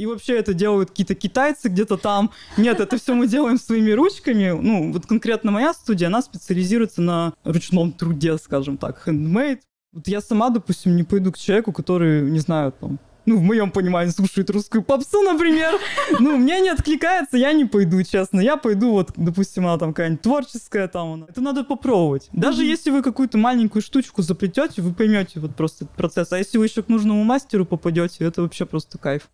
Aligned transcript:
и 0.00 0.06
вообще 0.06 0.38
это 0.38 0.54
делают 0.54 0.90
какие-то 0.90 1.14
китайцы 1.14 1.68
где-то 1.68 1.98
там. 1.98 2.30
Нет, 2.56 2.80
это 2.80 2.96
все 2.96 3.14
мы 3.14 3.26
делаем 3.26 3.58
своими 3.58 3.90
ручками. 3.90 4.50
Ну, 4.50 4.92
вот 4.92 5.04
конкретно 5.04 5.50
моя 5.50 5.74
студия, 5.74 6.06
она 6.06 6.22
специализируется 6.22 7.02
на 7.02 7.34
ручном 7.44 7.92
труде, 7.92 8.38
скажем 8.38 8.78
так, 8.78 9.06
handmade. 9.06 9.60
Вот 9.92 10.08
я 10.08 10.22
сама, 10.22 10.48
допустим, 10.48 10.96
не 10.96 11.02
пойду 11.02 11.32
к 11.32 11.38
человеку, 11.38 11.72
который, 11.72 12.22
не 12.30 12.38
знаю, 12.38 12.72
там, 12.72 12.98
ну, 13.26 13.36
в 13.36 13.42
моем 13.42 13.70
понимании, 13.70 14.10
слушает 14.10 14.48
русскую 14.48 14.82
попсу, 14.82 15.20
например. 15.20 15.74
Ну, 16.18 16.38
мне 16.38 16.60
не 16.60 16.70
откликается, 16.70 17.36
я 17.36 17.52
не 17.52 17.66
пойду, 17.66 18.02
честно. 18.02 18.40
Я 18.40 18.56
пойду, 18.56 18.92
вот, 18.92 19.10
допустим, 19.16 19.66
она 19.66 19.76
там 19.76 19.92
какая-нибудь 19.92 20.22
творческая, 20.22 20.88
там 20.88 21.12
она. 21.12 21.26
Это 21.28 21.42
надо 21.42 21.62
попробовать. 21.62 22.30
Даже 22.32 22.64
если 22.64 22.90
вы 22.90 23.02
какую-то 23.02 23.36
маленькую 23.36 23.82
штучку 23.82 24.22
заплетете, 24.22 24.80
вы 24.80 24.94
поймете 24.94 25.40
вот 25.40 25.54
просто 25.56 25.84
этот 25.84 25.96
процесс. 25.96 26.32
А 26.32 26.38
если 26.38 26.56
вы 26.56 26.64
еще 26.64 26.82
к 26.82 26.88
нужному 26.88 27.22
мастеру 27.22 27.66
попадете, 27.66 28.24
это 28.24 28.40
вообще 28.40 28.64
просто 28.64 28.96
кайф. 28.96 29.28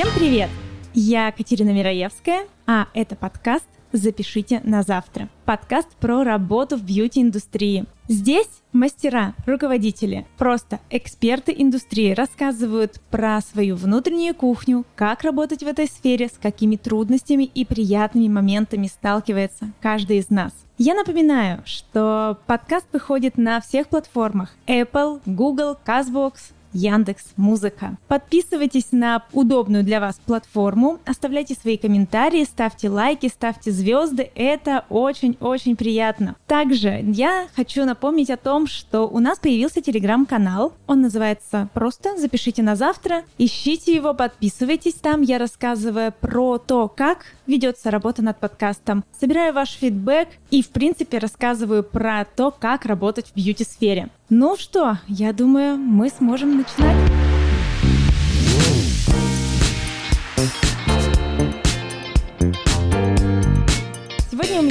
Всем 0.00 0.14
привет! 0.16 0.48
Я 0.94 1.30
Катерина 1.30 1.74
Мираевская, 1.74 2.46
а 2.66 2.86
это 2.94 3.16
подкаст 3.16 3.66
запишите 3.92 4.62
на 4.64 4.82
завтра. 4.82 5.28
Подкаст 5.44 5.88
про 5.96 6.24
работу 6.24 6.78
в 6.78 6.82
бьюти-индустрии. 6.82 7.84
Здесь 8.08 8.48
мастера, 8.72 9.34
руководители, 9.44 10.26
просто 10.38 10.80
эксперты 10.88 11.54
индустрии 11.54 12.14
рассказывают 12.14 12.98
про 13.10 13.42
свою 13.42 13.76
внутреннюю 13.76 14.34
кухню, 14.34 14.86
как 14.96 15.22
работать 15.22 15.62
в 15.62 15.66
этой 15.66 15.86
сфере, 15.86 16.28
с 16.28 16.38
какими 16.40 16.76
трудностями 16.76 17.44
и 17.44 17.66
приятными 17.66 18.28
моментами 18.28 18.86
сталкивается 18.86 19.70
каждый 19.82 20.16
из 20.16 20.30
нас. 20.30 20.54
Я 20.78 20.94
напоминаю, 20.94 21.60
что 21.66 22.38
подкаст 22.46 22.86
выходит 22.90 23.36
на 23.36 23.60
всех 23.60 23.88
платформах 23.88 24.54
Apple, 24.66 25.20
Google, 25.26 25.76
CastBox, 25.84 26.54
Яндекс 26.72 27.24
Музыка. 27.36 27.96
Подписывайтесь 28.08 28.88
на 28.92 29.24
удобную 29.32 29.84
для 29.84 30.00
вас 30.00 30.20
платформу, 30.24 30.98
оставляйте 31.04 31.54
свои 31.54 31.76
комментарии, 31.76 32.44
ставьте 32.44 32.88
лайки, 32.88 33.28
ставьте 33.28 33.70
звезды, 33.70 34.30
это 34.34 34.84
очень-очень 34.88 35.76
приятно. 35.76 36.36
Также 36.46 37.00
я 37.02 37.48
хочу 37.54 37.84
напомнить 37.84 38.30
о 38.30 38.36
том, 38.36 38.66
что 38.66 39.08
у 39.08 39.18
нас 39.18 39.38
появился 39.38 39.80
телеграм-канал, 39.80 40.72
он 40.86 41.00
называется 41.00 41.68
просто 41.74 42.16
«Запишите 42.16 42.62
на 42.62 42.76
завтра», 42.76 43.24
ищите 43.38 43.94
его, 43.94 44.14
подписывайтесь, 44.14 44.94
там 44.94 45.22
я 45.22 45.38
рассказываю 45.38 46.12
про 46.12 46.58
то, 46.58 46.88
как 46.88 47.26
ведется 47.46 47.90
работа 47.90 48.22
над 48.22 48.38
подкастом, 48.38 49.04
собираю 49.18 49.52
ваш 49.52 49.70
фидбэк 49.70 50.28
и, 50.50 50.62
в 50.62 50.68
принципе, 50.68 51.18
рассказываю 51.18 51.82
про 51.82 52.24
то, 52.24 52.50
как 52.50 52.84
работать 52.84 53.26
в 53.28 53.34
бьюти-сфере. 53.34 54.10
Ну 54.32 54.56
что, 54.56 54.98
я 55.08 55.32
думаю, 55.32 55.76
мы 55.76 56.08
сможем 56.08 56.56
начинать. 56.58 57.09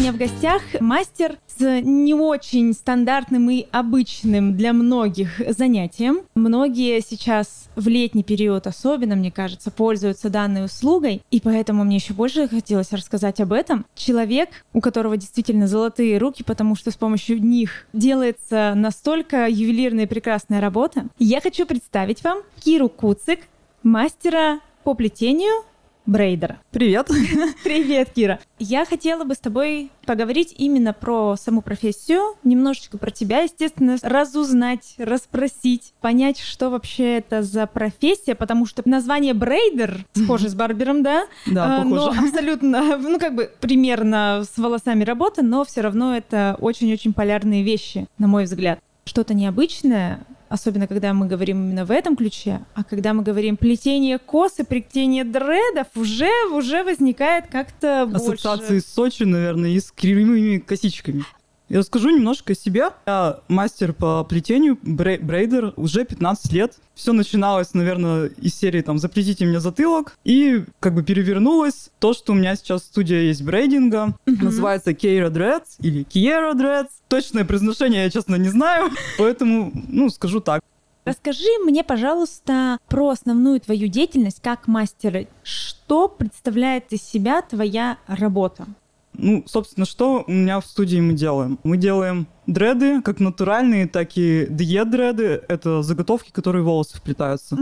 Меня 0.10 0.14
в 0.14 0.18
гостях 0.18 0.62
мастер 0.80 1.38
с 1.48 1.82
не 1.82 2.14
очень 2.14 2.74
стандартным 2.74 3.50
и 3.50 3.68
обычным 3.72 4.56
для 4.56 4.74
многих 4.74 5.42
занятием. 5.50 6.22
Многие 6.36 7.02
сейчас 7.02 7.70
в 7.76 7.88
летний 7.88 8.24
период 8.24 8.66
особенно, 8.66 9.16
мне 9.16 9.32
кажется, 9.32 9.72
пользуются 9.72 10.30
данной 10.30 10.66
услугой, 10.66 11.22
и 11.32 11.40
поэтому 11.40 11.84
мне 11.84 11.98
еще 11.98 12.14
больше 12.14 12.48
хотелось 12.48 12.92
рассказать 12.92 13.40
об 13.40 13.54
этом. 13.54 13.86
Человек, 13.96 14.50
у 14.74 14.82
которого 14.82 15.18
действительно 15.18 15.68
золотые 15.68 16.18
руки, 16.18 16.44
потому 16.44 16.76
что 16.76 16.92
с 16.92 16.96
помощью 16.96 17.42
них 17.42 17.88
делается 17.94 18.74
настолько 18.76 19.48
ювелирная 19.48 20.06
и 20.06 20.08
прекрасная 20.08 20.62
работа. 20.62 21.06
Я 21.20 21.42
хочу 21.42 21.66
представить 21.66 22.24
вам 22.24 22.40
Киру 22.64 22.90
Куцик, 22.90 23.42
мастера 23.84 24.60
по 24.84 24.94
плетению 24.94 25.64
Брейдера. 26.06 26.58
Привет. 26.72 27.08
Привет, 27.64 28.10
Кира. 28.16 28.40
Я 28.58 28.86
хотела 28.86 29.26
бы 29.26 29.36
с 29.36 29.38
тобой 29.38 29.92
поговорить 30.06 30.56
именно 30.58 30.92
про 30.92 31.36
саму 31.36 31.62
профессию, 31.62 32.36
немножечко 32.44 32.98
про 32.98 33.12
тебя, 33.12 33.42
естественно, 33.42 33.96
разузнать, 34.02 34.96
расспросить, 34.98 35.94
понять, 36.02 36.40
что 36.40 36.70
вообще 36.72 37.18
это 37.18 37.44
за 37.44 37.68
профессия, 37.68 38.34
потому 38.34 38.66
что 38.66 38.82
название 38.86 39.36
Брейдер 39.36 40.06
схоже 40.14 40.50
с 40.50 40.56
Барбером, 40.56 41.04
да? 41.04 41.26
Да, 41.46 41.82
А, 41.82 41.84
Но 41.84 42.08
похоже. 42.08 42.20
абсолютно, 42.22 42.98
ну 43.02 43.20
как 43.20 43.36
бы 43.36 43.52
примерно 43.60 44.44
с 44.52 44.58
волосами 44.58 45.04
работа, 45.04 45.44
но 45.44 45.64
все 45.64 45.82
равно 45.82 46.16
это 46.18 46.58
очень-очень 46.60 47.14
полярные 47.14 47.62
вещи, 47.62 48.08
на 48.18 48.28
мой 48.28 48.46
взгляд. 48.46 48.80
Что-то 49.06 49.34
необычное, 49.36 50.22
особенно 50.50 50.88
когда 50.88 51.14
мы 51.14 51.28
говорим 51.28 51.58
именно 51.64 51.86
в 51.86 51.92
этом 51.92 52.16
ключе, 52.16 52.62
а 52.74 52.84
когда 52.84 53.14
мы 53.14 53.24
говорим 53.24 53.56
плетение 53.56 54.18
косы, 54.18 54.64
плетение 54.64 55.24
дредов, 55.24 55.88
уже, 55.96 56.30
уже 56.52 56.84
возникает 56.84 57.48
как-то 57.48 58.06
больше... 58.08 58.34
Ассоциации 58.34 58.80
с 58.80 58.86
Сочи, 58.86 59.24
наверное, 59.24 59.70
и 59.70 59.80
с 59.80 59.92
кривыми 59.92 60.58
косичками. 60.58 61.24
Я 61.70 61.80
расскажу 61.80 62.10
немножко 62.10 62.54
о 62.54 62.56
себе. 62.56 62.90
Я 63.06 63.40
мастер 63.48 63.94
по 63.94 64.24
плетению, 64.24 64.78
брей- 64.82 65.24
брейдер, 65.24 65.74
уже 65.78 66.04
15 66.04 66.52
лет. 66.52 66.74
Все 66.96 67.14
начиналось, 67.14 67.74
наверное, 67.76 68.26
из 68.42 68.56
серии 68.56 68.82
там 68.82 68.98
«Заплетите 68.98 69.46
мне 69.46 69.60
затылок», 69.60 70.18
и 70.24 70.66
как 70.80 70.96
бы 70.96 71.04
перевернулось 71.04 71.92
то, 72.00 72.14
что 72.14 72.34
у 72.34 72.36
меня 72.36 72.56
сейчас 72.56 72.84
студия 72.84 73.22
есть 73.22 73.44
брейдинга. 73.44 74.18
Называется 74.26 74.92
Keira 74.92 75.30
Dreads 75.32 75.76
или 75.80 76.04
Kiera 76.06 76.54
Dreads. 76.54 76.90
Точное 77.08 77.46
произношение 77.46 78.04
я, 78.04 78.10
честно, 78.10 78.36
не 78.36 78.50
знаю, 78.50 78.90
поэтому, 79.20 79.72
ну, 79.88 80.10
скажу 80.10 80.40
так. 80.40 80.62
Расскажи 81.06 81.48
мне, 81.64 81.84
пожалуйста, 81.84 82.78
про 82.88 83.10
основную 83.10 83.60
твою 83.62 83.88
деятельность 83.88 84.42
как 84.42 84.68
мастера. 84.68 85.26
Что 85.44 86.08
представляет 86.08 86.92
из 86.92 87.02
себя 87.04 87.42
твоя 87.42 87.98
работа? 88.08 88.66
Ну, 89.14 89.44
собственно, 89.48 89.86
что 89.86 90.24
у 90.26 90.32
меня 90.32 90.60
в 90.60 90.66
студии 90.66 91.00
мы 91.00 91.14
делаем? 91.14 91.60
Мы 91.64 91.78
делаем 91.78 92.28
дреды, 92.48 93.02
как 93.02 93.20
натуральные, 93.20 93.88
так 93.88 94.18
и 94.18 94.46
DE-дреды. 94.46 95.44
Это 95.48 95.84
заготовки, 95.84 96.32
которые 96.32 96.64
в 96.64 96.66
волосы 96.66 96.98
вплетаются. 96.98 97.58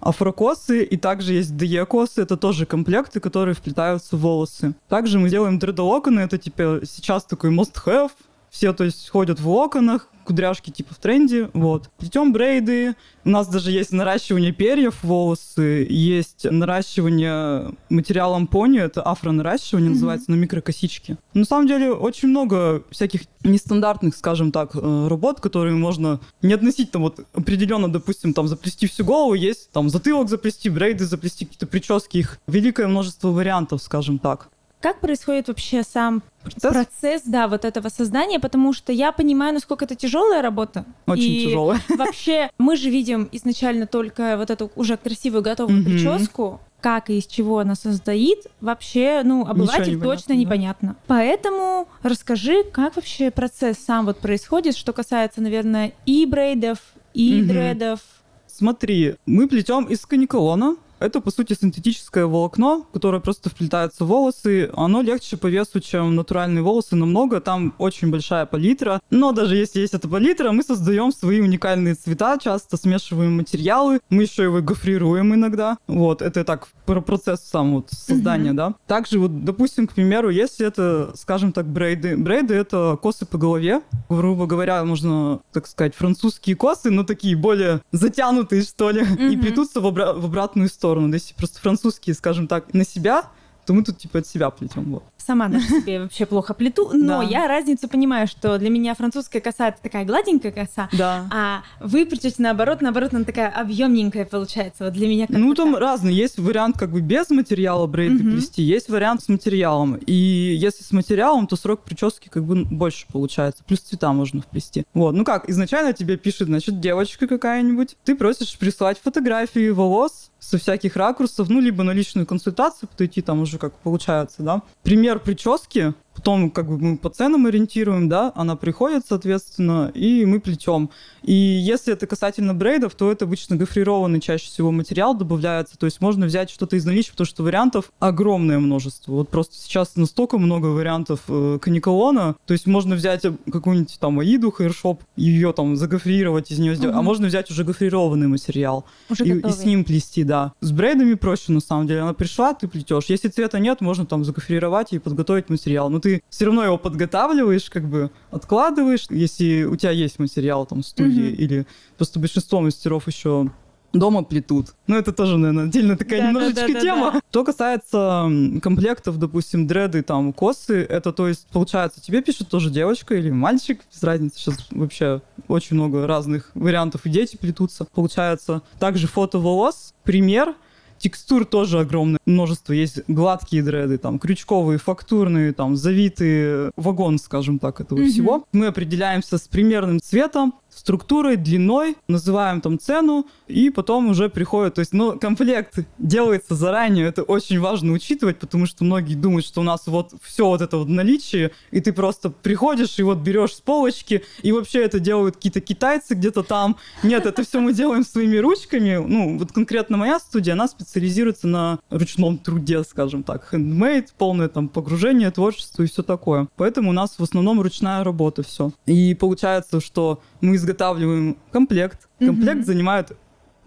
Афрокосы, 0.00 0.84
и 0.84 0.96
также 0.96 1.34
есть 1.34 1.52
DE-косы. 1.52 2.22
Это 2.22 2.36
тоже 2.36 2.66
комплекты, 2.66 3.20
которые 3.20 3.54
вплетаются 3.54 4.16
в 4.16 4.20
волосы. 4.20 4.74
Также 4.88 5.18
мы 5.18 5.30
делаем 5.30 5.58
дредолоконы. 5.58 6.20
Это, 6.20 6.38
типа, 6.38 6.80
сейчас 6.84 7.24
такой 7.24 7.50
must-have. 7.50 8.10
Все, 8.58 8.72
то 8.72 8.82
есть, 8.82 9.08
ходят 9.08 9.38
в 9.38 9.48
локонах, 9.48 10.08
кудряшки 10.24 10.70
типа 10.70 10.92
в 10.92 10.98
тренде, 10.98 11.48
вот. 11.54 11.90
Плетем 11.96 12.32
брейды, 12.32 12.96
у 13.24 13.28
нас 13.28 13.46
даже 13.46 13.70
есть 13.70 13.92
наращивание 13.92 14.50
перьев 14.50 15.04
волосы, 15.04 15.86
есть 15.88 16.44
наращивание 16.44 17.72
материалом 17.88 18.48
пони, 18.48 18.80
это 18.80 19.06
афро-наращивание 19.06 19.90
называется, 19.90 20.32
на 20.32 20.34
микрокосички. 20.34 21.18
На 21.34 21.44
самом 21.44 21.68
деле 21.68 21.92
очень 21.92 22.30
много 22.30 22.82
всяких 22.90 23.26
нестандартных, 23.44 24.16
скажем 24.16 24.50
так, 24.50 24.74
э, 24.74 25.06
работ, 25.08 25.40
которые 25.40 25.76
можно 25.76 26.18
не 26.42 26.52
относить 26.52 26.90
там 26.90 27.02
вот 27.02 27.20
определенно, 27.34 27.88
допустим, 27.88 28.34
там 28.34 28.48
заплести 28.48 28.88
всю 28.88 29.04
голову, 29.04 29.34
есть 29.34 29.70
там 29.70 29.88
затылок 29.88 30.28
заплести, 30.28 30.68
брейды 30.68 31.04
заплести, 31.04 31.44
какие-то 31.44 31.68
прически, 31.68 32.18
их 32.18 32.40
великое 32.48 32.88
множество 32.88 33.28
вариантов, 33.28 33.80
скажем 33.84 34.18
так. 34.18 34.48
Как 34.80 35.00
происходит 35.00 35.48
вообще 35.48 35.82
сам 35.82 36.22
Процесс 36.44 36.72
процесс, 36.72 37.22
да, 37.24 37.48
вот 37.48 37.64
этого 37.64 37.88
создания? 37.88 38.38
Потому 38.38 38.72
что 38.72 38.92
я 38.92 39.10
понимаю, 39.12 39.52
насколько 39.52 39.84
это 39.84 39.96
тяжелая 39.96 40.40
работа. 40.40 40.84
очень 41.06 41.32
И 41.32 41.44
тяжелое. 41.44 41.80
Вообще, 41.88 42.50
мы 42.58 42.76
же 42.76 42.88
видим 42.88 43.28
изначально 43.32 43.86
только 43.86 44.36
вот 44.38 44.50
эту 44.50 44.70
уже 44.76 44.96
красивую 44.96 45.42
готовую 45.42 45.80
Мгм. 45.80 45.84
прическу, 45.84 46.60
как 46.80 47.10
и 47.10 47.18
из 47.18 47.26
чего 47.26 47.58
она 47.58 47.74
создает, 47.74 48.46
вообще, 48.60 49.22
ну, 49.24 49.44
обыватель 49.46 49.94
непонятно, 49.96 50.16
точно 50.16 50.34
да. 50.34 50.40
непонятно. 50.40 50.96
Поэтому 51.08 51.88
расскажи, 52.02 52.62
как 52.62 52.94
вообще 52.96 53.30
процесс 53.32 53.78
сам 53.78 54.06
вот 54.06 54.18
происходит, 54.20 54.76
что 54.76 54.92
касается, 54.92 55.40
наверное, 55.40 55.92
и 56.06 56.24
брейдов, 56.24 56.78
и 57.14 57.40
Мгм. 57.42 57.48
дредов. 57.48 58.00
Смотри, 58.46 59.16
мы 59.26 59.48
плетем 59.48 59.84
из 59.86 60.06
каниколона. 60.06 60.76
Это, 60.98 61.20
по 61.20 61.30
сути, 61.30 61.54
синтетическое 61.60 62.26
волокно, 62.26 62.86
которое 62.92 63.20
просто 63.20 63.50
вплетается 63.50 64.04
в 64.04 64.08
волосы. 64.08 64.70
Оно 64.74 65.00
легче 65.02 65.36
по 65.36 65.46
весу, 65.46 65.80
чем 65.80 66.14
натуральные 66.16 66.62
волосы 66.62 66.96
намного. 66.96 67.40
Там 67.40 67.74
очень 67.78 68.10
большая 68.10 68.46
палитра. 68.46 69.00
Но 69.10 69.32
даже 69.32 69.56
если 69.56 69.80
есть 69.80 69.94
эта 69.94 70.08
палитра, 70.08 70.50
мы 70.52 70.62
создаем 70.62 71.12
свои 71.12 71.40
уникальные 71.40 71.94
цвета, 71.94 72.36
часто 72.42 72.76
смешиваем 72.76 73.36
материалы. 73.36 74.00
Мы 74.10 74.22
еще 74.22 74.42
его 74.44 74.60
гофрируем 74.60 75.34
иногда. 75.34 75.78
Вот, 75.86 76.20
это 76.22 76.44
так 76.44 76.68
про 76.84 77.00
процесс 77.00 77.40
сам 77.42 77.74
вот 77.74 77.90
создания, 77.90 78.52
да. 78.52 78.74
Также 78.86 79.18
вот, 79.18 79.44
допустим, 79.44 79.86
к 79.86 79.92
примеру, 79.92 80.30
если 80.30 80.66
это, 80.66 81.12
скажем 81.14 81.52
так, 81.52 81.66
брейды. 81.66 82.16
Брейды— 82.16 82.54
это 82.56 82.98
косы 83.00 83.24
по 83.26 83.38
голове. 83.38 83.82
Грубо 84.08 84.46
говоря, 84.46 84.82
можно, 84.84 85.40
так 85.52 85.66
сказать, 85.66 85.94
французские 85.94 86.56
косы, 86.56 86.90
но 86.90 87.04
такие 87.04 87.36
более 87.36 87.82
затянутые, 87.92 88.62
что 88.62 88.90
ли, 88.90 89.02
и 89.02 89.36
Мгм. 89.36 89.40
плетутся 89.42 89.80
в, 89.80 89.86
обра- 89.86 90.18
в 90.18 90.24
обратную 90.24 90.68
сторону. 90.68 90.87
Если 90.94 91.34
просто 91.34 91.60
французские, 91.60 92.14
скажем 92.14 92.46
так, 92.46 92.72
на 92.74 92.84
себя, 92.84 93.24
то 93.68 93.74
мы 93.74 93.84
тут 93.84 93.98
типа 93.98 94.20
от 94.20 94.26
себя 94.26 94.48
плетем. 94.48 94.84
Вот. 94.84 95.02
Сама 95.18 95.48
даже 95.48 95.66
себе 95.68 96.00
вообще 96.00 96.24
плохо 96.24 96.54
плету, 96.54 96.88
но 96.94 97.20
я 97.20 97.46
разницу 97.46 97.86
понимаю, 97.86 98.26
что 98.26 98.56
для 98.56 98.70
меня 98.70 98.94
французская 98.94 99.40
коса 99.40 99.68
это 99.68 99.76
такая 99.82 100.06
гладенькая 100.06 100.52
коса, 100.52 100.88
да. 100.92 101.28
а 101.30 101.62
вы 101.78 102.06
плетете 102.06 102.36
наоборот, 102.38 102.80
наоборот, 102.80 103.12
она 103.12 103.24
такая 103.24 103.50
объемненькая 103.50 104.24
получается. 104.24 104.84
Вот 104.84 104.94
для 104.94 105.06
меня 105.06 105.26
как 105.26 105.36
Ну, 105.36 105.52
там 105.52 105.72
так. 105.72 105.82
разные. 105.82 106.16
Есть 106.16 106.38
вариант 106.38 106.78
как 106.78 106.90
бы 106.90 107.02
без 107.02 107.28
материала 107.28 107.86
брейды 107.86 108.24
угу. 108.24 108.36
плести, 108.36 108.62
есть 108.62 108.88
вариант 108.88 109.24
с 109.24 109.28
материалом. 109.28 109.96
И 110.06 110.14
если 110.14 110.82
с 110.82 110.92
материалом, 110.92 111.46
то 111.46 111.56
срок 111.56 111.84
прически 111.84 112.30
как 112.30 112.44
бы 112.44 112.64
больше 112.64 113.04
получается. 113.12 113.62
Плюс 113.66 113.80
цвета 113.80 114.14
можно 114.14 114.40
вплести. 114.40 114.86
Вот. 114.94 115.12
Ну 115.12 115.26
как, 115.26 115.46
изначально 115.50 115.92
тебе 115.92 116.16
пишет, 116.16 116.48
значит, 116.48 116.80
девочка 116.80 117.26
какая-нибудь. 117.26 117.98
Ты 118.02 118.14
просишь 118.14 118.56
прислать 118.56 118.98
фотографии 118.98 119.68
волос, 119.68 120.30
со 120.48 120.56
всяких 120.56 120.96
ракурсов, 120.96 121.50
ну, 121.50 121.60
либо 121.60 121.82
на 121.82 121.90
личную 121.90 122.26
консультацию 122.26 122.88
подойти, 122.88 123.20
там 123.20 123.40
уже 123.40 123.58
как 123.58 123.74
получается, 123.74 124.42
да. 124.42 124.62
Пример 124.82 125.18
прически, 125.18 125.92
потом 126.18 126.50
как 126.50 126.68
бы 126.68 126.78
мы 126.78 126.96
по 126.98 127.10
ценам 127.10 127.46
ориентируем, 127.46 128.08
да, 128.08 128.32
она 128.34 128.56
приходит, 128.56 129.04
соответственно, 129.08 129.92
и 129.94 130.24
мы 130.24 130.40
плетем. 130.40 130.90
И 131.22 131.32
если 131.32 131.92
это 131.92 132.06
касательно 132.06 132.54
брейдов, 132.54 132.94
то 132.94 133.12
это 133.12 133.24
обычно 133.24 133.56
гофрированный 133.56 134.20
чаще 134.20 134.46
всего 134.46 134.72
материал 134.72 135.14
добавляется, 135.14 135.78
то 135.78 135.86
есть 135.86 136.00
можно 136.00 136.26
взять 136.26 136.50
что-то 136.50 136.76
из 136.76 136.84
наличия, 136.84 137.12
потому 137.12 137.26
что 137.26 137.42
вариантов 137.44 137.92
огромное 138.00 138.58
множество. 138.58 139.12
Вот 139.12 139.28
просто 139.28 139.54
сейчас 139.54 139.94
настолько 139.96 140.38
много 140.38 140.66
вариантов 140.66 141.20
э, 141.28 141.58
каниколона, 141.60 142.34
то 142.46 142.52
есть 142.52 142.66
можно 142.66 142.96
взять 142.96 143.22
какую-нибудь 143.50 143.98
там 144.00 144.18
Аиду, 144.18 144.52
хейршоп, 144.56 145.02
ее 145.16 145.52
там 145.52 145.76
загофрировать 145.76 146.50
из 146.50 146.58
нее 146.58 146.74
сделать, 146.74 146.94
угу. 146.94 147.00
а 147.00 147.02
можно 147.02 147.28
взять 147.28 147.50
уже 147.50 147.62
гофрированный 147.62 148.26
материал 148.26 148.84
уже 149.08 149.24
и, 149.24 149.38
и 149.38 149.50
с 149.50 149.64
ним 149.64 149.84
плести, 149.84 150.24
да. 150.24 150.52
С 150.60 150.72
брейдами 150.72 151.14
проще, 151.14 151.52
на 151.52 151.60
самом 151.60 151.86
деле. 151.86 152.00
Она 152.00 152.14
пришла, 152.14 152.54
ты 152.54 152.66
плетешь. 152.66 153.04
Если 153.06 153.28
цвета 153.28 153.58
нет, 153.58 153.80
можно 153.80 154.04
там 154.04 154.24
загофрировать 154.24 154.92
и 154.92 154.98
подготовить 154.98 155.48
материал. 155.48 155.90
Но 155.90 156.00
ты 156.00 156.07
все 156.28 156.46
равно 156.46 156.64
его 156.64 156.78
подготавливаешь, 156.78 157.70
как 157.70 157.88
бы 157.88 158.10
откладываешь, 158.30 159.06
если 159.10 159.64
у 159.64 159.76
тебя 159.76 159.90
есть 159.90 160.18
материал 160.18 160.66
там 160.66 160.82
в 160.82 160.86
студии, 160.86 161.30
mm-hmm. 161.30 161.44
или 161.44 161.66
просто 161.96 162.18
большинство 162.18 162.60
мастеров 162.60 163.06
еще 163.06 163.50
дома 163.92 164.22
плетут. 164.22 164.74
Ну, 164.86 164.96
это 164.96 165.12
тоже, 165.12 165.38
наверное, 165.38 165.64
отдельно 165.64 165.96
такая 165.96 166.20
да, 166.20 166.28
немножечко 166.28 166.66
да, 166.66 166.72
да, 166.72 166.80
тема. 166.80 167.06
Да, 167.06 167.10
да. 167.12 167.20
Что 167.30 167.44
касается 167.44 168.30
комплектов, 168.62 169.18
допустим, 169.18 169.66
дреды, 169.66 170.02
там, 170.02 170.32
косы, 170.32 170.82
это, 170.82 171.12
то 171.12 171.28
есть, 171.28 171.46
получается, 171.48 172.00
тебе 172.00 172.22
пишет 172.22 172.48
тоже 172.48 172.70
девочка 172.70 173.14
или 173.14 173.30
мальчик, 173.30 173.80
без 173.92 174.02
разницы, 174.02 174.38
сейчас 174.38 174.66
вообще 174.70 175.22
очень 175.48 175.76
много 175.76 176.06
разных 176.06 176.50
вариантов, 176.54 177.06
и 177.06 177.10
дети 177.10 177.36
плетутся, 177.36 177.86
получается. 177.86 178.62
Также 178.78 179.06
фото 179.06 179.38
волос, 179.38 179.94
пример— 180.04 180.54
Текстур 180.98 181.44
тоже 181.44 181.80
огромное 181.80 182.20
множество. 182.26 182.72
Есть 182.72 183.00
гладкие 183.08 183.62
дреды, 183.62 183.98
там, 183.98 184.18
крючковые, 184.18 184.78
фактурные, 184.78 185.52
там, 185.52 185.76
завитые, 185.76 186.70
вагон, 186.76 187.18
скажем 187.18 187.58
так, 187.58 187.80
этого 187.80 188.00
mm-hmm. 188.00 188.08
всего. 188.08 188.44
Мы 188.52 188.66
определяемся 188.66 189.38
с 189.38 189.48
примерным 189.48 190.00
цветом, 190.00 190.54
структурой, 190.78 191.36
длиной, 191.36 191.96
называем 192.08 192.60
там 192.60 192.78
цену, 192.78 193.26
и 193.46 193.70
потом 193.70 194.10
уже 194.10 194.28
приходит, 194.28 194.74
то 194.74 194.80
есть, 194.80 194.92
ну, 194.92 195.18
комплект 195.18 195.78
делается 195.98 196.54
заранее, 196.54 197.06
это 197.06 197.22
очень 197.22 197.60
важно 197.60 197.92
учитывать, 197.92 198.38
потому 198.38 198.66
что 198.66 198.84
многие 198.84 199.14
думают, 199.14 199.44
что 199.46 199.60
у 199.60 199.64
нас 199.64 199.86
вот 199.86 200.12
все 200.22 200.46
вот 200.46 200.62
это 200.62 200.78
вот 200.78 200.88
наличие, 200.88 201.50
и 201.70 201.80
ты 201.80 201.92
просто 201.92 202.30
приходишь 202.30 202.98
и 202.98 203.02
вот 203.02 203.18
берешь 203.18 203.54
с 203.54 203.60
полочки, 203.60 204.22
и 204.42 204.52
вообще 204.52 204.84
это 204.84 205.00
делают 205.00 205.36
какие-то 205.36 205.60
китайцы 205.60 206.14
где-то 206.14 206.42
там. 206.42 206.76
Нет, 207.02 207.26
это 207.26 207.42
все 207.44 207.60
мы 207.60 207.72
делаем 207.72 208.04
своими 208.04 208.36
ручками. 208.36 208.96
Ну, 208.96 209.38
вот 209.38 209.52
конкретно 209.52 209.96
моя 209.96 210.18
студия, 210.18 210.52
она 210.52 210.68
специализируется 210.68 211.48
на 211.48 211.78
ручном 211.90 212.38
труде, 212.38 212.82
скажем 212.84 213.22
так, 213.22 213.52
handmade, 213.52 214.08
полное 214.16 214.48
там 214.48 214.68
погружение, 214.68 215.30
творчество 215.30 215.82
и 215.82 215.86
все 215.86 216.02
такое. 216.02 216.48
Поэтому 216.56 216.90
у 216.90 216.92
нас 216.92 217.18
в 217.18 217.22
основном 217.22 217.60
ручная 217.60 218.04
работа 218.04 218.42
все. 218.42 218.72
И 218.86 219.14
получается, 219.14 219.80
что 219.80 220.20
мы 220.40 220.58
изготавливаем 220.68 221.36
комплект. 221.50 222.08
Комплект 222.18 222.60
mm-hmm. 222.60 222.64
занимает 222.64 223.16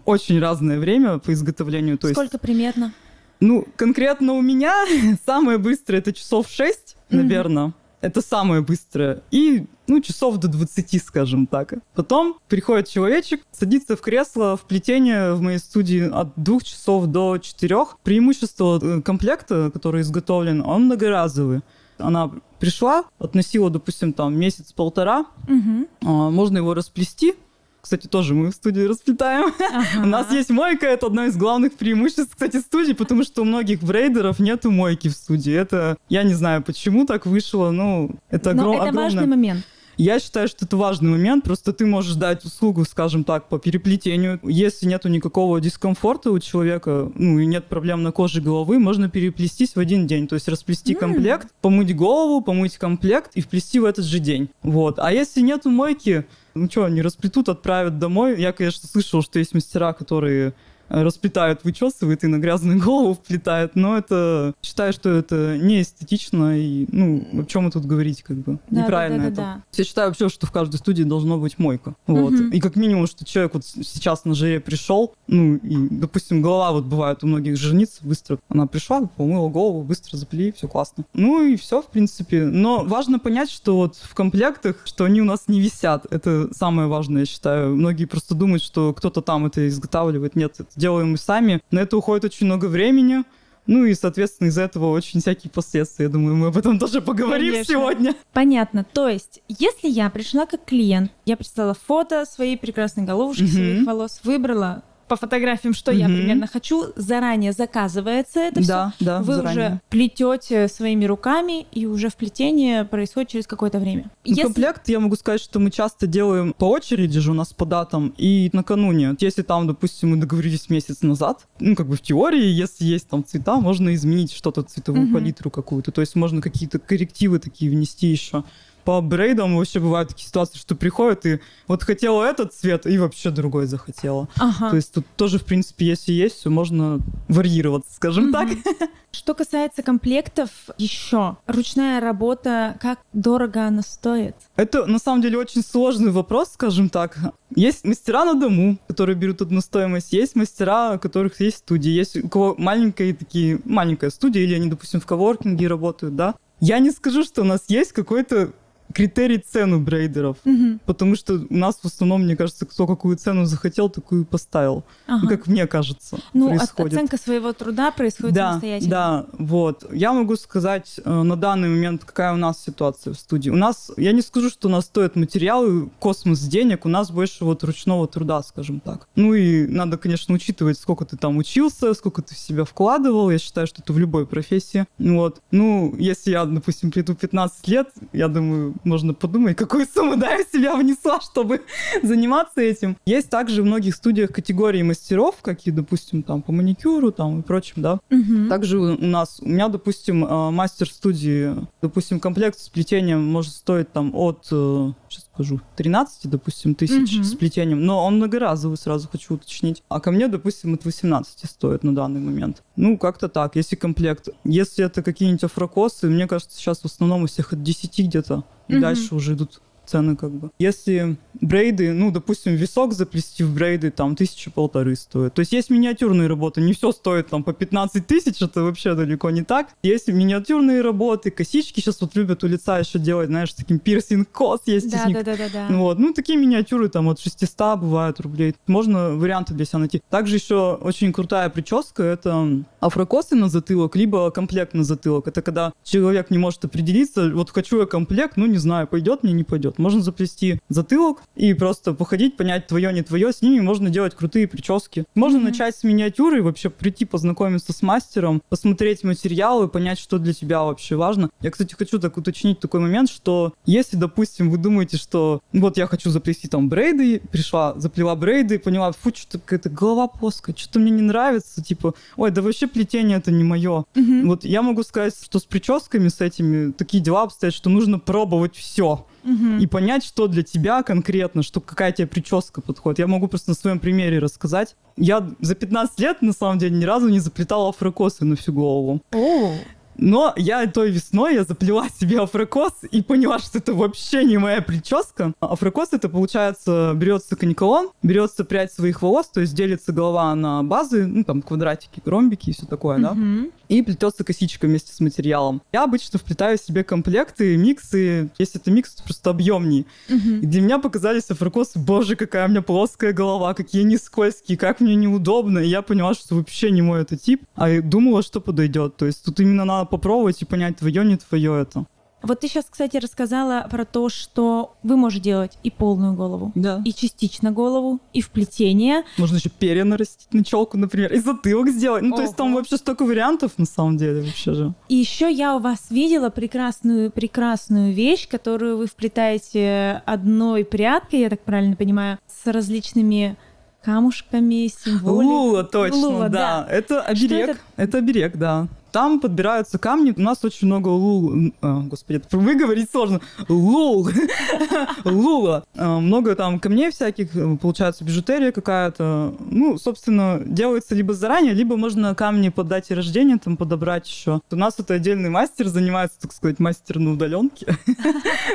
очень 0.04 0.38
разное 0.40 0.78
время 0.78 1.18
по 1.18 1.32
изготовлению. 1.32 1.98
То 1.98 2.08
Сколько 2.08 2.36
есть, 2.36 2.40
примерно? 2.40 2.92
Ну, 3.40 3.66
конкретно 3.76 4.34
у 4.34 4.42
меня 4.42 4.72
самое 5.26 5.58
быстрое 5.58 6.00
это 6.00 6.12
часов 6.12 6.48
6, 6.48 6.78
mm-hmm. 6.78 7.16
наверное. 7.16 7.72
Это 8.00 8.20
самое 8.20 8.62
быстрое. 8.62 9.22
И, 9.30 9.66
ну, 9.86 10.00
часов 10.00 10.38
до 10.38 10.48
20, 10.48 11.04
скажем 11.04 11.46
так. 11.46 11.74
Потом 11.94 12.36
приходит 12.48 12.88
человечек, 12.88 13.42
садится 13.52 13.96
в 13.96 14.00
кресло, 14.00 14.56
в 14.56 14.62
плетение 14.62 15.34
в 15.34 15.40
моей 15.40 15.58
студии 15.58 16.10
от 16.10 16.32
двух 16.36 16.64
часов 16.64 17.06
до 17.06 17.38
четырех. 17.38 17.96
Преимущество 18.02 18.80
э, 18.82 19.02
комплекта, 19.02 19.70
который 19.72 20.02
изготовлен, 20.02 20.62
он 20.66 20.86
многоразовый. 20.86 21.60
Она 21.98 22.30
пришла, 22.58 23.04
относила, 23.18 23.70
допустим, 23.70 24.12
там 24.12 24.38
месяц-полтора, 24.38 25.26
угу. 25.48 25.88
а, 26.02 26.30
можно 26.30 26.58
его 26.58 26.74
расплести, 26.74 27.34
кстати, 27.82 28.06
тоже 28.06 28.34
мы 28.34 28.52
в 28.52 28.54
студии 28.54 28.82
расплетаем. 28.82 29.52
Ага. 29.58 30.04
У 30.04 30.06
нас 30.06 30.30
есть 30.30 30.50
мойка, 30.50 30.86
это 30.86 31.06
одно 31.06 31.24
из 31.24 31.36
главных 31.36 31.72
преимуществ, 31.72 32.30
кстати, 32.30 32.60
студии, 32.60 32.92
потому 32.92 33.24
что 33.24 33.42
у 33.42 33.44
многих 33.44 33.82
брейдеров 33.82 34.38
нету 34.38 34.70
мойки 34.70 35.08
в 35.08 35.12
студии. 35.12 35.52
Это, 35.52 35.96
я 36.08 36.22
не 36.22 36.34
знаю, 36.34 36.62
почему 36.62 37.06
так 37.06 37.26
вышло, 37.26 37.72
ну, 37.72 38.14
это, 38.30 38.50
огром... 38.52 38.74
Это 38.74 38.82
огромное... 38.82 39.04
важный 39.04 39.26
момент. 39.26 39.66
Я 40.02 40.18
считаю, 40.18 40.48
что 40.48 40.64
это 40.64 40.76
важный 40.76 41.10
момент, 41.10 41.44
просто 41.44 41.72
ты 41.72 41.86
можешь 41.86 42.16
дать 42.16 42.44
услугу, 42.44 42.84
скажем 42.84 43.22
так, 43.22 43.48
по 43.48 43.60
переплетению. 43.60 44.40
Если 44.42 44.84
нету 44.84 45.08
никакого 45.08 45.60
дискомфорта 45.60 46.32
у 46.32 46.40
человека, 46.40 47.12
ну 47.14 47.38
и 47.38 47.46
нет 47.46 47.66
проблем 47.66 48.02
на 48.02 48.10
коже 48.10 48.40
головы, 48.40 48.80
можно 48.80 49.08
переплестись 49.08 49.76
в 49.76 49.78
один 49.78 50.08
день. 50.08 50.26
То 50.26 50.34
есть 50.34 50.48
расплести 50.48 50.94
mm. 50.94 50.98
комплект, 50.98 51.48
помыть 51.60 51.94
голову, 51.94 52.40
помыть 52.40 52.78
комплект 52.78 53.30
и 53.36 53.40
вплести 53.40 53.78
в 53.78 53.84
этот 53.84 54.04
же 54.04 54.18
день. 54.18 54.50
Вот. 54.64 54.98
А 54.98 55.12
если 55.12 55.40
нету 55.40 55.70
мойки, 55.70 56.26
ну 56.56 56.68
что, 56.68 56.86
они 56.86 57.00
расплетут, 57.00 57.48
отправят 57.48 58.00
домой. 58.00 58.40
Я, 58.40 58.50
конечно, 58.52 58.88
слышал, 58.88 59.22
что 59.22 59.38
есть 59.38 59.54
мастера, 59.54 59.92
которые 59.92 60.52
расплетают, 60.92 61.64
вычесывают 61.64 62.22
и 62.22 62.26
на 62.26 62.38
грязную 62.38 62.80
голову 62.80 63.14
вплетают, 63.14 63.74
но 63.74 63.96
это 63.96 64.54
считаю, 64.62 64.92
что 64.92 65.10
это 65.10 65.56
не 65.58 65.82
эстетично 65.82 66.58
и 66.58 66.86
ну 66.92 67.42
о 67.42 67.44
чем 67.44 67.64
мы 67.64 67.70
тут 67.70 67.86
говорить 67.86 68.22
как 68.22 68.36
бы 68.36 68.58
да, 68.68 68.82
неправильно 68.82 69.18
да, 69.18 69.24
да, 69.24 69.28
это. 69.28 69.36
Да, 69.36 69.54
да. 69.54 69.62
Я 69.72 69.84
считаю 69.84 70.08
вообще, 70.08 70.28
что 70.28 70.46
в 70.46 70.52
каждой 70.52 70.76
студии 70.76 71.02
должно 71.02 71.38
быть 71.38 71.58
мойка, 71.58 71.94
вот 72.06 72.34
угу. 72.34 72.44
и 72.44 72.60
как 72.60 72.76
минимум, 72.76 73.06
что 73.06 73.24
человек 73.24 73.54
вот 73.54 73.64
сейчас 73.64 74.24
на 74.24 74.34
жаре 74.34 74.60
пришел, 74.60 75.14
ну 75.26 75.56
и 75.56 75.88
допустим 75.90 76.42
голова 76.42 76.72
вот 76.72 76.84
бывает 76.84 77.24
у 77.24 77.26
многих 77.26 77.56
жениц 77.56 77.98
быстро, 78.02 78.38
она 78.48 78.66
пришла, 78.66 79.02
помыла 79.16 79.48
голову, 79.48 79.82
быстро 79.82 80.16
заплели, 80.16 80.52
все 80.52 80.68
классно, 80.68 81.04
ну 81.14 81.42
и 81.42 81.56
все 81.56 81.80
в 81.80 81.86
принципе, 81.86 82.44
но 82.44 82.84
важно 82.84 83.18
понять, 83.18 83.50
что 83.50 83.76
вот 83.76 83.96
в 83.96 84.14
комплектах, 84.14 84.76
что 84.84 85.04
они 85.04 85.20
у 85.20 85.24
нас 85.24 85.44
не 85.48 85.60
висят, 85.60 86.06
это 86.10 86.52
самое 86.54 86.88
важное, 86.88 87.20
я 87.20 87.26
считаю. 87.26 87.76
Многие 87.76 88.04
просто 88.04 88.34
думают, 88.34 88.62
что 88.62 88.92
кто-то 88.92 89.22
там 89.22 89.46
это 89.46 89.66
изготавливает, 89.68 90.36
нет, 90.36 90.54
это 90.58 90.68
делаем 90.82 91.12
мы 91.12 91.16
сами. 91.16 91.60
На 91.70 91.80
это 91.80 91.96
уходит 91.96 92.24
очень 92.24 92.46
много 92.46 92.66
времени. 92.66 93.24
Ну 93.66 93.84
и, 93.84 93.94
соответственно, 93.94 94.48
из-за 94.48 94.62
этого 94.62 94.90
очень 94.90 95.20
всякие 95.20 95.50
последствия. 95.50 96.06
Я 96.06 96.10
думаю, 96.10 96.34
мы 96.34 96.48
об 96.48 96.56
этом 96.56 96.78
тоже 96.80 97.00
поговорим 97.00 97.52
Конечно. 97.52 97.74
сегодня. 97.74 98.14
Понятно. 98.32 98.84
То 98.84 99.08
есть, 99.08 99.40
если 99.48 99.88
я 99.88 100.10
пришла 100.10 100.46
как 100.46 100.64
клиент, 100.64 101.12
я 101.24 101.36
прислала 101.36 101.74
фото 101.74 102.26
своей 102.26 102.58
прекрасной 102.58 103.04
головушки, 103.04 103.44
угу. 103.44 103.50
своих 103.50 103.86
волос, 103.86 104.20
выбрала 104.24 104.82
по 105.08 105.16
фотографиям, 105.16 105.74
что 105.74 105.92
mm-hmm. 105.92 105.96
я 105.96 106.06
примерно 106.06 106.46
хочу, 106.46 106.92
заранее 106.96 107.52
заказывается 107.52 108.40
это 108.40 108.66
да, 108.66 108.92
все. 108.96 109.04
Да, 109.04 109.22
Вы 109.22 109.34
заранее. 109.34 109.66
уже 109.66 109.80
плетете 109.88 110.68
своими 110.68 111.04
руками, 111.04 111.66
и 111.72 111.86
уже 111.86 112.08
вплетение 112.08 112.84
происходит 112.84 113.30
через 113.30 113.46
какое-то 113.46 113.78
время. 113.78 114.10
Если... 114.24 114.42
Комплект, 114.42 114.88
я 114.88 115.00
могу 115.00 115.16
сказать, 115.16 115.40
что 115.40 115.58
мы 115.58 115.70
часто 115.70 116.06
делаем 116.06 116.54
по 116.56 116.70
очереди 116.70 117.20
же 117.20 117.32
у 117.32 117.34
нас 117.34 117.52
по 117.52 117.66
датам 117.66 118.14
и 118.16 118.50
накануне. 118.52 119.14
Если 119.20 119.42
там, 119.42 119.66
допустим, 119.66 120.10
мы 120.10 120.16
договорились 120.16 120.70
месяц 120.70 121.02
назад, 121.02 121.46
ну, 121.60 121.74
как 121.74 121.88
бы 121.88 121.96
в 121.96 122.02
теории, 122.02 122.44
если 122.44 122.84
есть 122.84 123.08
там 123.08 123.24
цвета, 123.24 123.56
можно 123.60 123.94
изменить 123.94 124.32
что-то, 124.32 124.62
цветовую 124.62 125.08
mm-hmm. 125.08 125.12
палитру 125.12 125.50
какую-то. 125.50 125.92
То 125.92 126.00
есть 126.00 126.14
можно 126.14 126.40
какие-то 126.40 126.78
коррективы 126.78 127.38
такие 127.38 127.70
внести 127.70 128.06
еще 128.06 128.44
по 128.84 129.00
брейдам 129.00 129.56
вообще 129.56 129.80
бывают 129.80 130.10
такие 130.10 130.26
ситуации, 130.26 130.58
что 130.58 130.74
приходят 130.74 131.24
и 131.26 131.40
вот 131.68 131.82
хотела 131.82 132.24
этот 132.24 132.52
цвет 132.52 132.86
и 132.86 132.98
вообще 132.98 133.30
другой 133.30 133.66
захотела. 133.66 134.28
Ага. 134.38 134.70
То 134.70 134.76
есть 134.76 134.92
тут 134.92 135.06
тоже, 135.16 135.38
в 135.38 135.44
принципе, 135.44 135.86
если 135.86 136.12
есть, 136.12 136.36
все 136.36 136.50
можно 136.50 137.00
варьироваться, 137.28 137.94
скажем 137.94 138.28
mm-hmm. 138.28 138.62
так. 138.62 138.90
Что 139.12 139.34
касается 139.34 139.82
комплектов, 139.82 140.48
еще 140.78 141.36
ручная 141.46 142.00
работа, 142.00 142.76
как 142.80 142.98
дорого 143.12 143.66
она 143.66 143.82
стоит? 143.82 144.34
Это 144.56 144.86
на 144.86 144.98
самом 144.98 145.20
деле 145.20 145.36
очень 145.36 145.62
сложный 145.62 146.10
вопрос, 146.10 146.52
скажем 146.54 146.88
так. 146.88 147.18
Есть 147.54 147.84
мастера 147.84 148.24
на 148.24 148.34
дому, 148.34 148.78
которые 148.88 149.14
берут 149.14 149.42
одну 149.42 149.60
стоимость, 149.60 150.14
есть 150.14 150.34
мастера, 150.34 150.94
у 150.94 150.98
которых 150.98 151.40
есть 151.40 151.58
студии, 151.58 151.90
есть 151.90 152.16
у 152.24 152.28
кого 152.28 152.54
маленькая 152.56 153.12
такие, 153.12 153.60
маленькая 153.66 154.10
студия, 154.10 154.42
или 154.42 154.54
они, 154.54 154.70
допустим, 154.70 155.00
в 155.00 155.06
коворкинге 155.06 155.68
работают, 155.68 156.16
да. 156.16 156.34
Я 156.60 156.78
не 156.78 156.90
скажу, 156.90 157.24
что 157.24 157.42
у 157.42 157.44
нас 157.44 157.64
есть 157.68 157.92
какой-то 157.92 158.52
критерий 158.92 159.38
цену 159.38 159.80
брейдеров. 159.80 160.36
Мгм. 160.44 160.80
Потому 160.86 161.16
что 161.16 161.34
у 161.48 161.54
нас 161.56 161.76
в 161.82 161.86
основном, 161.86 162.22
мне 162.24 162.36
кажется, 162.36 162.66
кто 162.66 162.86
какую 162.86 163.16
цену 163.16 163.44
захотел, 163.44 163.88
такую 163.88 164.22
и 164.22 164.24
поставил. 164.24 164.84
Ну, 165.06 165.16
Ага. 165.16 165.28
как 165.28 165.46
мне 165.46 165.66
кажется, 165.66 166.18
Ну, 166.34 166.48
происходит. 166.48 166.92
оценка 166.94 167.16
своего 167.18 167.52
труда 167.52 167.90
происходит 167.90 168.34
да, 168.34 168.48
самостоятельно. 168.50 168.90
да, 168.90 169.26
вот. 169.38 169.84
Я 169.92 170.12
могу 170.12 170.36
сказать 170.36 171.00
э, 171.04 171.22
на 171.22 171.36
данный 171.36 171.68
момент, 171.68 172.04
какая 172.04 172.32
у 172.32 172.36
нас 172.36 172.62
ситуация 172.62 173.12
в 173.14 173.18
студии. 173.18 173.50
У 173.50 173.56
нас, 173.56 173.90
я 173.96 174.12
не 174.12 174.22
скажу, 174.22 174.50
что 174.50 174.68
у 174.68 174.70
нас 174.70 174.84
стоят 174.84 175.16
материалы 175.16 175.90
космос 175.98 176.40
денег, 176.40 176.84
у 176.86 176.88
нас 176.88 177.10
больше 177.10 177.44
вот 177.44 177.64
ручного 177.64 178.06
труда, 178.08 178.42
скажем 178.42 178.80
так. 178.80 179.08
Ну 179.16 179.34
и 179.34 179.66
надо, 179.66 179.96
конечно, 179.98 180.34
учитывать, 180.34 180.78
сколько 180.78 181.04
ты 181.04 181.16
там 181.16 181.36
учился, 181.36 181.94
сколько 181.94 182.22
ты 182.22 182.34
в 182.34 182.38
себя 182.38 182.64
вкладывал. 182.64 183.30
Я 183.30 183.38
считаю, 183.38 183.66
что 183.66 183.82
это 183.82 183.92
в 183.92 183.98
любой 183.98 184.26
профессии. 184.26 184.86
Вот. 184.98 185.40
Ну, 185.50 185.94
если 185.98 186.30
я, 186.32 186.44
допустим, 186.44 186.90
приду 186.90 187.14
15 187.14 187.68
лет, 187.68 187.88
я 188.12 188.28
думаю, 188.28 188.74
можно 188.84 189.14
подумать, 189.14 189.56
какую 189.56 189.86
сумму 189.86 190.16
да, 190.16 190.32
я 190.32 190.44
себя 190.44 190.76
внесла, 190.76 191.20
чтобы 191.20 191.62
заниматься 192.02 192.60
этим. 192.60 192.96
Есть 193.04 193.30
также 193.30 193.62
в 193.62 193.64
многих 193.64 193.94
студиях 193.94 194.30
категории 194.32 194.82
мастеров, 194.82 195.36
какие, 195.42 195.72
допустим, 195.72 196.22
там 196.22 196.42
по 196.42 196.52
маникюру 196.52 197.12
там 197.12 197.40
и 197.40 197.42
прочим, 197.42 197.82
да. 197.82 198.00
Мгм. 198.10 198.48
Также 198.48 198.78
у 198.78 198.96
нас, 198.96 199.40
у 199.40 199.48
меня, 199.48 199.68
допустим, 199.68 200.24
э, 200.24 200.50
мастер 200.50 200.88
студии, 200.88 201.54
допустим, 201.80 202.20
комплект 202.20 202.58
с 202.58 202.68
плетением 202.68 203.24
может 203.24 203.52
стоить 203.52 203.92
там 203.92 204.14
от, 204.14 204.48
э, 204.50 204.92
сейчас 205.08 205.24
скажу, 205.34 205.60
13, 205.76 206.28
допустим, 206.30 206.74
тысяч 206.74 207.14
Мгм. 207.16 207.24
с 207.24 207.34
плетением, 207.34 207.84
но 207.86 208.04
он 208.04 208.16
многоразовый, 208.16 208.76
сразу 208.76 209.08
хочу 209.10 209.34
уточнить. 209.34 209.82
А 209.88 210.00
ко 210.00 210.10
мне, 210.10 210.28
допустим, 210.28 210.74
от 210.74 210.84
18 210.84 211.48
стоит 211.48 211.84
на 211.84 211.94
данный 211.94 212.20
момент. 212.20 212.62
Ну, 212.76 212.98
как-то 212.98 213.28
так, 213.28 213.56
если 213.56 213.76
комплект. 213.76 214.28
Если 214.44 214.84
это 214.84 215.02
какие-нибудь 215.02 215.44
афрокосы, 215.44 216.08
мне 216.08 216.26
кажется, 216.26 216.56
сейчас 216.58 216.80
в 216.80 216.84
основном 216.84 217.22
у 217.22 217.26
всех 217.26 217.52
от 217.52 217.62
10 217.62 218.02
где-то, 218.02 218.44
и 218.68 218.72
Мгм. 218.74 218.82
дальше 218.82 219.14
уже 219.14 219.32
идут 219.34 219.62
цены 219.86 220.16
как 220.16 220.32
бы. 220.32 220.50
Если 220.58 221.16
брейды, 221.34 221.92
ну, 221.92 222.10
допустим, 222.10 222.54
висок 222.54 222.92
заплести 222.92 223.44
в 223.44 223.54
брейды, 223.54 223.90
там, 223.90 224.16
тысячи 224.16 224.50
полторы 224.50 224.96
стоит. 224.96 225.34
То 225.34 225.40
есть 225.40 225.52
есть 225.52 225.70
миниатюрные 225.70 226.28
работы, 226.28 226.60
не 226.60 226.72
все 226.72 226.92
стоит 226.92 227.28
там 227.28 227.42
по 227.44 227.52
15 227.52 228.06
тысяч, 228.06 228.40
это 228.40 228.62
вообще 228.62 228.94
далеко 228.94 229.30
не 229.30 229.42
так. 229.42 229.68
Есть 229.82 230.08
миниатюрные 230.08 230.82
работы, 230.82 231.30
косички 231.30 231.80
сейчас 231.80 232.00
вот 232.00 232.14
любят 232.14 232.44
у 232.44 232.46
лица 232.46 232.78
еще 232.78 232.98
делать, 232.98 233.28
знаешь, 233.28 233.52
таким 233.52 233.78
пирсинг 233.78 234.30
кос 234.30 234.60
есть 234.66 234.90
Да, 234.90 235.04
да, 235.08 235.22
да, 235.22 235.36
да, 235.36 235.48
да. 235.52 235.76
Вот. 235.76 235.98
Ну, 235.98 236.12
такие 236.12 236.38
миниатюры 236.38 236.88
там 236.88 237.08
от 237.08 237.20
600 237.20 237.78
бывают 237.78 238.20
рублей. 238.20 238.54
Можно 238.66 239.10
варианты 239.10 239.54
для 239.54 239.64
себя 239.64 239.80
найти. 239.80 240.02
Также 240.10 240.36
еще 240.36 240.74
очень 240.74 241.12
крутая 241.12 241.48
прическа— 241.50 242.02
это 242.04 242.64
афрокосы 242.80 243.34
на 243.34 243.48
затылок, 243.48 243.96
либо 243.96 244.30
комплект 244.30 244.74
на 244.74 244.84
затылок. 244.84 245.28
Это 245.28 245.42
когда 245.42 245.72
человек 245.82 246.30
не 246.30 246.38
может 246.38 246.64
определиться, 246.64 247.30
вот 247.32 247.50
хочу 247.50 247.80
я 247.80 247.86
комплект, 247.86 248.36
ну, 248.36 248.46
не 248.46 248.58
знаю, 248.58 248.86
пойдет 248.86 249.22
мне, 249.22 249.32
не 249.32 249.44
пойдет. 249.44 249.71
Можно 249.78 250.02
заплести 250.02 250.60
затылок 250.68 251.22
и 251.36 251.54
просто 251.54 251.94
походить, 251.94 252.36
понять, 252.36 252.66
твое, 252.66 252.92
не 252.92 253.02
твое. 253.02 253.32
С 253.32 253.42
ними 253.42 253.60
можно 253.60 253.90
делать 253.90 254.14
крутые 254.14 254.46
прически. 254.46 255.04
Можно 255.14 255.38
Мгм. 255.38 255.48
начать 255.48 255.76
с 255.76 255.84
миниатюры, 255.84 256.42
вообще 256.42 256.70
прийти 256.70 257.04
познакомиться 257.04 257.72
с 257.72 257.82
мастером, 257.82 258.42
посмотреть 258.48 259.04
материалы, 259.04 259.68
понять, 259.68 259.98
что 259.98 260.18
для 260.18 260.32
тебя 260.34 260.62
вообще 260.62 260.96
важно. 260.96 261.30
Я, 261.40 261.50
кстати, 261.50 261.74
хочу 261.74 261.98
так 261.98 262.16
уточнить 262.16 262.60
такой 262.60 262.80
момент, 262.80 263.10
что 263.10 263.52
если, 263.66 263.96
допустим, 263.96 264.50
вы 264.50 264.58
думаете, 264.58 264.96
что 264.96 265.40
вот 265.52 265.76
я 265.76 265.86
хочу 265.86 266.10
заплести 266.10 266.48
там 266.48 266.68
брейды, 266.68 267.20
пришла, 267.30 267.74
заплела 267.76 268.14
брейды, 268.16 268.58
поняла, 268.58 268.92
фу, 268.92 269.10
что-то 269.14 269.38
какая-то 269.38 269.70
голова 269.70 270.06
плоская, 270.08 270.54
что-то 270.56 270.78
мне 270.78 270.90
не 270.90 271.02
нравится, 271.02 271.62
типа, 271.62 271.94
ой, 272.16 272.30
да 272.30 272.42
вообще 272.42 272.66
плетение 272.66 273.18
это 273.18 273.30
не 273.30 273.44
мое. 273.44 273.84
Мгм. 273.94 274.26
Вот 274.28 274.44
я 274.44 274.62
могу 274.62 274.82
сказать, 274.82 275.14
что 275.22 275.38
с 275.38 275.44
прическами, 275.44 276.08
с 276.08 276.20
этими, 276.20 276.72
такие 276.72 277.02
дела 277.02 277.22
обстоят, 277.22 277.54
что 277.54 277.70
нужно 277.70 277.98
пробовать 277.98 278.56
все 278.56 279.06
Мгм. 279.22 279.58
и 279.58 279.66
понять, 279.66 280.04
что 280.04 280.26
для 280.26 280.42
тебя 280.42 280.82
конкретно, 280.82 281.42
что 281.42 281.60
какая 281.60 281.92
тебе 281.92 282.06
прическа 282.06 282.60
подходит. 282.60 282.98
Я 282.98 283.06
могу 283.06 283.28
просто 283.28 283.50
на 283.50 283.54
своем 283.54 283.78
примере 283.78 284.18
рассказать. 284.18 284.76
Я 284.96 285.28
за 285.40 285.54
15 285.54 285.98
лет, 286.00 286.22
на 286.22 286.32
самом 286.32 286.58
деле, 286.58 286.76
ни 286.76 286.84
разу 286.84 287.08
не 287.08 287.20
заплетала 287.20 287.68
афрокосы 287.68 288.24
на 288.24 288.36
всю 288.36 288.52
голову. 288.52 289.00
О, 289.12 289.52
Но 289.96 290.32
я 290.36 290.66
той 290.66 290.90
весной 290.90 291.34
я 291.34 291.44
заплела 291.44 291.88
себе 292.00 292.20
афрокос 292.20 292.72
и 292.90 293.02
поняла, 293.02 293.38
что 293.38 293.58
это 293.58 293.74
вообще 293.74 294.24
не 294.24 294.38
моя 294.38 294.62
прическа. 294.62 295.32
Афрокос 295.40 295.88
это 295.92 296.08
получается 296.08 296.92
берется 296.94 297.36
канекалон, 297.36 297.90
берется 298.02 298.44
прядь 298.44 298.72
своих 298.72 299.02
волос, 299.02 299.28
то 299.28 299.40
есть 299.40 299.54
делится 299.54 299.92
голова 299.92 300.34
на 300.34 300.62
базы, 300.62 301.06
ну 301.06 301.24
там 301.24 301.42
квадратики, 301.42 302.00
ромбики 302.04 302.50
и 302.50 302.52
все 302.52 302.66
такое, 302.66 302.98
да, 302.98 303.12
мгм. 303.14 303.50
и 303.68 303.82
плетется 303.82 304.24
косичка 304.24 304.66
вместе 304.66 304.92
с 304.92 305.00
материалом. 305.00 305.62
Я 305.72 305.84
обычно 305.84 306.18
вплетаю 306.18 306.58
себе 306.58 306.84
комплекты, 306.84 307.56
миксы, 307.56 308.30
если 308.38 308.60
это 308.60 308.70
микс, 308.70 308.94
то 308.94 309.02
просто 309.04 309.30
объемней. 309.30 309.86
И 310.08 310.14
Мгм. 310.14 310.40
для 310.50 310.60
меня 310.62 310.78
показались 310.78 311.30
афрокосы, 311.30 311.78
боже, 311.78 312.16
какая 312.16 312.46
у 312.46 312.50
меня 312.50 312.62
плоская 312.62 313.12
голова, 313.12 313.54
какие 313.54 313.82
они 313.82 313.96
скользкие, 313.96 314.56
как 314.58 314.80
мне 314.80 314.94
неудобно. 314.94 315.58
И 315.60 315.68
я 315.68 315.82
поняла, 315.82 316.14
что 316.14 316.34
вообще 316.36 316.70
не 316.70 316.82
мой 316.82 317.02
это 317.02 317.16
тип, 317.16 317.42
а 317.54 317.70
и 317.70 317.80
думала, 317.80 318.22
что 318.22 318.40
подойдет. 318.40 318.96
То 318.96 319.06
есть 319.06 319.24
тут 319.24 319.40
именно 319.40 319.64
надо 319.64 319.81
попробовать 319.84 320.42
и 320.42 320.44
понять, 320.44 320.76
твое, 320.76 321.04
не 321.04 321.16
твое 321.16 321.62
это. 321.62 321.84
Вот 322.22 322.38
ты 322.38 322.46
сейчас, 322.46 322.66
кстати, 322.70 322.98
рассказала 322.98 323.66
про 323.68 323.84
то, 323.84 324.08
что 324.08 324.76
вы 324.84 324.96
можете 324.96 325.24
делать 325.24 325.58
и 325.64 325.72
полную 325.72 326.14
голову, 326.14 326.52
Да. 326.54 326.80
и 326.84 326.92
частично 326.94 327.50
голову, 327.50 327.98
и 328.12 328.20
вплетение. 328.20 329.02
Можно 329.18 329.36
еще 329.38 329.48
перья 329.50 329.82
нарастить 329.82 330.32
на 330.32 330.44
челку, 330.44 330.78
например, 330.78 331.12
и 331.12 331.18
затылок 331.18 331.68
сделать. 331.70 332.02
Ну, 332.04 332.14
то 332.14 332.22
есть 332.22 332.36
там 332.36 332.48
Ого. 332.50 332.58
вообще 332.58 332.76
столько 332.76 333.04
вариантов, 333.04 333.58
на 333.58 333.66
самом 333.66 333.96
деле, 333.96 334.22
вообще 334.22 334.54
же. 334.54 334.72
И 334.88 334.94
еще 334.94 335.28
я 335.32 335.56
у 335.56 335.58
вас 335.58 335.90
видела 335.90 336.30
прекрасную, 336.30 337.10
прекрасную 337.10 337.92
вещь, 337.92 338.28
которую 338.28 338.76
вы 338.76 338.86
вплетаете 338.86 340.02
одной 340.06 340.64
прядкой, 340.64 341.20
я 341.22 341.28
так 341.28 341.40
правильно 341.40 341.74
понимаю, 341.74 342.18
с 342.28 342.46
различными 342.48 343.36
камушками, 343.82 344.68
символикой. 344.68 345.26
Лула, 345.26 345.64
точно, 345.64 345.96
Лула, 345.98 346.28
да. 346.28 346.64
да. 346.68 346.72
Это 346.72 347.02
оберег. 347.02 347.50
это? 347.50 347.58
это? 347.76 347.98
оберег, 347.98 348.36
да. 348.36 348.68
Там 348.92 349.20
подбираются 349.20 349.78
камни. 349.78 350.12
У 350.16 350.20
нас 350.20 350.44
очень 350.44 350.66
много 350.66 350.88
лул... 350.88 351.52
а, 351.62 351.80
господи, 351.80 352.18
это 352.18 352.36
выговорить 352.38 352.90
сложно. 352.90 353.20
Лул. 353.48 354.08
Лула. 355.04 355.64
А, 355.76 355.98
Много 355.98 356.36
там 356.36 356.60
камней 356.60 356.90
всяких. 356.90 357.34
э, 357.34 357.56
Получается 357.60 358.04
бижутерия 358.04 358.52
какая-то. 358.52 359.34
Ну, 359.50 359.78
собственно, 359.78 360.40
делается 360.44 360.94
либо 360.94 361.14
заранее, 361.14 361.54
либо 361.54 361.76
можно 361.76 362.14
камни 362.14 362.50
по 362.50 362.64
дате 362.64 362.94
рождения 362.94 363.38
там 363.42 363.56
подобрать 363.56 364.06
еще. 364.08 364.40
У 364.50 364.56
нас 364.56 364.78
это 364.78 364.94
отдельный 364.94 365.30
мастер 365.30 365.68
занимается, 365.68 366.20
так 366.20 366.32
сказать, 366.32 366.58
мастер 366.58 366.98
на 366.98 367.12
удаленке. 367.12 367.66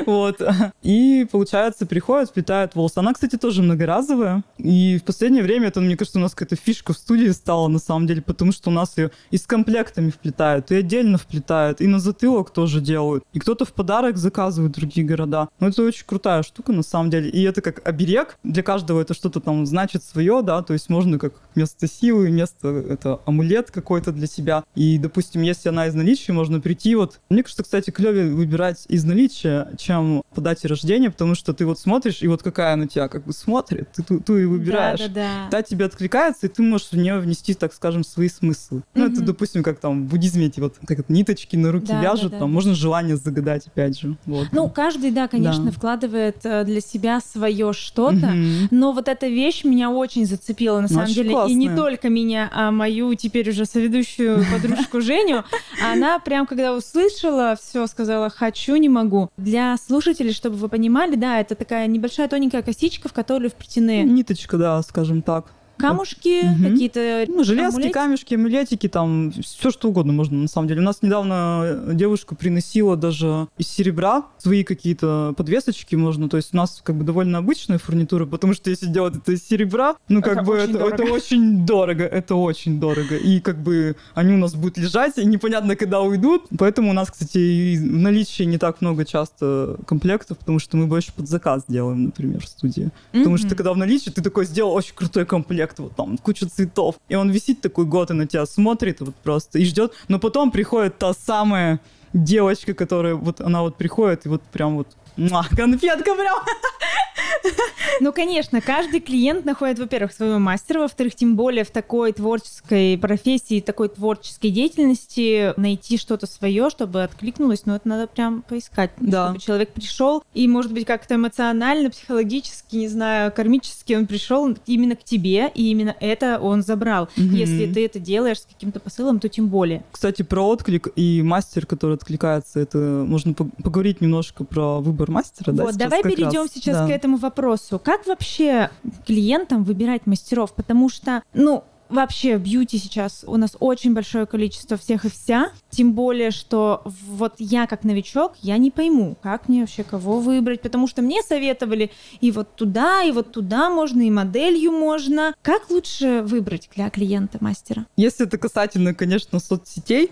Вот. 0.06 0.40
И, 0.82 1.26
получается, 1.30 1.84
приходят, 1.86 2.28
сплетают 2.28 2.74
волосы. 2.74 2.98
Она, 2.98 3.12
кстати, 3.12 3.36
тоже 3.36 3.62
многоразовая. 3.62 4.44
И 4.58 4.98
в 4.98 5.04
последнее 5.04 5.42
время 5.42 5.68
это, 5.68 5.80
мне 5.80 5.96
кажется, 5.96 6.18
у 6.18 6.22
нас 6.22 6.34
какая-то 6.34 6.56
фишка 6.56 6.92
в 6.92 6.96
студии 6.98 7.28
стала, 7.30 7.68
на 7.68 7.78
самом 7.78 8.06
деле, 8.06 8.22
потому 8.22 8.52
что 8.52 8.70
у 8.70 8.72
нас 8.72 8.96
ее 8.96 9.10
и 9.30 9.36
с 9.38 9.46
комплектами 9.46 10.10
вплетают, 10.10 10.27
и 10.70 10.74
отдельно 10.74 11.18
вплетают, 11.18 11.80
и 11.80 11.86
на 11.86 11.98
затылок 11.98 12.50
тоже 12.50 12.80
делают. 12.80 13.24
И 13.32 13.38
кто-то 13.38 13.64
в 13.64 13.72
подарок 13.72 14.16
заказывает 14.16 14.72
другие 14.72 15.06
города. 15.06 15.48
Ну, 15.60 15.68
это 15.68 15.82
очень 15.82 16.04
крутая 16.06 16.42
штука, 16.42 16.72
на 16.72 16.82
самом 16.82 17.10
деле. 17.10 17.30
И 17.30 17.42
это 17.42 17.60
как 17.60 17.86
оберег. 17.86 18.38
Для 18.42 18.62
каждого 18.62 19.00
это 19.00 19.14
что-то 19.14 19.40
там 19.40 19.66
значит 19.66 20.02
свое, 20.02 20.42
да, 20.42 20.62
то 20.62 20.72
есть 20.72 20.88
можно 20.88 21.18
как 21.18 21.34
место 21.54 21.86
силы, 21.86 22.30
место, 22.30 22.68
это 22.68 23.20
амулет 23.26 23.70
какой-то 23.70 24.12
для 24.12 24.26
себя. 24.26 24.64
И, 24.74 24.98
допустим, 24.98 25.42
если 25.42 25.68
она 25.68 25.86
из 25.86 25.94
наличия, 25.94 26.32
можно 26.32 26.60
прийти 26.60 26.94
вот... 26.94 27.20
Мне 27.30 27.42
кажется, 27.42 27.62
кстати, 27.62 27.90
клевее 27.90 28.32
выбирать 28.32 28.84
из 28.88 29.04
наличия, 29.04 29.70
чем 29.78 30.22
по 30.34 30.40
дате 30.40 30.68
рождения, 30.68 31.10
потому 31.10 31.34
что 31.34 31.52
ты 31.52 31.66
вот 31.66 31.78
смотришь, 31.78 32.22
и 32.22 32.28
вот 32.28 32.42
какая 32.42 32.74
она 32.74 32.86
тебя 32.86 33.08
как 33.08 33.24
бы 33.24 33.32
смотрит, 33.32 33.90
ты 33.92 34.02
ту, 34.02 34.20
ту 34.20 34.36
и 34.36 34.44
выбираешь. 34.44 34.98
Да, 34.98 35.08
да, 35.08 35.14
да. 35.14 35.48
Та 35.50 35.62
тебе 35.62 35.86
откликается, 35.86 36.46
и 36.46 36.48
ты 36.48 36.62
можешь 36.62 36.88
в 36.88 36.96
нее 36.96 37.18
внести, 37.18 37.54
так 37.54 37.72
скажем, 37.72 38.04
свои 38.04 38.28
смыслы. 38.28 38.82
Ну, 38.94 39.06
это, 39.06 39.22
допустим, 39.22 39.62
как 39.62 39.78
там 39.78 40.06
в 40.06 40.17
буддизме 40.18 40.46
эти 40.46 40.60
вот 40.60 40.74
как 40.86 40.98
это, 40.98 41.12
ниточки 41.12 41.56
на 41.56 41.72
руки 41.72 41.86
Да, 41.88 42.02
вяжут, 42.02 42.30
да, 42.32 42.36
да. 42.36 42.38
там 42.40 42.52
можно 42.52 42.74
желание 42.74 43.16
загадать, 43.16 43.66
опять 43.66 43.98
же. 43.98 44.16
Вот. 44.26 44.48
Ну, 44.52 44.68
каждый, 44.68 45.10
да, 45.10 45.28
конечно, 45.28 45.64
Да. 45.66 45.70
вкладывает 45.70 46.38
э, 46.44 46.64
для 46.64 46.80
себя 46.80 47.20
свое 47.20 47.72
что-то. 47.72 48.26
Мгм. 48.26 48.68
Но 48.70 48.92
вот 48.92 49.08
эта 49.08 49.28
вещь 49.28 49.64
меня 49.64 49.90
очень 49.90 50.26
зацепила, 50.26 50.80
на 50.80 50.88
самом 50.88 51.04
Очень 51.04 51.14
деле. 51.14 51.28
И 51.48 51.54
не 51.54 51.66
классная. 51.68 51.76
только 51.76 52.08
меня, 52.08 52.50
а 52.52 52.70
мою 52.70 53.14
теперь 53.14 53.48
уже 53.50 53.64
соведущую 53.64 54.44
подружку 54.52 55.00
Женю. 55.00 55.44
Она 55.92 56.18
прям, 56.18 56.46
когда 56.46 56.74
услышала, 56.74 57.56
все 57.60 57.86
сказала, 57.86 58.30
хочу, 58.30 58.76
не 58.76 58.88
могу. 58.88 59.30
Для 59.36 59.76
слушателей, 59.76 60.32
чтобы 60.32 60.56
вы 60.56 60.68
понимали, 60.68 61.14
да, 61.16 61.40
это 61.40 61.54
такая 61.54 61.86
небольшая 61.86 62.28
тоненькая 62.28 62.62
косичка, 62.62 63.08
в 63.08 63.12
которую 63.12 63.50
вплетены 63.50 64.02
Ниточка, 64.02 64.56
да, 64.56 64.82
скажем 64.82 65.22
так. 65.22 65.46
Камушки, 65.78 66.42
угу. 66.44 66.70
какие-то 66.70 67.24
ну, 67.28 67.44
железки, 67.44 67.76
амулетики? 67.76 67.92
камешки, 67.92 68.34
амулетики, 68.34 68.88
там 68.88 69.32
все 69.32 69.70
что 69.70 69.88
угодно 69.88 70.12
можно 70.12 70.38
на 70.38 70.48
самом 70.48 70.68
деле. 70.68 70.80
У 70.80 70.84
нас 70.84 71.02
недавно 71.02 71.84
девушка 71.92 72.34
приносила 72.34 72.96
даже 72.96 73.48
из 73.58 73.68
серебра 73.68 74.24
свои 74.38 74.64
какие-то 74.64 75.34
подвесочки 75.36 75.94
можно, 75.94 76.28
то 76.28 76.36
есть 76.36 76.54
у 76.54 76.56
нас 76.56 76.80
как 76.82 76.96
бы 76.96 77.04
довольно 77.04 77.38
обычная 77.38 77.78
фурнитура, 77.78 78.26
потому 78.26 78.54
что 78.54 78.70
если 78.70 78.86
делать 78.86 79.16
это 79.16 79.32
из 79.32 79.46
серебра, 79.46 79.96
ну 80.08 80.22
как 80.22 80.38
это 80.38 80.42
бы 80.44 80.56
это, 80.56 80.78
это 80.78 81.04
очень 81.04 81.66
дорого, 81.66 82.04
это 82.04 82.34
очень 82.34 82.80
дорого, 82.80 83.16
и 83.16 83.40
как 83.40 83.58
бы 83.62 83.96
они 84.14 84.34
у 84.34 84.38
нас 84.38 84.54
будут 84.54 84.78
лежать, 84.78 85.18
и 85.18 85.24
непонятно 85.24 85.76
когда 85.76 86.00
уйдут, 86.00 86.46
поэтому 86.58 86.90
у 86.90 86.92
нас, 86.92 87.10
кстати, 87.10 87.76
в 87.76 87.96
наличии 87.96 88.44
не 88.44 88.58
так 88.58 88.80
много 88.80 89.04
часто 89.04 89.76
комплектов, 89.86 90.38
потому 90.38 90.58
что 90.58 90.76
мы 90.76 90.86
больше 90.86 91.12
под 91.12 91.28
заказ 91.28 91.64
делаем, 91.68 92.04
например, 92.06 92.40
в 92.40 92.48
студии. 92.48 92.84
Mm-hmm. 92.84 93.18
Потому 93.18 93.36
что 93.36 93.54
когда 93.54 93.72
в 93.72 93.76
наличии 93.76 94.10
ты 94.10 94.22
такой 94.22 94.44
сделал 94.44 94.72
очень 94.72 94.94
крутой 94.94 95.26
комплект, 95.26 95.67
вот 95.78 95.96
там 95.96 96.18
куча 96.18 96.48
цветов, 96.48 96.96
и 97.08 97.14
он 97.14 97.30
висит 97.30 97.60
такой 97.60 97.84
год 97.84 98.10
и 98.10 98.14
на 98.14 98.26
тебя 98.26 98.46
смотрит 98.46 99.00
вот 99.00 99.14
просто 99.16 99.58
и 99.58 99.64
ждет, 99.64 99.92
но 100.08 100.18
потом 100.18 100.50
приходит 100.50 100.98
та 100.98 101.14
самая 101.14 101.80
девочка, 102.12 102.74
которая 102.74 103.14
вот 103.14 103.40
она 103.40 103.62
вот 103.62 103.76
приходит 103.76 104.26
и 104.26 104.28
вот 104.28 104.42
прям 104.42 104.76
вот 104.76 104.88
Муа, 105.16 105.44
конфетка 105.56 106.14
прям. 106.14 106.38
Ну, 108.00 108.12
конечно, 108.12 108.60
каждый 108.60 109.00
клиент 109.00 109.44
находит, 109.44 109.78
во-первых, 109.78 110.12
своего 110.12 110.38
мастера, 110.38 110.80
во-вторых, 110.80 111.16
тем 111.16 111.34
более 111.34 111.64
в 111.64 111.70
такой 111.70 112.12
творческой 112.12 112.96
профессии, 112.96 113.60
такой 113.60 113.88
творческой 113.88 114.50
деятельности 114.50 115.52
найти 115.56 115.98
что-то 115.98 116.26
свое, 116.26 116.70
чтобы 116.70 117.02
откликнулось, 117.02 117.66
ну, 117.66 117.74
это 117.74 117.88
надо 117.88 118.06
прям 118.06 118.42
поискать, 118.42 118.92
да. 118.98 119.28
чтобы 119.28 119.40
человек 119.40 119.72
пришел 119.72 120.22
и, 120.32 120.46
может 120.46 120.72
быть, 120.72 120.86
как-то 120.86 121.16
эмоционально, 121.16 121.90
психологически, 121.90 122.76
не 122.76 122.88
знаю, 122.88 123.32
кармически 123.32 123.94
он 123.94 124.06
пришел 124.06 124.56
именно 124.66 124.94
к 124.94 125.02
тебе, 125.02 125.50
и 125.54 125.70
именно 125.70 125.96
это 125.98 126.38
он 126.38 126.62
забрал. 126.62 127.08
Mm-hmm. 127.16 127.34
Если 127.34 127.72
ты 127.72 127.84
это 127.84 127.98
делаешь 127.98 128.40
с 128.40 128.46
каким-то 128.46 128.80
посылом, 128.80 129.18
то 129.18 129.28
тем 129.28 129.48
более. 129.48 129.82
Кстати, 129.90 130.22
про 130.22 130.46
отклик 130.46 130.88
и 130.94 131.22
мастер, 131.22 131.66
который 131.66 131.96
откликается, 131.96 132.60
это 132.60 132.78
можно 132.78 133.34
поговорить 133.34 134.00
немножко 134.00 134.44
про 134.44 134.80
выбор 134.80 135.10
мастера, 135.10 135.52
да? 135.52 135.64
Вот, 135.64 135.76
давай 135.76 136.02
перейдем 136.02 136.42
раз. 136.42 136.52
сейчас 136.52 136.76
да. 136.76 136.86
к 136.86 136.90
этому 136.90 137.07
вопросу. 137.16 137.78
Как 137.78 138.06
вообще 138.06 138.70
клиентам 139.06 139.64
выбирать 139.64 140.06
мастеров? 140.06 140.54
Потому 140.54 140.88
что, 140.88 141.22
ну, 141.34 141.64
вообще 141.88 142.36
бьюти 142.36 142.78
сейчас 142.78 143.24
у 143.26 143.36
нас 143.36 143.56
очень 143.60 143.94
большое 143.94 144.26
количество 144.26 144.76
всех 144.76 145.04
и 145.04 145.10
вся. 145.10 145.50
Тем 145.70 145.92
более, 145.92 146.30
что 146.30 146.82
вот 146.84 147.34
я 147.38 147.66
как 147.66 147.84
новичок, 147.84 148.34
я 148.42 148.58
не 148.58 148.70
пойму, 148.70 149.16
как 149.22 149.48
мне 149.48 149.60
вообще 149.60 149.84
кого 149.84 150.20
выбрать, 150.20 150.60
потому 150.60 150.86
что 150.86 151.02
мне 151.02 151.22
советовали 151.22 151.90
и 152.20 152.30
вот 152.30 152.54
туда, 152.56 153.02
и 153.02 153.12
вот 153.12 153.32
туда 153.32 153.70
можно, 153.70 154.02
и 154.02 154.10
моделью 154.10 154.72
можно. 154.72 155.34
Как 155.42 155.70
лучше 155.70 156.22
выбрать 156.22 156.68
для 156.74 156.90
клиента 156.90 157.38
мастера? 157.40 157.86
Если 157.96 158.26
это 158.26 158.38
касательно, 158.38 158.94
конечно, 158.94 159.40
соцсетей, 159.40 160.10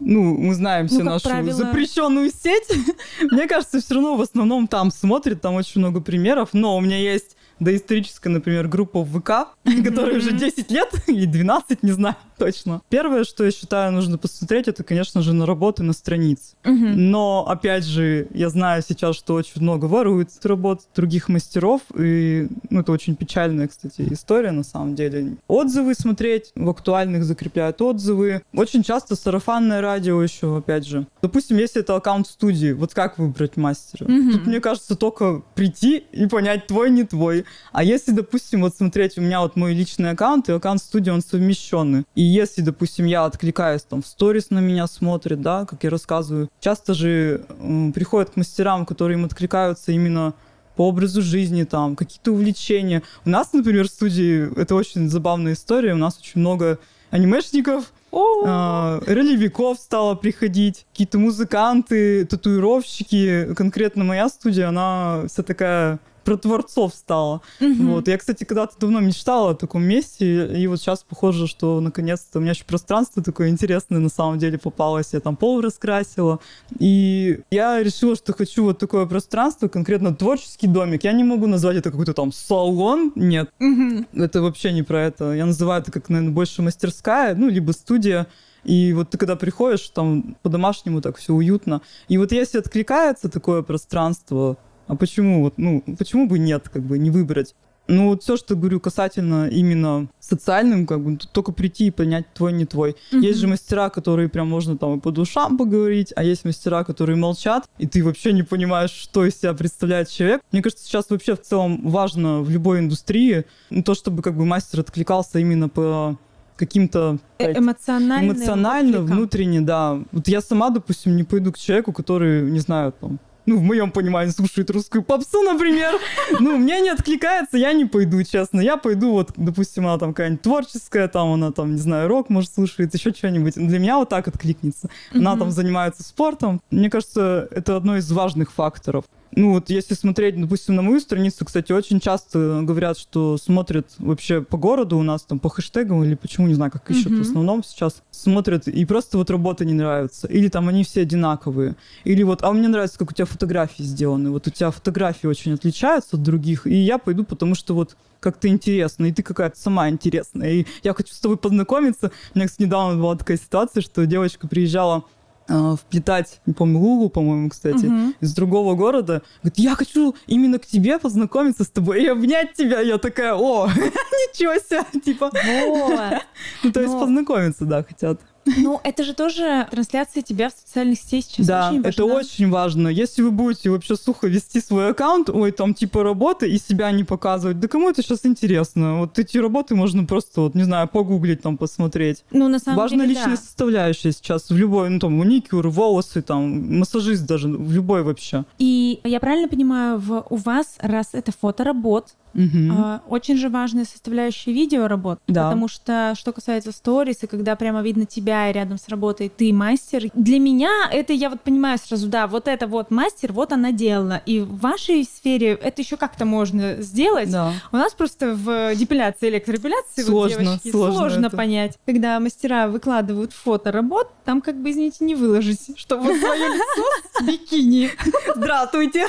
ну, 0.00 0.36
мы 0.36 0.54
знаем 0.54 0.86
ну, 0.86 0.96
все 0.96 1.04
нашу 1.04 1.28
правило... 1.28 1.52
запрещенную 1.52 2.30
сеть. 2.30 2.68
Мне 3.30 3.46
кажется, 3.46 3.80
все 3.80 3.94
равно 3.94 4.16
в 4.16 4.20
основном 4.20 4.68
там 4.68 4.90
смотрят, 4.90 5.40
там 5.40 5.54
очень 5.54 5.80
много 5.80 6.00
примеров, 6.00 6.50
но 6.52 6.76
у 6.76 6.80
меня 6.80 6.98
есть 6.98 7.36
доисторическая, 7.60 8.32
например, 8.32 8.68
группа 8.68 9.02
в 9.02 9.20
ВК, 9.20 9.56
которая 9.84 10.18
уже 10.18 10.32
10 10.32 10.70
лет 10.70 10.92
или 11.06 11.26
12, 11.26 11.82
не 11.82 11.92
знаю 11.92 12.16
точно. 12.38 12.80
Первое, 12.88 13.24
что 13.24 13.44
я 13.44 13.50
считаю, 13.50 13.92
нужно 13.92 14.18
посмотреть, 14.18 14.68
это, 14.68 14.84
конечно 14.84 15.22
же, 15.22 15.32
на 15.32 15.46
работы 15.46 15.82
на 15.82 15.92
странице. 15.92 16.54
Но, 16.64 17.46
опять 17.48 17.84
же, 17.84 18.28
я 18.32 18.48
знаю 18.48 18.82
сейчас, 18.86 19.16
что 19.16 19.34
очень 19.34 19.60
много 19.60 19.86
воруют 19.86 20.30
работ 20.44 20.82
других 20.94 21.28
мастеров, 21.28 21.82
и 21.96 22.48
ну, 22.70 22.80
это 22.80 22.92
очень 22.92 23.16
печальная, 23.16 23.68
кстати, 23.68 24.06
история 24.10 24.52
на 24.52 24.62
самом 24.62 24.94
деле. 24.94 25.36
Отзывы 25.48 25.94
смотреть, 25.94 26.52
в 26.54 26.68
актуальных 26.68 27.24
закрепляют 27.24 27.80
отзывы. 27.82 28.42
Очень 28.54 28.82
часто 28.82 29.16
сарафанное 29.16 29.80
радио 29.80 30.22
еще, 30.22 30.58
опять 30.58 30.86
же. 30.86 31.06
Допустим, 31.22 31.58
если 31.58 31.80
это 31.80 31.96
аккаунт 31.96 32.26
студии, 32.26 32.72
вот 32.72 32.94
как 32.94 33.18
выбрать 33.18 33.56
мастера? 33.56 34.06
Тут, 34.06 34.46
мне 34.46 34.60
кажется, 34.60 34.96
только 34.96 35.42
прийти 35.54 36.04
и 36.12 36.26
понять, 36.26 36.66
твой, 36.66 36.90
не 36.90 37.04
твой. 37.04 37.44
А 37.72 37.82
если, 37.82 38.12
допустим, 38.12 38.62
вот 38.62 38.76
смотреть, 38.76 39.18
у 39.18 39.20
меня 39.20 39.40
вот 39.40 39.56
мой 39.56 39.74
личный 39.74 40.10
аккаунт 40.10 40.48
и 40.48 40.52
аккаунт 40.52 40.80
студии, 40.80 41.10
он 41.10 41.22
совмещенный. 41.22 42.04
И 42.14 42.22
если, 42.28 42.62
допустим, 42.62 43.06
я 43.06 43.24
откликаюсь, 43.24 43.82
там, 43.82 44.02
в 44.02 44.06
сторис 44.06 44.50
на 44.50 44.58
меня 44.58 44.86
смотрит, 44.86 45.40
да, 45.40 45.64
как 45.66 45.84
я 45.84 45.90
рассказываю, 45.90 46.48
часто 46.60 46.94
же 46.94 47.44
э, 47.48 47.90
приходят 47.94 48.30
к 48.30 48.36
мастерам, 48.36 48.86
которые 48.86 49.18
им 49.18 49.24
откликаются 49.24 49.92
именно 49.92 50.34
по 50.76 50.88
образу 50.88 51.22
жизни, 51.22 51.64
там, 51.64 51.96
какие-то 51.96 52.32
увлечения. 52.32 53.02
У 53.24 53.30
нас, 53.30 53.52
например, 53.52 53.88
в 53.88 53.90
студии, 53.90 54.48
это 54.60 54.74
очень 54.74 55.08
забавная 55.08 55.54
история, 55.54 55.94
у 55.94 55.96
нас 55.96 56.18
очень 56.18 56.40
много 56.40 56.78
анимешников, 57.10 57.92
а, 58.12 59.00
ролевиков 59.06 59.78
стало 59.78 60.14
приходить, 60.14 60.86
какие-то 60.92 61.18
музыканты, 61.18 62.24
татуировщики. 62.24 63.54
Конкретно 63.54 64.04
моя 64.04 64.28
студия, 64.28 64.68
она 64.68 65.24
вся 65.28 65.42
такая 65.42 65.98
про 66.28 66.36
творцов 66.36 66.94
стало. 66.94 67.40
Угу. 67.58 67.84
Вот. 67.84 68.08
Я, 68.08 68.18
кстати, 68.18 68.44
когда-то 68.44 68.78
давно 68.78 69.00
мечтала 69.00 69.52
о 69.52 69.54
таком 69.54 69.82
месте, 69.82 70.46
и 70.54 70.66
вот 70.66 70.78
сейчас 70.78 71.02
похоже, 71.02 71.46
что 71.46 71.80
наконец-то 71.80 72.38
у 72.38 72.42
меня 72.42 72.52
еще 72.52 72.64
пространство 72.64 73.22
такое 73.22 73.48
интересное 73.48 73.98
на 73.98 74.10
самом 74.10 74.38
деле 74.38 74.58
попалось. 74.58 75.14
Я 75.14 75.20
там 75.20 75.36
пол 75.36 75.62
раскрасила. 75.62 76.38
И 76.78 77.40
я 77.50 77.82
решила, 77.82 78.14
что 78.14 78.34
хочу 78.34 78.64
вот 78.64 78.78
такое 78.78 79.06
пространство, 79.06 79.68
конкретно 79.68 80.14
творческий 80.14 80.66
домик. 80.66 81.04
Я 81.04 81.12
не 81.12 81.24
могу 81.24 81.46
назвать 81.46 81.78
это 81.78 81.90
какой-то 81.90 82.12
там 82.12 82.30
салон. 82.30 83.10
Нет. 83.14 83.48
Угу. 83.58 84.22
Это 84.22 84.42
вообще 84.42 84.72
не 84.72 84.82
про 84.82 85.04
это. 85.04 85.32
Я 85.32 85.46
называю 85.46 85.80
это 85.80 85.90
как, 85.90 86.10
наверное, 86.10 86.34
больше 86.34 86.60
мастерская, 86.60 87.34
ну, 87.36 87.48
либо 87.48 87.72
студия. 87.72 88.26
И 88.64 88.92
вот 88.92 89.08
ты 89.08 89.16
когда 89.16 89.34
приходишь, 89.34 89.88
там 89.88 90.36
по-домашнему 90.42 91.00
так 91.00 91.16
все 91.16 91.32
уютно. 91.32 91.80
И 92.08 92.18
вот 92.18 92.32
если 92.32 92.58
откликается 92.58 93.30
такое 93.30 93.62
пространство, 93.62 94.58
а 94.88 94.96
почему 94.96 95.42
вот, 95.42 95.54
ну, 95.58 95.84
почему 95.98 96.26
бы 96.26 96.38
нет, 96.38 96.68
как 96.68 96.82
бы 96.82 96.98
не 96.98 97.10
выбрать? 97.10 97.54
Ну, 97.88 98.08
вот 98.08 98.22
все, 98.22 98.36
что 98.36 98.54
говорю 98.54 98.80
касательно 98.80 99.48
именно 99.48 100.08
социальным, 100.20 100.86
как 100.86 101.02
бы, 101.02 101.16
только 101.32 101.52
прийти 101.52 101.86
и 101.86 101.90
понять, 101.90 102.26
твой, 102.34 102.52
не 102.52 102.66
твой. 102.66 102.96
Mm-hmm. 103.12 103.20
Есть 103.20 103.38
же 103.38 103.48
мастера, 103.48 103.88
которые 103.88 104.28
прям 104.28 104.46
можно 104.46 104.76
там 104.76 104.98
и 104.98 105.00
по 105.00 105.10
душам 105.10 105.56
поговорить, 105.56 106.12
а 106.14 106.22
есть 106.22 106.44
мастера, 106.44 106.84
которые 106.84 107.16
молчат, 107.16 107.66
и 107.78 107.86
ты 107.86 108.04
вообще 108.04 108.34
не 108.34 108.42
понимаешь, 108.42 108.90
что 108.90 109.24
из 109.24 109.38
себя 109.40 109.54
представляет 109.54 110.10
человек. 110.10 110.42
Мне 110.52 110.62
кажется, 110.62 110.84
сейчас 110.84 111.08
вообще 111.08 111.34
в 111.34 111.40
целом 111.40 111.88
важно 111.88 112.42
в 112.42 112.50
любой 112.50 112.80
индустрии 112.80 113.46
ну, 113.70 113.82
то, 113.82 113.94
чтобы 113.94 114.22
как 114.22 114.36
бы 114.36 114.44
мастер 114.44 114.80
откликался 114.80 115.38
именно 115.38 115.70
по 115.70 116.18
каким-то 116.56 117.18
э 117.38 117.56
эмоционально, 117.56 118.32
эмоционально 118.32 119.00
внутренне, 119.00 119.60
да. 119.62 119.98
Вот 120.12 120.28
я 120.28 120.42
сама, 120.42 120.68
допустим, 120.70 121.16
не 121.16 121.24
пойду 121.24 121.52
к 121.52 121.58
человеку, 121.58 121.92
который, 121.92 122.50
не 122.50 122.58
знаю, 122.58 122.92
там, 123.00 123.18
ну, 123.48 123.56
в 123.56 123.62
моем 123.62 123.90
понимании, 123.90 124.30
слушает 124.30 124.70
русскую 124.70 125.02
попсу, 125.02 125.42
например, 125.42 125.94
ну, 126.40 126.58
мне 126.58 126.80
не 126.80 126.90
откликается, 126.90 127.56
я 127.56 127.72
не 127.72 127.86
пойду, 127.86 128.22
честно. 128.22 128.60
Я 128.60 128.76
пойду, 128.76 129.12
вот, 129.12 129.32
допустим, 129.36 129.86
она 129.86 129.98
там 129.98 130.12
какая-нибудь 130.12 130.42
творческая, 130.42 131.08
там 131.08 131.32
она 131.32 131.50
там, 131.50 131.72
не 131.72 131.80
знаю, 131.80 132.08
рок, 132.08 132.28
может, 132.28 132.52
слушает, 132.52 132.92
еще 132.94 133.10
что-нибудь. 133.10 133.54
Для 133.54 133.78
меня 133.78 133.96
вот 133.96 134.10
так 134.10 134.28
откликнется. 134.28 134.90
Она 135.12 135.36
там 135.36 135.50
занимается 135.50 136.02
спортом. 136.02 136.60
Мне 136.70 136.90
кажется, 136.90 137.48
это 137.50 137.76
одно 137.76 137.96
из 137.96 138.10
важных 138.12 138.52
факторов. 138.52 139.04
Ну 139.32 139.52
вот 139.52 139.70
если 139.70 139.94
смотреть, 139.94 140.40
допустим, 140.40 140.74
на 140.74 140.82
мою 140.82 141.00
страницу, 141.00 141.44
кстати, 141.44 141.72
очень 141.72 142.00
часто 142.00 142.60
говорят, 142.62 142.98
что 142.98 143.36
смотрят 143.36 143.86
вообще 143.98 144.40
по 144.40 144.56
городу 144.56 144.96
у 144.98 145.02
нас 145.02 145.22
там 145.22 145.38
по 145.38 145.48
хэштегам 145.48 146.02
или 146.04 146.14
почему, 146.14 146.46
не 146.46 146.54
знаю, 146.54 146.70
как 146.70 146.90
ищут 146.90 147.12
mm-hmm. 147.12 147.18
в 147.18 147.28
основном 147.28 147.62
сейчас. 147.62 148.02
Смотрят 148.10 148.68
и 148.68 148.84
просто 148.84 149.18
вот 149.18 149.30
работа 149.30 149.64
не 149.64 149.74
нравится. 149.74 150.26
Или 150.28 150.48
там 150.48 150.68
они 150.68 150.84
все 150.84 151.02
одинаковые. 151.02 151.76
Или 152.04 152.22
вот, 152.22 152.42
а 152.42 152.52
мне 152.52 152.68
нравится, 152.68 152.98
как 152.98 153.10
у 153.10 153.14
тебя 153.14 153.26
фотографии 153.26 153.82
сделаны. 153.82 154.30
Вот 154.30 154.46
у 154.46 154.50
тебя 154.50 154.70
фотографии 154.70 155.26
очень 155.26 155.52
отличаются 155.52 156.16
от 156.16 156.22
других. 156.22 156.66
И 156.66 156.74
я 156.74 156.98
пойду, 156.98 157.24
потому 157.24 157.54
что 157.54 157.74
вот 157.74 157.96
как-то 158.20 158.48
интересно, 158.48 159.06
и 159.06 159.12
ты 159.12 159.22
какая-то 159.22 159.58
сама 159.58 159.88
интересная. 159.88 160.50
И 160.50 160.66
я 160.82 160.94
хочу 160.94 161.14
с 161.14 161.20
тобой 161.20 161.36
познакомиться. 161.36 162.10
У 162.34 162.38
меня, 162.38 162.48
кстати, 162.48 162.66
недавно 162.66 163.00
была 163.00 163.16
такая 163.16 163.36
ситуация, 163.36 163.80
что 163.80 164.06
девочка 164.06 164.48
приезжала 164.48 165.04
Э, 165.50 165.76
вплетать, 165.80 166.40
не 166.44 166.52
помню, 166.52 166.78
Лулу, 166.78 167.08
по-моему, 167.08 167.48
кстати, 167.48 167.86
uh-huh. 167.86 168.14
из 168.20 168.34
другого 168.34 168.74
города. 168.74 169.22
Говорит, 169.42 169.58
я 169.58 169.74
хочу 169.74 170.14
именно 170.26 170.58
к 170.58 170.66
тебе 170.66 170.98
познакомиться 170.98 171.64
с 171.64 171.68
тобой 171.68 172.02
и 172.02 172.06
обнять 172.06 172.52
тебя. 172.52 172.80
Я 172.80 172.98
такая, 172.98 173.34
о, 173.34 173.66
ничего 173.72 174.54
себе, 174.56 175.00
типа. 175.00 175.30
Ну, 176.62 176.72
то 176.72 176.80
есть 176.80 176.92
познакомиться, 176.92 177.64
да, 177.64 177.82
хотят. 177.82 178.20
Ну, 178.58 178.80
это 178.84 179.04
же 179.04 179.14
тоже 179.14 179.66
трансляция 179.70 180.22
тебя 180.22 180.48
в 180.48 180.52
социальных 180.52 180.98
сетях 180.98 181.24
сейчас 181.24 181.46
Да, 181.46 181.68
очень 181.70 181.80
это 181.80 182.02
важна. 182.04 182.18
очень 182.20 182.50
важно. 182.50 182.88
Если 182.88 183.22
вы 183.22 183.30
будете 183.30 183.70
вообще 183.70 183.96
сухо 183.96 184.26
вести 184.26 184.60
свой 184.60 184.90
аккаунт, 184.90 185.30
ой, 185.30 185.52
там 185.52 185.74
типа 185.74 186.02
работы 186.02 186.48
и 186.48 186.58
себя 186.58 186.90
не 186.90 187.04
показывать, 187.04 187.60
да 187.60 187.68
кому 187.68 187.88
это 187.90 188.02
сейчас 188.02 188.24
интересно? 188.26 188.98
Вот 189.00 189.18
эти 189.18 189.38
работы 189.38 189.74
можно 189.74 190.04
просто, 190.04 190.40
вот, 190.42 190.54
не 190.54 190.64
знаю, 190.64 190.88
погуглить, 190.88 191.42
там, 191.42 191.56
посмотреть. 191.56 192.24
Ну, 192.30 192.48
на 192.48 192.58
самом 192.58 192.78
Важна 192.78 193.04
деле, 193.04 193.14
личная 193.14 193.36
да. 193.36 193.42
составляющая 193.42 194.12
сейчас 194.12 194.50
в 194.50 194.56
любой, 194.56 194.88
ну 194.90 194.98
там, 194.98 195.12
маникюр, 195.14 195.68
волосы, 195.68 196.22
там, 196.22 196.78
массажист 196.78 197.26
даже, 197.26 197.48
в 197.48 197.72
любой 197.72 198.02
вообще. 198.02 198.44
И 198.58 199.00
я 199.04 199.20
правильно 199.20 199.48
понимаю, 199.48 199.98
в, 199.98 200.24
у 200.30 200.36
вас, 200.36 200.76
раз 200.80 201.08
это 201.12 201.32
фоторабот, 201.32 202.14
Мгм. 202.34 202.70
а, 202.72 203.02
очень 203.08 203.36
же 203.38 203.48
важная 203.48 203.84
составляющая 203.86 204.52
видеоработ, 204.52 205.18
Да. 205.26 205.44
потому 205.48 205.66
что, 205.66 206.14
что 206.16 206.32
касается 206.32 206.72
сторис, 206.72 207.22
и 207.22 207.26
когда 207.26 207.56
прямо 207.56 207.82
видно 207.82 208.04
тебя 208.04 208.37
и 208.48 208.52
рядом 208.52 208.78
с 208.78 208.88
работой 208.88 209.28
ты 209.28 209.52
мастер, 209.52 210.10
для 210.14 210.38
меня 210.38 210.70
это, 210.92 211.12
я 211.12 211.30
вот 211.30 211.40
понимаю 211.40 211.78
сразу, 211.78 212.08
да, 212.08 212.26
вот 212.26 212.46
это 212.48 212.66
вот 212.66 212.90
мастер, 212.90 213.32
вот 213.32 213.52
она 213.52 213.72
делала, 213.72 214.22
и 214.24 214.40
в 214.40 214.58
вашей 214.60 215.04
сфере 215.04 215.52
это 215.54 215.82
еще 215.82 215.96
как-то 215.96 216.24
можно 216.24 216.76
сделать, 216.82 217.30
Да. 217.30 217.52
У 217.72 217.76
нас 217.76 217.92
просто 217.94 218.34
в 218.34 218.74
депиляции, 218.76 219.28
электроэпиляции, 219.28 220.02
вот, 220.04 220.30
Сложно, 220.32 220.44
девочки, 220.44 220.70
сложно 220.70 220.98
сложно 220.98 221.26
это. 221.26 221.36
понять. 221.36 221.78
Когда 221.86 222.20
мастера 222.20 222.68
выкладывают 222.68 223.32
фото 223.32 223.72
работ, 223.72 224.08
там 224.24 224.40
как 224.40 224.56
бы, 224.60 224.70
извините, 224.70 225.04
не 225.04 225.14
выложить, 225.14 225.78
что 225.78 225.96
вот 225.96 226.16
свое 226.16 226.48
лицо 226.48 226.82
с 227.18 227.22
бикини. 227.24 227.90
Здравствуйте. 228.36 229.06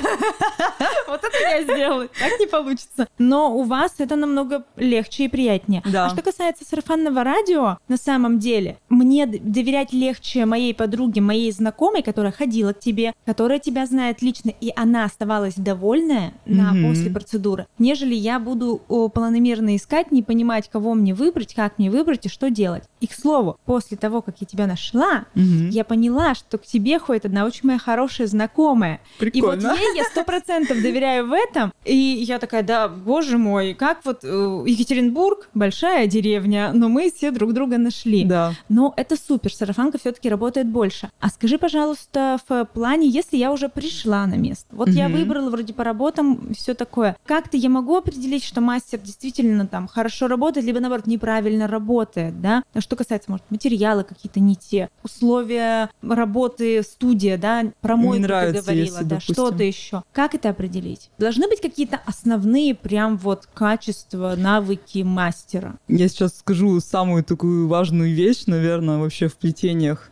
Вот 1.07 1.23
это 1.23 1.37
я 1.41 1.63
сделала. 1.63 2.07
Так 2.07 2.39
не 2.39 2.45
получится. 2.47 3.07
Но 3.17 3.55
у 3.55 3.63
вас 3.63 3.95
это 3.97 4.15
намного 4.15 4.63
легче 4.75 5.25
и 5.25 5.27
приятнее. 5.27 5.81
Да. 5.85 6.05
А 6.05 6.09
что 6.09 6.21
касается 6.21 6.65
сарафанного 6.65 7.23
радио, 7.23 7.77
на 7.87 7.97
самом 7.97 8.39
деле, 8.39 8.77
мне 8.89 9.18
д- 9.25 9.39
доверять 9.39 9.93
легче 9.93 10.45
моей 10.45 10.73
подруге, 10.73 11.21
моей 11.21 11.51
знакомой, 11.51 12.01
которая 12.03 12.31
ходила 12.31 12.73
к 12.73 12.79
тебе, 12.79 13.13
которая 13.25 13.59
тебя 13.59 13.85
знает 13.85 14.21
лично, 14.21 14.51
и 14.61 14.71
она 14.75 15.05
оставалась 15.05 15.55
довольная 15.55 16.33
на 16.45 16.73
Мгм. 16.73 16.87
после 16.87 17.09
процедуры, 17.11 17.67
нежели 17.77 18.15
я 18.15 18.39
буду 18.39 18.81
планомерно 19.13 19.75
искать, 19.75 20.11
не 20.11 20.23
понимать, 20.23 20.69
кого 20.69 20.93
мне 20.93 21.13
выбрать, 21.13 21.53
как 21.53 21.77
мне 21.79 21.89
выбрать 21.89 22.25
и 22.25 22.29
что 22.29 22.49
делать. 22.49 22.83
И 23.01 23.07
к 23.07 23.13
слову, 23.13 23.57
после 23.65 23.97
того, 23.97 24.21
как 24.21 24.35
я 24.39 24.47
тебя 24.47 24.67
нашла, 24.67 25.25
Мгм. 25.35 25.69
я 25.69 25.83
поняла, 25.83 26.35
что 26.35 26.57
к 26.57 26.65
тебе 26.65 26.99
ходит 26.99 27.25
одна 27.25 27.45
очень 27.45 27.61
моя 27.63 27.79
хорошая 27.79 28.27
знакомая. 28.27 28.95
И 28.95 29.41
вот 29.41 29.59
Прикольно. 29.59 29.73
ей 29.79 29.97
я 29.97 30.03
сто 30.05 30.23
процентов 30.23 30.81
доверяю 30.81 31.27
в 31.27 31.33
этом. 31.33 31.71
И 31.85 31.95
я 31.95 32.39
такая, 32.39 32.63
да, 32.63 32.87
боже 32.87 33.37
мой, 33.37 33.73
как 33.73 34.05
вот 34.05 34.19
э, 34.23 34.63
Екатеринбург, 34.65 35.49
большая 35.53 36.07
деревня, 36.07 36.71
но 36.73 36.89
мы 36.89 37.11
все 37.15 37.31
друг 37.31 37.53
друга 37.53 37.77
нашли. 37.77 38.23
Да. 38.25 38.53
Но 38.69 38.93
это 38.97 39.08
супер, 39.15 39.53
сарафанка 39.53 39.97
все-таки 39.97 40.29
работает 40.29 40.67
больше. 40.67 41.09
А 41.19 41.29
скажи, 41.29 41.57
пожалуйста, 41.57 42.37
в 42.47 42.65
плане, 42.65 43.07
если 43.07 43.37
я 43.37 43.51
уже 43.51 43.69
пришла 43.69 44.25
на 44.27 44.35
место, 44.35 44.65
вот 44.71 44.89
я 44.89 45.07
Мгм. 45.09 45.17
выбрала 45.19 45.49
вроде 45.49 45.73
по 45.73 45.83
работам, 45.83 46.53
все 46.53 46.73
такое, 46.73 47.15
как-то 47.25 47.57
я 47.57 47.69
могу 47.69 47.95
определить, 47.97 48.43
что 48.43 48.61
мастер 48.61 48.99
действительно 48.99 49.67
там 49.67 49.87
хорошо 49.87 50.27
работает, 50.27 50.65
либо 50.65 50.79
наоборот 50.79 51.07
неправильно 51.07 51.67
работает, 51.67 52.41
да? 52.41 52.63
А 52.73 52.81
что 52.81 52.95
касается, 52.95 53.31
может, 53.31 53.45
материалы 53.49 54.03
какие-то 54.03 54.39
не 54.39 54.55
те, 54.55 54.89
условия 55.03 55.89
работы 56.01 56.81
студия, 56.83 57.37
да, 57.37 57.65
промойку 57.81 58.21
Не 58.23 58.27
ты 58.27 58.59
говорила, 58.61 58.99
да, 58.99 59.05
допустим. 59.05 59.33
что-то 59.35 59.63
еще. 59.63 60.03
Как 60.13 60.35
это 60.35 60.49
определить? 60.49 61.09
Должны 61.17 61.47
быть 61.47 61.61
какие-то 61.61 61.99
основные 62.05 62.75
прям 62.75 63.17
вот 63.17 63.47
качества, 63.53 64.35
навыки 64.37 65.03
мастера. 65.03 65.75
Я 65.87 66.07
сейчас 66.07 66.37
скажу 66.39 66.79
самую 66.79 67.23
такую 67.23 67.67
важную 67.67 68.13
вещь, 68.13 68.43
наверное, 68.47 68.88
вообще 68.97 69.27
в 69.27 69.37
плетениях. 69.37 70.09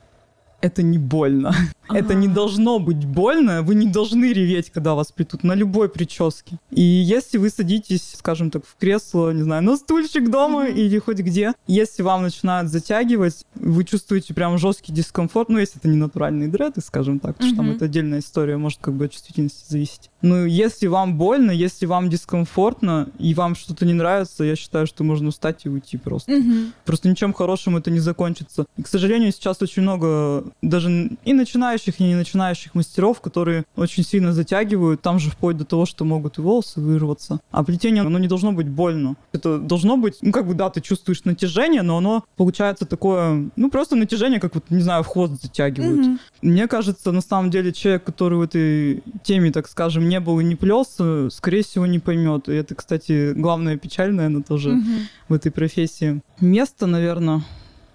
Это 0.61 0.81
не 0.83 0.97
больно. 0.97 1.53
Это 1.89 2.13
не 2.15 2.25
Ага. 2.27 2.35
должно 2.35 2.79
быть 2.79 3.05
больно. 3.05 3.61
Вы 3.61 3.75
не 3.75 3.87
должны 3.87 4.33
реветь, 4.33 4.71
когда 4.71 4.93
вас 4.95 5.11
плетут 5.11 5.43
на 5.43 5.53
любой 5.55 5.87
прическе. 5.87 6.57
И 6.71 6.81
если 6.81 7.37
вы 7.37 7.49
садитесь, 7.49 8.15
скажем 8.17 8.49
так, 8.51 8.65
в 8.65 8.75
кресло, 8.75 9.31
не 9.31 9.43
знаю, 9.43 9.63
на 9.63 9.77
стульчик 9.77 10.29
дома 10.29 10.63
Мгм. 10.65 10.75
или 10.75 10.99
хоть 10.99 11.19
где, 11.19 11.53
если 11.67 12.01
вам 12.03 12.23
начинают 12.23 12.69
затягивать, 12.69 13.45
вы 13.55 13.83
чувствуете 13.85 14.33
прям 14.33 14.57
жесткий 14.57 14.91
дискомфорт, 14.91 15.47
ну, 15.49 15.59
если 15.59 15.79
это 15.79 15.87
не 15.87 15.95
натуральные 15.95 16.49
дреды, 16.49 16.81
скажем 16.81 17.19
так, 17.19 17.35
потому 17.37 17.49
что 17.49 17.57
там 17.57 17.71
это 17.71 17.85
отдельная 17.85 18.19
история, 18.19 18.57
может 18.57 18.79
как 18.81 18.95
бы 18.95 19.05
от 19.05 19.11
чувствительности 19.11 19.63
зависеть. 19.71 20.09
Но 20.21 20.45
если 20.45 20.87
вам 20.87 21.17
больно, 21.17 21.51
если 21.51 21.85
вам 21.85 22.09
дискомфортно 22.09 23.09
и 23.19 23.33
вам 23.33 23.55
что-то 23.55 23.85
не 23.85 23.93
нравится, 23.93 24.43
я 24.43 24.55
считаю, 24.55 24.87
что 24.87 25.03
можно 25.03 25.31
встать 25.31 25.61
и 25.65 25.69
уйти 25.69 25.97
просто. 25.97 26.31
Мгм. 26.31 26.73
Просто 26.85 27.07
ничем 27.09 27.31
хорошим 27.33 27.77
это 27.77 27.91
не 27.91 27.99
закончится. 27.99 28.65
И, 28.77 28.83
к 28.83 28.87
сожалению, 28.87 29.31
сейчас 29.31 29.61
очень 29.61 29.83
много 29.83 30.43
даже 30.61 31.11
и 31.25 31.33
начинающих, 31.33 31.99
и 31.99 32.03
не 32.03 32.15
начинающих 32.15 32.75
мастеров, 32.75 33.21
которые 33.21 33.65
очень 33.75 34.03
сильно 34.03 34.33
затягивают. 34.33 35.01
Там 35.01 35.19
же 35.19 35.29
вплоть 35.29 35.57
до 35.57 35.65
того, 35.65 35.85
что 35.85 36.05
могут 36.05 36.37
и 36.37 36.41
волосы 36.41 36.79
вырваться. 36.81 37.39
А 37.51 37.63
плетение, 37.63 38.01
оно 38.03 38.19
не 38.19 38.27
должно 38.27 38.51
быть 38.51 38.67
больно. 38.67 39.15
Это 39.31 39.57
должно 39.57 39.97
быть, 39.97 40.17
ну, 40.21 40.31
как 40.31 40.47
бы, 40.47 40.53
да, 40.53 40.69
ты 40.69 40.81
чувствуешь 40.81 41.23
натяжение, 41.25 41.81
но 41.81 41.97
оно 41.97 42.23
получается 42.35 42.85
такое, 42.85 43.49
ну, 43.55 43.69
просто 43.69 43.95
натяжение, 43.95 44.39
как 44.39 44.55
вот, 44.55 44.65
не 44.69 44.81
знаю, 44.81 45.03
в 45.03 45.07
хвост 45.07 45.41
затягивают. 45.41 45.99
Мгм. 45.99 46.19
Мне 46.41 46.67
кажется, 46.67 47.11
на 47.11 47.21
самом 47.21 47.49
деле, 47.51 47.71
человек, 47.73 48.03
который 48.03 48.37
в 48.37 48.41
этой 48.41 49.03
теме, 49.23 49.51
так 49.51 49.67
скажем, 49.67 50.07
не 50.07 50.19
был 50.19 50.39
и 50.39 50.43
не 50.43 50.55
плелся, 50.55 51.29
скорее 51.29 51.63
всего, 51.63 51.85
не 51.85 51.99
поймет. 51.99 52.49
И 52.49 52.53
это, 52.53 52.75
кстати, 52.75 53.33
главная 53.33 53.77
печаль, 53.77 54.13
наверное, 54.13 54.43
тоже 54.43 54.69
Мгм. 54.71 55.07
в 55.29 55.33
этой 55.33 55.51
профессии. 55.51 56.21
Место, 56.39 56.87
наверное. 56.87 57.43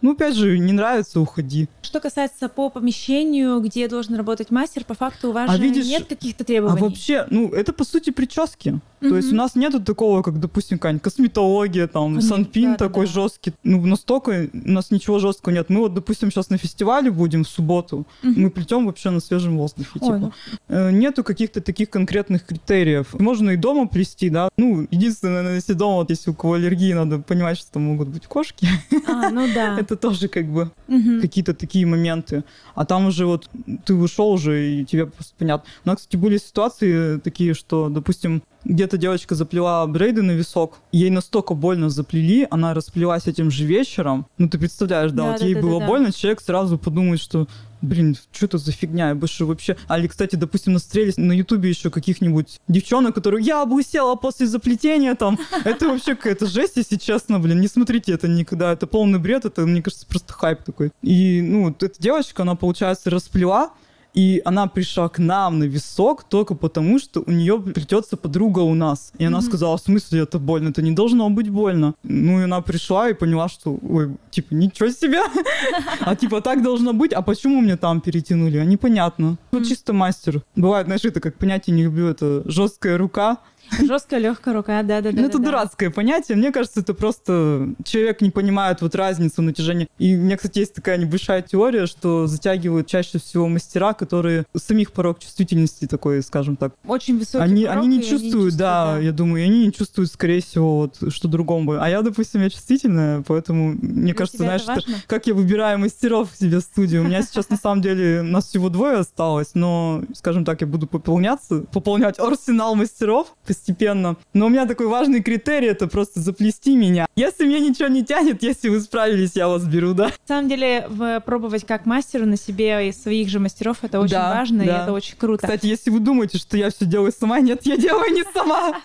Ну, 0.02 0.12
опять 0.12 0.34
же, 0.34 0.58
не 0.58 0.72
нравится, 0.72 1.20
уходи. 1.20 1.68
Что 1.80 2.00
касается 2.00 2.48
по 2.48 2.68
помещению, 2.70 3.60
где 3.60 3.88
должен 3.88 4.16
работать 4.16 4.50
мастер, 4.50 4.84
по 4.84 4.94
факту 4.94 5.30
у 5.30 5.32
вас 5.32 5.48
А 5.48 5.56
же 5.56 5.62
видишь, 5.62 5.86
нет 5.86 6.06
каких-то 6.06 6.42
А 6.42 6.46
требований. 6.46 6.80
вообще, 6.80 7.26
ну, 7.30 7.50
это 7.50 7.72
по 7.72 7.84
сути 7.84 8.10
прически. 8.10 8.80
То 9.08 9.16
есть 9.16 9.32
у 9.32 9.36
нас 9.36 9.54
нету 9.54 9.80
такого, 9.82 10.22
как, 10.22 10.38
допустим, 10.40 10.78
какая-нибудь 10.78 11.02
косметология, 11.02 11.86
там, 11.86 12.08
Конечно, 12.10 12.28
санпин 12.28 12.62
да-да-да. 12.72 12.84
такой 12.88 13.06
жесткий. 13.06 13.52
Ну, 13.64 13.84
настолько 13.86 14.48
у 14.52 14.70
нас 14.70 14.90
ничего 14.90 15.18
жесткого 15.18 15.52
нет. 15.52 15.68
Мы 15.70 15.80
вот, 15.80 15.94
допустим, 15.94 16.30
сейчас 16.30 16.50
на 16.50 16.56
фестивале 16.58 17.10
будем 17.10 17.44
в 17.44 17.48
субботу. 17.48 18.06
Мгм. 18.22 18.42
Мы 18.42 18.50
плетем 18.50 18.86
вообще 18.86 19.10
на 19.10 19.20
свежем 19.20 19.58
воздухе. 19.58 19.90
Ой, 19.94 20.00
типа. 20.00 20.18
ну. 20.18 20.32
Э, 20.68 20.90
Нету 20.92 21.24
каких-то 21.24 21.60
таких 21.60 21.90
конкретных 21.90 22.46
критериев. 22.46 23.14
Можно 23.18 23.50
и 23.50 23.56
дома 23.56 23.86
плести, 23.88 24.30
да. 24.30 24.48
Ну, 24.56 24.86
единственное, 24.90 25.54
если 25.56 25.72
дома, 25.72 25.96
вот 25.96 26.10
если 26.10 26.30
у 26.30 26.34
кого 26.34 26.54
аллергии, 26.54 26.92
надо 26.92 27.18
понимать, 27.18 27.58
что 27.58 27.72
там 27.72 27.82
могут 27.82 28.08
быть 28.08 28.26
кошки. 28.26 28.68
А, 29.08 29.30
ну 29.30 29.46
да. 29.54 29.78
Это 29.78 29.96
тоже 29.96 30.28
как 30.28 30.46
бы 30.46 30.70
Мгм. 30.88 31.20
какие-то 31.20 31.54
такие 31.54 31.86
моменты. 31.86 32.44
А 32.74 32.84
там 32.84 33.06
уже 33.06 33.26
вот 33.26 33.50
ты 33.84 33.94
ушел 33.94 34.30
уже, 34.32 34.64
и 34.70 34.84
тебе 34.84 35.06
просто 35.06 35.34
понятно. 35.38 35.68
У 35.84 35.88
нас, 35.88 35.98
кстати, 35.98 36.16
были 36.16 36.38
ситуации 36.38 37.18
такие, 37.18 37.54
что, 37.54 37.88
допустим, 37.88 38.42
где-то 38.64 38.96
девочка 38.96 39.34
заплела 39.34 39.86
брейды 39.86 40.22
на 40.22 40.32
висок, 40.32 40.78
ей 40.92 41.10
настолько 41.10 41.54
больно 41.54 41.90
заплели, 41.90 42.46
она 42.50 42.74
расплелась 42.74 43.26
этим 43.26 43.50
же 43.50 43.64
вечером. 43.64 44.26
Ну, 44.38 44.48
ты 44.48 44.58
представляешь, 44.58 45.12
да, 45.12 45.24
Да, 45.24 45.30
вот 45.32 45.40
да, 45.40 45.46
ей 45.46 45.54
да, 45.54 45.60
было 45.60 45.80
да, 45.80 45.86
больно, 45.86 46.12
человек 46.12 46.40
сразу 46.40 46.78
подумает, 46.78 47.20
что 47.20 47.46
Блин, 47.82 48.16
что 48.30 48.46
это 48.46 48.58
за 48.58 48.70
фигня? 48.70 49.08
Я 49.08 49.14
больше 49.16 49.44
вообще... 49.44 49.76
Али, 49.88 50.06
кстати, 50.06 50.36
допустим, 50.36 50.72
настрелись 50.72 51.16
на 51.16 51.32
Ютубе 51.32 51.68
еще 51.68 51.90
каких-нибудь 51.90 52.60
девчонок, 52.68 53.12
которые 53.16 53.44
я 53.44 53.62
облысела 53.62 54.14
после 54.14 54.46
заплетения 54.46 55.16
там. 55.16 55.36
Это 55.64 55.88
вообще 55.88 56.14
какая-то 56.14 56.46
жесть, 56.46 56.76
если 56.76 56.96
честно, 56.96 57.40
блин. 57.40 57.60
Не 57.60 57.66
смотрите 57.66 58.12
это 58.12 58.28
никогда. 58.28 58.72
Это 58.72 58.86
полный 58.86 59.18
бред. 59.18 59.44
Это, 59.46 59.62
мне 59.62 59.82
кажется, 59.82 60.06
просто 60.06 60.32
хайп 60.32 60.62
такой. 60.62 60.92
И, 61.02 61.42
ну, 61.42 61.64
вот 61.64 61.82
эта 61.82 62.00
девочка, 62.00 62.42
она, 62.42 62.54
получается, 62.54 63.10
расплела, 63.10 63.72
и 64.14 64.42
она 64.44 64.66
пришла 64.66 65.08
к 65.08 65.18
нам 65.18 65.58
на 65.58 65.64
висок 65.64 66.24
только 66.24 66.54
потому, 66.54 66.98
что 66.98 67.22
у 67.26 67.30
нее 67.30 67.58
плетется 67.60 68.16
подруга 68.16 68.60
у 68.60 68.74
нас. 68.74 69.12
И 69.18 69.24
она 69.24 69.38
Мгм. 69.38 69.46
сказала, 69.46 69.76
в 69.76 69.80
смысле 69.80 70.20
это 70.20 70.38
больно? 70.38 70.68
Это 70.68 70.82
не 70.82 70.92
должно 70.92 71.30
быть 71.30 71.48
больно. 71.48 71.94
Ну 72.02 72.40
и 72.40 72.44
она 72.44 72.60
пришла 72.60 73.08
и 73.08 73.14
поняла, 73.14 73.48
что, 73.48 73.78
ой, 73.82 74.16
типа, 74.30 74.54
ничего 74.54 74.90
себе. 74.90 75.20
А 76.00 76.16
типа 76.16 76.40
так 76.40 76.62
должно 76.62 76.92
быть, 76.92 77.12
а 77.12 77.22
почему 77.22 77.60
мне 77.60 77.76
там 77.76 78.00
перетянули? 78.00 78.58
А 78.58 78.64
непонятно. 78.64 79.36
Ну 79.52 79.64
чисто 79.64 79.92
мастер. 79.92 80.42
Бывает, 80.56 80.86
знаешь, 80.86 81.04
это 81.04 81.20
как 81.20 81.38
понятие 81.38 81.74
не 81.76 81.84
люблю, 81.84 82.08
это 82.08 82.42
жесткая 82.44 82.98
рука. 82.98 83.38
Жесткая, 83.80 84.20
легкая 84.20 84.54
рука, 84.54 84.82
да, 84.82 85.00
да, 85.00 85.12
да. 85.12 85.20
Ну, 85.20 85.26
это 85.26 85.38
да, 85.38 85.44
да. 85.44 85.50
дурацкое 85.50 85.90
понятие. 85.90 86.36
Мне 86.36 86.52
кажется, 86.52 86.80
это 86.80 86.94
просто 86.94 87.74
человек 87.84 88.20
не 88.20 88.30
понимает 88.30 88.82
вот 88.82 88.94
разницу 88.94 89.42
натяжения. 89.42 89.88
И 89.98 90.16
у 90.16 90.20
меня, 90.20 90.36
кстати, 90.36 90.58
есть 90.58 90.74
такая 90.74 90.98
небольшая 90.98 91.42
теория, 91.42 91.86
что 91.86 92.26
затягивают 92.26 92.86
чаще 92.86 93.18
всего 93.18 93.48
мастера, 93.48 93.94
которые 93.94 94.44
самих 94.56 94.92
порог 94.92 95.18
чувствительности 95.18 95.86
такой, 95.86 96.22
скажем 96.22 96.56
так. 96.56 96.74
Очень 96.86 97.18
высокий 97.18 97.44
Они, 97.44 97.64
порог, 97.64 97.78
они 97.78 97.86
не 97.88 98.00
и 98.00 98.08
чувствуют, 98.08 98.56
да, 98.56 98.98
я 98.98 99.12
думаю, 99.12 99.42
и 99.44 99.46
они 99.46 99.66
не 99.66 99.72
чувствуют, 99.72 100.10
скорее 100.10 100.42
всего, 100.42 100.76
вот, 100.78 101.12
что 101.12 101.28
другому 101.28 101.66
бы. 101.66 101.80
А 101.80 101.88
я, 101.88 102.02
допустим, 102.02 102.42
я 102.42 102.50
чувствительная, 102.50 103.22
поэтому 103.26 103.72
мне 103.72 104.06
Для 104.06 104.14
кажется, 104.14 104.38
знаешь, 104.38 104.66
важно? 104.66 104.96
как 105.06 105.26
я 105.26 105.34
выбираю 105.34 105.78
мастеров 105.78 106.30
себе 106.38 106.58
в 106.58 106.62
студию. 106.62 107.02
У 107.02 107.04
меня 107.04 107.22
сейчас, 107.22 107.48
на 107.48 107.56
самом 107.56 107.82
деле, 107.82 108.22
нас 108.22 108.48
всего 108.48 108.68
двое 108.68 108.98
осталось, 108.98 109.50
но, 109.54 110.02
скажем 110.14 110.44
так, 110.44 110.60
я 110.60 110.66
буду 110.66 110.86
пополняться, 110.86 111.60
пополнять 111.72 112.18
арсенал 112.18 112.74
мастеров. 112.74 113.34
Постепенно. 113.62 114.16
Но 114.34 114.46
у 114.46 114.48
меня 114.48 114.66
такой 114.66 114.88
важный 114.88 115.22
критерий— 115.22 115.66
это 115.68 115.86
просто 115.86 116.20
заплести 116.20 116.76
меня. 116.76 117.06
Если 117.14 117.44
мне 117.44 117.60
ничего 117.60 117.88
не 117.88 118.04
тянет, 118.04 118.42
если 118.42 118.68
вы 118.68 118.80
справились, 118.80 119.32
я 119.34 119.48
вас 119.48 119.64
беру, 119.64 119.94
да. 119.94 120.06
На 120.06 120.12
самом 120.26 120.48
деле, 120.48 120.88
пробовать 121.24 121.64
как 121.64 121.86
мастеру 121.86 122.26
на 122.26 122.36
себе 122.36 122.88
и 122.88 122.92
своих 122.92 123.28
же 123.28 123.38
мастеров— 123.38 123.78
это 123.82 124.00
очень 124.00 124.12
да, 124.12 124.34
важно, 124.34 124.64
да. 124.64 124.64
и 124.64 124.82
это 124.82 124.92
очень 124.92 125.16
круто. 125.16 125.46
Кстати, 125.46 125.66
если 125.66 125.90
вы 125.90 126.00
думаете, 126.00 126.38
что 126.38 126.56
я 126.56 126.70
все 126.70 126.86
делаю 126.86 127.12
сама, 127.16 127.40
нет, 127.40 127.64
я 127.64 127.76
делаю 127.76 128.12
не 128.12 128.24
сама. 128.32 128.80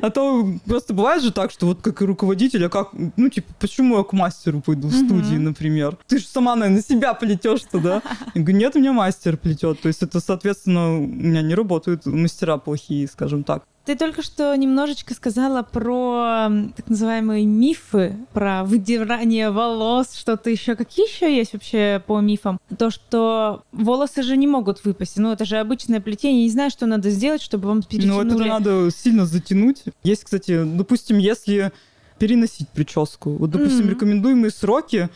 А 0.00 0.10
то 0.10 0.48
просто 0.64 0.94
бывает 0.94 1.22
же 1.22 1.32
так, 1.32 1.50
что 1.50 1.66
вот 1.66 1.80
как 1.82 2.00
руководитель, 2.00 2.66
а 2.66 2.68
как, 2.68 2.90
ну, 3.16 3.28
типа, 3.28 3.52
почему 3.58 3.98
я 3.98 4.04
к 4.04 4.12
мастеру 4.12 4.60
пойду 4.60 4.88
в 4.88 4.94
студии, 4.94 5.36
например? 5.36 5.98
Ты 6.06 6.18
же 6.18 6.26
сама, 6.26 6.54
наверное, 6.54 6.82
себя 6.82 7.14
плетешь-то, 7.14 7.80
да? 7.80 8.02
Я 8.34 8.42
говорю, 8.42 8.58
нет, 8.58 8.76
у 8.76 8.78
меня 8.78 8.92
мастер 8.92 9.36
плетет. 9.36 9.80
То 9.80 9.88
есть 9.88 10.02
это, 10.02 10.20
соответственно, 10.20 10.98
у 10.98 11.06
меня 11.06 11.42
не 11.42 11.54
работают 11.54 12.06
мастера 12.06 12.56
плохие, 12.58 13.08
скажем 13.08 13.42
так. 13.42 13.64
Ты 13.90 13.96
только 13.96 14.22
что 14.22 14.54
немножечко 14.54 15.14
сказала 15.14 15.64
про 15.64 16.48
так 16.76 16.88
называемые 16.88 17.44
мифы, 17.44 18.14
про 18.32 18.62
выдирание 18.62 19.50
волос, 19.50 20.14
что-то 20.14 20.48
еще. 20.48 20.76
Какие 20.76 21.12
еще 21.12 21.36
есть 21.36 21.54
вообще 21.54 22.00
по 22.06 22.20
мифам? 22.20 22.60
То, 22.78 22.90
что 22.90 23.64
волосы 23.72 24.22
же 24.22 24.36
не 24.36 24.46
могут 24.46 24.84
выпасть. 24.84 25.16
Ну, 25.16 25.32
это 25.32 25.44
же 25.44 25.56
обычное 25.56 26.00
плетение. 26.00 26.44
Не 26.44 26.50
знаю, 26.50 26.70
что 26.70 26.86
надо 26.86 27.10
сделать, 27.10 27.42
чтобы 27.42 27.66
вам 27.66 27.82
перетянули. 27.82 28.28
Ну, 28.28 28.36
это 28.36 28.44
надо 28.44 28.90
сильно 28.92 29.26
затянуть. 29.26 29.82
Есть, 30.04 30.22
кстати, 30.22 30.62
допустим, 30.62 31.18
если 31.18 31.72
переносить 32.20 32.68
прическу. 32.68 33.30
Вот, 33.30 33.50
допустим, 33.50 33.86
mm-hmm. 33.86 33.90
рекомендуемые 33.90 34.52
сроки 34.52 35.08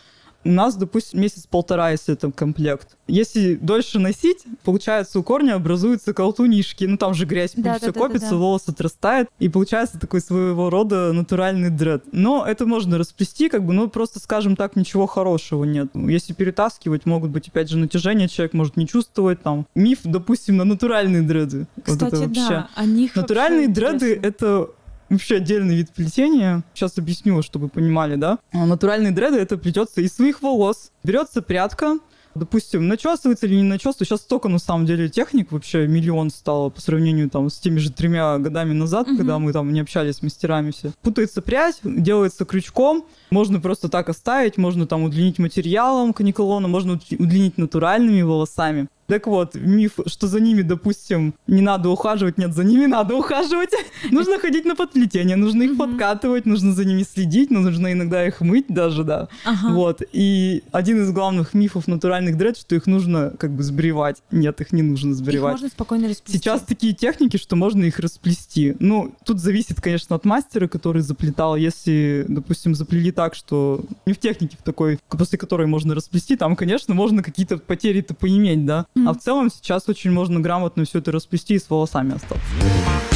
у 0.45 0.51
нас, 0.51 0.77
допустим, 0.77 1.21
месяц-полтора, 1.21 1.91
если 1.91 2.15
это 2.15 2.31
комплект. 2.31 2.97
Если 3.07 3.55
дольше 3.55 3.99
носить, 3.99 4.45
получается, 4.65 5.19
у 5.19 5.23
корня 5.23 5.55
образуются 5.55 6.15
колтунишки. 6.15 6.85
Ну, 6.85 6.97
там 6.97 7.15
же 7.15 7.27
грязь, 7.27 7.53
да, 7.57 7.79
все 7.79 7.93
да, 7.93 8.01
копится, 8.01 8.31
да, 8.31 8.33
да. 8.33 8.39
волос 8.39 8.63
отрастает, 8.67 9.29
и 9.39 9.49
получается 9.49 9.99
такой 9.99 10.21
своего 10.21 10.71
рода 10.71 11.13
натуральный 11.13 11.71
дред. 11.71 12.05
Но 12.13 12.45
это 12.47 12.67
можно 12.67 12.99
расплести, 12.99 13.49
как 13.49 13.65
бы, 13.65 13.73
ну, 13.73 13.89
просто, 13.89 14.21
скажем 14.21 14.57
так, 14.57 14.77
ничего 14.77 15.07
хорошего 15.07 15.65
нет. 15.65 15.89
Если 15.95 16.33
перетаскивать, 16.33 17.07
могут 17.07 17.31
быть, 17.31 17.49
опять 17.49 17.69
же, 17.69 17.79
натяжения, 17.79 18.29
человек 18.29 18.55
может 18.55 18.77
не 18.77 18.87
чувствовать 18.87 19.43
там. 19.43 19.67
Миф, 19.75 20.01
допустим, 20.05 20.57
на 20.57 20.65
натуральные 20.65 21.23
дреды. 21.23 21.67
Кстати, 21.83 22.03
вот 22.03 22.13
это 22.13 22.29
вообще. 22.29 22.49
да, 22.49 22.69
о 22.75 22.85
них 22.87 23.15
Натуральные 23.15 23.69
дреды— 23.69 24.19
это 24.23 24.71
вообще 25.15 25.37
отдельный 25.37 25.77
вид 25.77 25.91
плетения. 25.91 26.63
Сейчас 26.75 26.99
объясню, 26.99 27.43
чтобы 27.43 27.65
вы 27.65 27.71
понимали, 27.71 28.17
да. 28.17 28.39
А 28.53 28.67
натуральные 28.67 29.13
дреды 29.13 29.39
это 29.39 29.57
плетется 29.57 30.01
из 30.01 30.15
своих 30.15 30.43
волос. 30.43 30.91
Берется 31.03 31.43
прядка, 31.43 31.99
допустим, 32.35 32.89
начесывается 32.89 33.47
или 33.47 33.57
не 33.57 33.63
начесывается. 33.63 34.05
Сейчас 34.05 34.21
столько, 34.21 34.49
на 34.49 34.59
самом 34.59 34.87
деле, 34.87 35.09
техник 35.09 35.53
вообще 35.53 35.87
миллион 35.87 36.31
стало 36.31 36.71
по 36.71 36.81
сравнению 36.81 37.31
там 37.31 37.49
с 37.49 37.59
теми 37.59 37.79
же 37.79 37.91
тремя 37.91 38.39
годами 38.39 38.73
назад, 38.73 39.09
угу. 39.09 39.17
когда 39.17 39.39
мы 39.39 39.53
там 39.53 39.73
не 39.73 39.81
общались 39.81 40.17
с 40.17 40.23
мастерами 40.23 40.71
все. 40.71 40.93
Путается 41.03 41.43
прядь, 41.43 41.81
делается 41.83 42.45
крючком, 42.45 43.05
можно 43.31 43.61
просто 43.61 43.89
так 43.89 44.09
оставить, 44.09 44.57
можно 44.57 44.87
там 44.87 45.05
удлинить 45.05 45.39
материалом 45.39 46.13
каниколона, 46.13 46.69
можно 46.69 46.95
удлинить 47.19 47.59
натуральными 47.59 48.23
волосами. 48.23 48.89
Так 49.07 49.27
вот, 49.27 49.55
миф, 49.55 49.99
что 50.07 50.27
за 50.27 50.41
ними, 50.41 50.63
допустим, 50.63 51.35
не 51.47 51.61
надо 51.61 51.91
ухаживать, 51.91 52.39
нет, 52.39 52.55
за 52.55 52.65
ними 52.65 52.87
надо 52.87 53.15
ухаживать. 53.15 53.71
нужно 54.11 54.39
ходить 54.39 54.65
на 54.65 54.77
подплетение, 54.77 55.37
нужно 55.37 55.63
их 55.63 55.77
подкатывать, 55.77 56.47
нужно 56.47 56.73
за 56.73 56.85
ними 56.85 57.03
следить, 57.03 57.51
нужно 57.51 57.93
иногда 57.93 58.27
их 58.27 58.41
мыть 58.41 58.67
даже, 58.69 59.05
да. 59.05 59.29
Вот. 59.63 60.03
И 60.13 60.63
один 60.73 61.03
из 61.03 61.11
главных 61.13 61.55
мифов 61.55 61.87
натуральных 61.87 62.37
дред, 62.37 62.57
что 62.57 62.75
их 62.75 62.87
нужно 62.87 63.33
как 63.39 63.51
бы 63.53 63.63
сбривать. 63.63 64.23
Нет, 64.31 64.61
их 64.61 64.73
не 64.73 64.83
нужно 64.83 65.15
сбривать. 65.15 65.55
Их 65.55 65.61
можно 65.61 65.69
спокойно 65.69 66.09
расплести. 66.09 66.39
Сейчас 66.39 66.63
такие 66.63 66.95
техники, 66.95 67.37
что 67.37 67.57
можно 67.57 67.85
их 67.85 67.99
расплести. 67.99 68.77
Ну, 68.79 69.15
тут 69.25 69.41
зависит, 69.41 69.81
конечно, 69.81 70.17
от 70.17 70.25
мастера, 70.25 70.69
который 70.69 71.03
заплетал. 71.03 71.57
Если, 71.57 72.25
допустим, 72.29 72.75
заплели 72.75 73.13
так, 73.13 73.35
что 73.35 73.85
не 74.07 74.13
в 74.13 74.19
технике 74.19 74.57
в 74.59 74.63
такой, 74.63 74.99
после 75.09 75.39
которой 75.39 75.67
можно 75.67 75.95
расплести, 75.95 76.37
там, 76.37 76.57
конечно, 76.57 76.95
можно 76.95 77.23
какие-то 77.23 77.59
потери-то 77.59 78.15
поиметь, 78.15 78.65
да. 78.65 78.87
А 78.97 79.13
в 79.13 79.19
целом 79.19 79.51
сейчас 79.51 79.89
очень 79.89 80.11
можно 80.11 80.41
грамотно 80.41 80.85
все 80.85 80.99
это 80.99 81.13
расплести 81.13 81.55
и 81.55 81.59
с 81.59 81.69
волосами 81.69 82.15
остаться. 82.15 83.14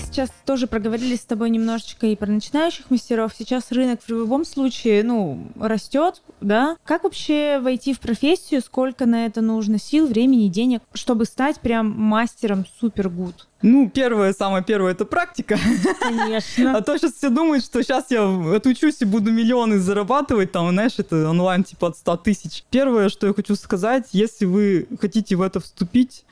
Сейчас 0.00 0.30
тоже 0.44 0.66
проговорили 0.66 1.16
с 1.16 1.20
тобой 1.20 1.50
немножечко 1.50 2.06
и 2.06 2.16
про 2.16 2.26
начинающих 2.26 2.90
мастеров. 2.90 3.32
Сейчас 3.36 3.70
рынок 3.70 4.00
в 4.02 4.08
любом 4.08 4.44
случае, 4.44 5.04
ну, 5.04 5.46
растет, 5.58 6.22
да? 6.40 6.76
Как 6.84 7.04
вообще 7.04 7.60
войти 7.60 7.94
в 7.94 8.00
профессию? 8.00 8.60
Сколько 8.60 9.06
на 9.06 9.26
это 9.26 9.40
нужно 9.40 9.78
сил, 9.78 10.06
времени, 10.06 10.48
денег, 10.48 10.82
чтобы 10.92 11.24
стать 11.24 11.60
прям 11.60 11.90
мастером 11.90 12.66
супер 12.80 13.08
гуд? 13.08 13.46
Ну, 13.62 13.90
первое, 13.90 14.32
самое 14.32 14.64
первое, 14.64 14.92
это 14.92 15.04
практика. 15.04 15.58
Конечно. 16.00 16.70
А 16.80 16.82
то 16.82 16.96
сейчас 16.96 17.14
все 17.14 17.28
думают, 17.28 17.64
что 17.64 17.82
сейчас 17.82 18.10
я 18.10 18.24
отучусь 18.54 19.02
и 19.02 19.04
буду 19.04 19.30
миллионы 19.32 19.78
зарабатывать, 19.78 20.52
там, 20.52 20.70
знаешь, 20.70 20.94
это 20.98 21.28
онлайн 21.28 21.64
типа 21.64 21.88
от 21.88 21.96
100 21.96 22.16
тысяч. 22.18 22.64
Первое, 22.70 23.08
что 23.08 23.26
я 23.26 23.34
хочу 23.34 23.54
сказать, 23.56 24.08
если 24.12 24.46
вы 24.46 24.86
хотите 25.00 25.36
в 25.36 25.42
это 25.42 25.60
вступить, 25.60 26.24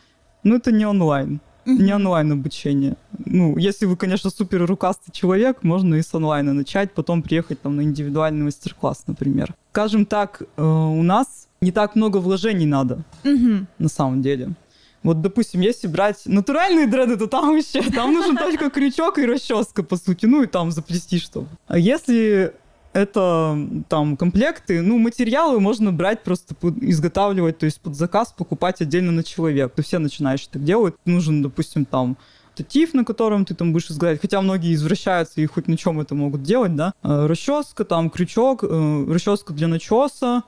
ну, 0.42 0.56
это 0.56 0.72
не 0.72 0.86
онлайн 0.86 1.40
не 1.68 1.94
онлайн 1.94 2.32
обучение. 2.32 2.96
Ну, 3.24 3.56
если 3.58 3.86
вы, 3.86 3.96
конечно, 3.96 4.30
супер 4.30 4.66
рукастый 4.66 5.12
человек, 5.12 5.62
можно 5.62 5.94
и 5.96 6.02
с 6.02 6.14
онлайна 6.14 6.52
начать, 6.52 6.92
потом 6.92 7.22
приехать 7.22 7.60
там 7.62 7.76
на 7.76 7.82
индивидуальный 7.82 8.44
мастер-класс, 8.44 9.04
например. 9.06 9.54
Скажем 9.72 10.06
так, 10.06 10.42
э, 10.42 10.62
у 10.62 11.02
нас 11.02 11.48
не 11.60 11.72
так 11.72 11.96
много 11.96 12.18
вложений 12.18 12.66
надо, 12.66 13.04
на 13.24 13.88
самом 13.88 14.22
деле. 14.22 14.54
Вот, 15.02 15.20
допустим, 15.22 15.60
если 15.60 15.86
брать 15.86 16.22
натуральные 16.26 16.86
дреды, 16.86 17.16
то 17.16 17.26
там 17.26 17.54
вообще, 17.54 17.82
там 17.82 18.12
нужен 18.12 18.36
только 18.36 18.68
крючок 18.68 19.18
и 19.18 19.26
расческа, 19.26 19.82
по 19.82 19.96
сути, 19.96 20.26
ну 20.26 20.42
и 20.42 20.46
там 20.46 20.72
заплести 20.72 21.18
что 21.18 21.46
А 21.66 21.78
если 21.78 22.52
это 22.92 23.58
там 23.88 24.16
комплекты, 24.16 24.82
ну, 24.82 24.98
материалы 24.98 25.60
можно 25.60 25.92
брать 25.92 26.22
просто 26.22 26.54
под, 26.54 26.78
изготавливать, 26.82 27.58
то 27.58 27.66
есть 27.66 27.80
под 27.80 27.94
заказ 27.94 28.34
покупать 28.36 28.80
отдельно 28.80 29.12
на 29.12 29.22
человека. 29.22 29.74
То 29.74 29.82
все 29.82 29.98
начинающие 29.98 30.48
так 30.50 30.64
делают. 30.64 30.96
Нужен, 31.04 31.42
допустим, 31.42 31.84
там 31.84 32.16
штатив, 32.58 32.94
на 32.94 33.04
котором 33.04 33.44
ты 33.44 33.54
там 33.54 33.72
будешь 33.72 33.90
изготавливать. 33.90 34.20
Хотя 34.20 34.40
многие 34.42 34.74
извращаются 34.74 35.40
и 35.40 35.46
хоть 35.46 35.68
на 35.68 35.76
чем 35.76 36.00
это 36.00 36.14
могут 36.14 36.42
делать, 36.42 36.74
да. 36.74 36.92
Э, 37.04 37.26
расческа, 37.26 37.84
там 37.84 38.10
крючок, 38.10 38.64
э, 38.64 39.06
расческа 39.08 39.52
для 39.52 39.68
начеса, 39.68 40.42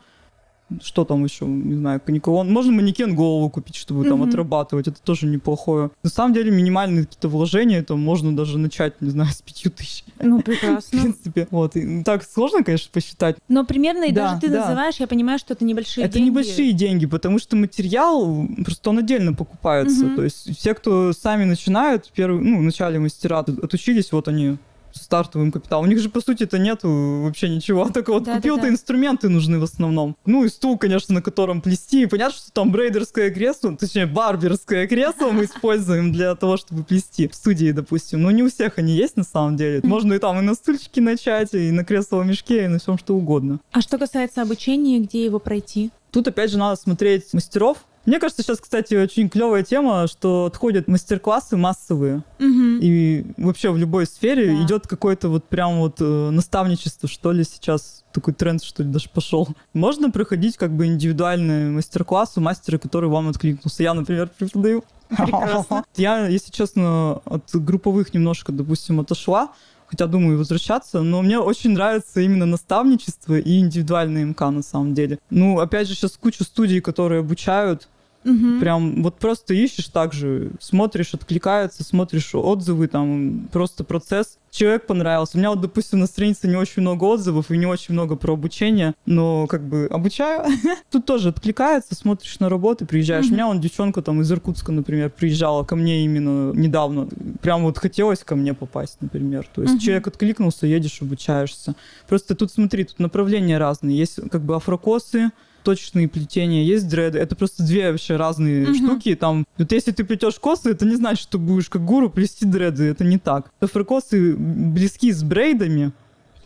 что 0.83 1.05
там 1.05 1.25
еще, 1.25 1.47
не 1.47 1.75
знаю, 1.75 2.01
каникулон. 2.05 2.53
Можно 2.53 2.73
манекен 2.73 3.15
голову 3.15 3.51
купить, 3.51 3.77
чтобы 3.77 4.05
там 4.05 4.23
mm-hmm. 4.23 4.29
отрабатывать, 4.29 4.89
это 4.89 5.01
тоже 5.03 5.27
неплохое. 5.27 5.91
На 6.03 6.11
самом 6.11 6.35
деле 6.35 6.51
минимальные 6.51 7.05
какие-то 7.05 7.29
вложения, 7.29 7.79
это 7.79 7.97
можно 7.97 8.35
даже 8.35 8.59
начать, 8.59 9.01
не 9.01 9.11
знаю, 9.11 9.31
с 9.33 9.43
пяти 9.43 9.69
тысяч. 9.69 10.05
Ну, 10.21 10.41
прекрасно. 10.43 10.99
В 10.99 11.03
принципе, 11.03 11.49
вот. 11.51 11.77
И, 11.77 12.03
так 12.03 12.25
сложно, 12.25 12.63
конечно, 12.63 12.91
посчитать. 12.93 13.37
Но 13.49 13.65
примерно 13.65 14.05
и 14.05 14.13
да, 14.13 14.29
даже 14.29 14.41
ты 14.41 14.49
да. 14.49 14.61
называешь, 14.61 14.97
я 14.97 15.07
понимаю, 15.07 15.39
что 15.39 15.55
это 15.55 15.65
небольшие 15.65 16.05
это 16.05 16.15
деньги. 16.15 16.31
Это 16.31 16.41
небольшие 16.41 16.73
деньги, 16.73 17.07
потому 17.07 17.39
что 17.39 17.57
материал, 17.57 18.47
просто 18.65 18.91
он 18.91 18.99
отдельно 18.99 19.33
покупается. 19.33 20.05
Mm-hmm. 20.05 20.17
То 20.17 20.25
есть 20.25 20.59
все, 20.59 20.75
кто 20.75 21.13
сами 21.13 21.45
начинают, 21.45 22.11
первый, 22.15 22.41
ну, 22.43 22.59
в 22.59 22.63
начале 22.63 22.99
мастера 22.99 23.41
отучились, 23.41 24.13
вот 24.13 24.29
они 24.29 24.59
стартовым 24.93 25.53
капиталом. 25.53 25.87
У 25.87 25.89
них 25.89 25.99
же, 26.01 26.09
по 26.09 26.21
сути, 26.21 26.45
это 26.45 26.59
нету 26.59 27.23
вообще 27.25 27.49
ничего. 27.49 27.89
Только 27.95 28.13
вот 28.13 28.25
да, 28.25 28.37
купил-то 28.37 28.63
да, 28.63 28.69
да. 28.69 28.73
инструменты 28.75 29.29
нужны 29.29 29.59
в 29.59 29.65
основном. 29.65 30.17
Ну 30.27 30.45
и 30.45 30.49
стул, 30.49 30.79
конечно, 30.79 31.15
на 31.15 31.23
котором 31.23 31.61
плести. 31.61 32.03
И 32.03 32.07
понятно, 32.07 32.37
что 32.37 32.53
там 32.53 32.71
брейдерское 32.73 33.31
кресло, 33.31 33.77
точнее, 33.77 34.07
барберское 34.07 34.87
кресло 34.87 35.31
мы 35.31 35.45
используем 35.45 36.13
для 36.13 36.35
того, 36.35 36.57
чтобы 36.57 36.85
плести 36.85 37.29
в 37.29 37.35
студии, 37.35 37.73
допустим. 37.73 38.23
Но 38.23 38.31
не 38.31 38.43
у 38.43 38.51
всех 38.51 38.79
они 38.79 38.95
есть 38.95 39.17
на 39.17 39.25
самом 39.25 39.57
деле. 39.57 39.81
Можно 39.83 40.15
и 40.15 40.19
там 40.19 40.39
и 40.39 40.43
на 40.43 40.55
стульчике 40.55 41.01
начать, 41.01 41.55
и 41.55 41.71
на 41.71 41.85
кресловом 41.85 42.29
мешке, 42.29 42.65
и 42.65 42.69
на 42.69 42.79
всем 42.79 42.99
что 42.99 43.15
угодно. 43.15 43.61
А 43.73 43.81
что 43.81 43.99
касается 43.99 44.43
обучения, 44.43 44.99
где 45.01 45.25
его 45.25 45.39
пройти? 45.39 45.91
Тут 46.11 46.27
опять 46.27 46.51
же 46.51 46.59
надо 46.59 46.81
смотреть 46.81 47.33
мастеров, 47.33 47.79
мне 48.07 48.19
кажется, 48.19 48.43
сейчас, 48.43 48.59
кстати, 48.59 48.95
очень 48.95 49.29
клевая 49.29 49.63
тема, 49.63 50.07
что 50.07 50.47
отходят 50.47 50.89
мастер-классы 50.89 51.57
массовые. 51.57 52.23
Угу. 52.39 52.79
И 52.81 53.27
вообще 53.37 53.71
в 53.71 53.77
любой 53.77 54.07
сфере 54.07 54.47
да. 54.47 54.65
идет 54.65 54.87
какое-то 54.87 55.29
вот 55.29 55.45
прям 55.45 55.79
вот 55.81 56.01
э, 56.01 56.31
наставничество, 56.31 57.09
что 57.09 57.33
ли, 57.33 57.45
сейчас 57.45 58.05
такой 58.13 58.33
тренд, 58.35 58.63
что 58.63 58.83
ли, 58.83 58.89
даже 58.89 59.11
пошел. 59.11 59.49
Можно 59.75 60.11
проходить 60.11 60.57
как 60.57 60.73
бы 60.73 60.87
индивидуальный 60.87 61.71
мастер-класс 61.71 62.33
у 62.37 62.41
мастера, 62.41 62.79
который 62.79 63.11
вам 63.11 63.29
откликнулся. 63.29 63.83
Я, 63.83 63.95
например, 63.95 64.31
преподаю. 64.37 64.83
Прекрасно. 65.09 65.85
Я, 65.97 66.27
если 66.27 66.51
честно, 66.53 67.21
от 67.25 67.51
групповых 67.53 68.15
немножко, 68.15 68.53
допустим, 68.53 69.01
отошла, 69.01 69.53
хотя 69.91 70.07
думаю 70.07 70.39
возвращаться, 70.39 71.03
но 71.03 71.21
мне 71.21 71.39
очень 71.39 71.71
нравится 71.71 72.21
именно 72.21 72.47
наставничество 72.47 73.39
и 73.39 73.59
индивидуальный 73.59 74.23
МК 74.23 74.51
на 74.51 74.63
самом 74.63 74.95
деле. 74.95 75.19
Ну, 75.31 75.59
опять 75.59 75.89
же, 75.89 75.95
сейчас 75.95 76.17
куча 76.17 76.45
студий, 76.45 76.81
которые 76.81 77.21
обучают, 77.21 77.89
Угу. 78.23 78.61
Прям 78.61 79.03
вот 79.03 79.19
просто 79.19 79.55
ищешь 79.55 79.87
так 79.87 80.13
же, 80.13 80.51
смотришь, 80.61 81.15
откликается, 81.15 81.85
смотришь 81.85 82.35
отзывы, 82.35 82.87
там 82.87 83.49
просто 83.51 83.83
процесс. 83.83 84.37
Человек 84.51 84.87
понравился. 84.87 85.37
У 85.37 85.39
меня 85.39 85.51
вот, 85.51 85.61
допустим, 85.61 86.01
на 86.01 86.07
странице 86.07 86.49
не 86.49 86.57
очень 86.57 86.83
много 86.83 87.05
отзывов 87.05 87.51
и 87.51 87.57
не 87.57 87.67
очень 87.67 87.95
много 87.95 88.17
про 88.17 88.33
обучение, 88.33 88.95
но 89.07 89.47
как 89.47 89.67
бы 89.67 89.87
обучаю. 89.91 90.45
Тут 90.91 91.07
тоже 91.07 91.31
откликается, 91.31 91.95
смотришь 91.95 92.39
на 92.41 92.49
работы, 92.49 92.87
приезжаешь. 92.87 93.27
У 93.27 93.33
меня 93.33 93.47
вон 93.47 93.61
девчонка 93.61 94.03
там 94.03 94.21
из 94.21 94.31
Иркутска, 94.31 94.73
например, 94.73 95.11
приезжала 95.11 95.65
ко 95.65 95.77
мне 95.77 96.05
именно 96.05 96.53
недавно. 96.53 97.09
Прям 97.41 97.63
вот 97.63 97.79
хотелось 97.79 98.25
ко 98.25 98.37
мне 98.37 98.55
попасть, 98.55 98.99
например. 99.01 99.47
То 99.55 99.63
есть 99.63 99.81
человек 99.83 100.09
откликнулся, 100.09 100.67
едешь, 100.67 101.01
обучаешься. 101.01 101.75
Просто 102.09 102.35
тут 102.35 102.51
смотри, 102.51 102.85
тут 102.85 102.99
направления 102.99 103.59
разные. 103.59 103.97
Есть 103.97 104.21
как 104.31 104.43
бы 104.43 104.57
афрокосы, 104.57 105.31
точечные 105.63 106.09
плетения, 106.09 106.65
есть 106.65 106.89
дреды. 106.89 107.19
Это 107.19 107.37
просто 107.37 107.63
две 107.63 107.91
вообще 107.91 108.17
разные 108.17 108.65
uh-huh. 108.65 108.75
штуки. 108.75 109.15
Там, 109.15 109.47
вот 109.59 109.73
если 109.73 109.93
ты 109.93 110.05
плетешь 110.05 110.39
косы, 110.39 110.71
это 110.71 110.85
не 110.85 110.97
значит, 110.97 111.23
что 111.23 111.39
будешь 111.39 111.69
как 111.69 111.85
гуру 111.85 112.11
плести 112.11 112.45
дреды. 112.47 112.85
Это 112.85 113.05
не 113.05 113.19
так. 113.19 113.51
Афрокосы 113.61 114.35
близки 114.37 115.13
с 115.13 115.23
брейдами, 115.23 115.93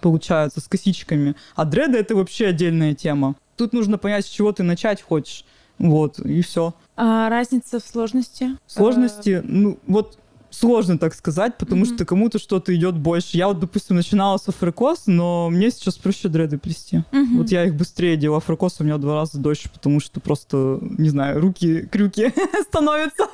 получается, 0.01 0.61
с 0.61 0.69
косичками. 0.69 1.35
А 1.55 1.65
дреды 1.65 1.99
это 1.99 2.15
вообще 2.15 2.47
отдельная 2.47 2.95
тема. 2.95 3.37
Тут 3.57 3.73
нужно 3.73 3.99
понять, 3.99 4.27
с 4.27 4.29
чего 4.29 4.53
ты 4.53 4.63
начать 4.63 5.01
хочешь. 5.03 5.45
Вот, 5.79 6.19
и 6.21 6.41
все. 6.43 6.75
А 6.97 7.29
разница 7.29 7.81
в 7.81 7.85
сложности? 7.85 8.57
Сложности, 8.67 9.43
ну, 9.45 9.79
вот 9.87 10.19
сложно 10.55 10.99
так 10.99 11.15
сказать, 11.15 11.59
потому 11.59 11.85
mm-hmm. 11.85 11.95
что 11.95 12.05
кому-то 12.05 12.39
что-то 12.39 12.75
идет 12.75 12.97
больше. 12.97 13.37
Я 13.37 13.49
вот, 13.49 13.59
допустим, 13.61 13.97
начинала 13.97 14.39
с 14.39 14.49
афрокос, 14.49 15.03
но 15.07 15.51
мне 15.51 15.71
сейчас 15.71 15.97
проще 15.97 16.29
дреды 16.29 16.59
плести. 16.59 17.05
Mm-hmm. 17.13 17.37
Вот 17.37 17.51
я 17.51 17.65
их 17.65 17.75
быстрее 17.75 18.17
делаю. 18.17 18.39
Афрокос 18.39 18.81
у 18.81 18.85
меня 18.85 18.99
два 18.99 19.15
раза 19.15 19.39
дольше, 19.39 19.69
потому 19.73 20.01
что 20.01 20.21
просто, 20.21 20.79
не 20.81 21.09
знаю, 21.09 21.41
руки 21.41 21.83
крюки 21.91 22.33
становятся. 22.69 23.27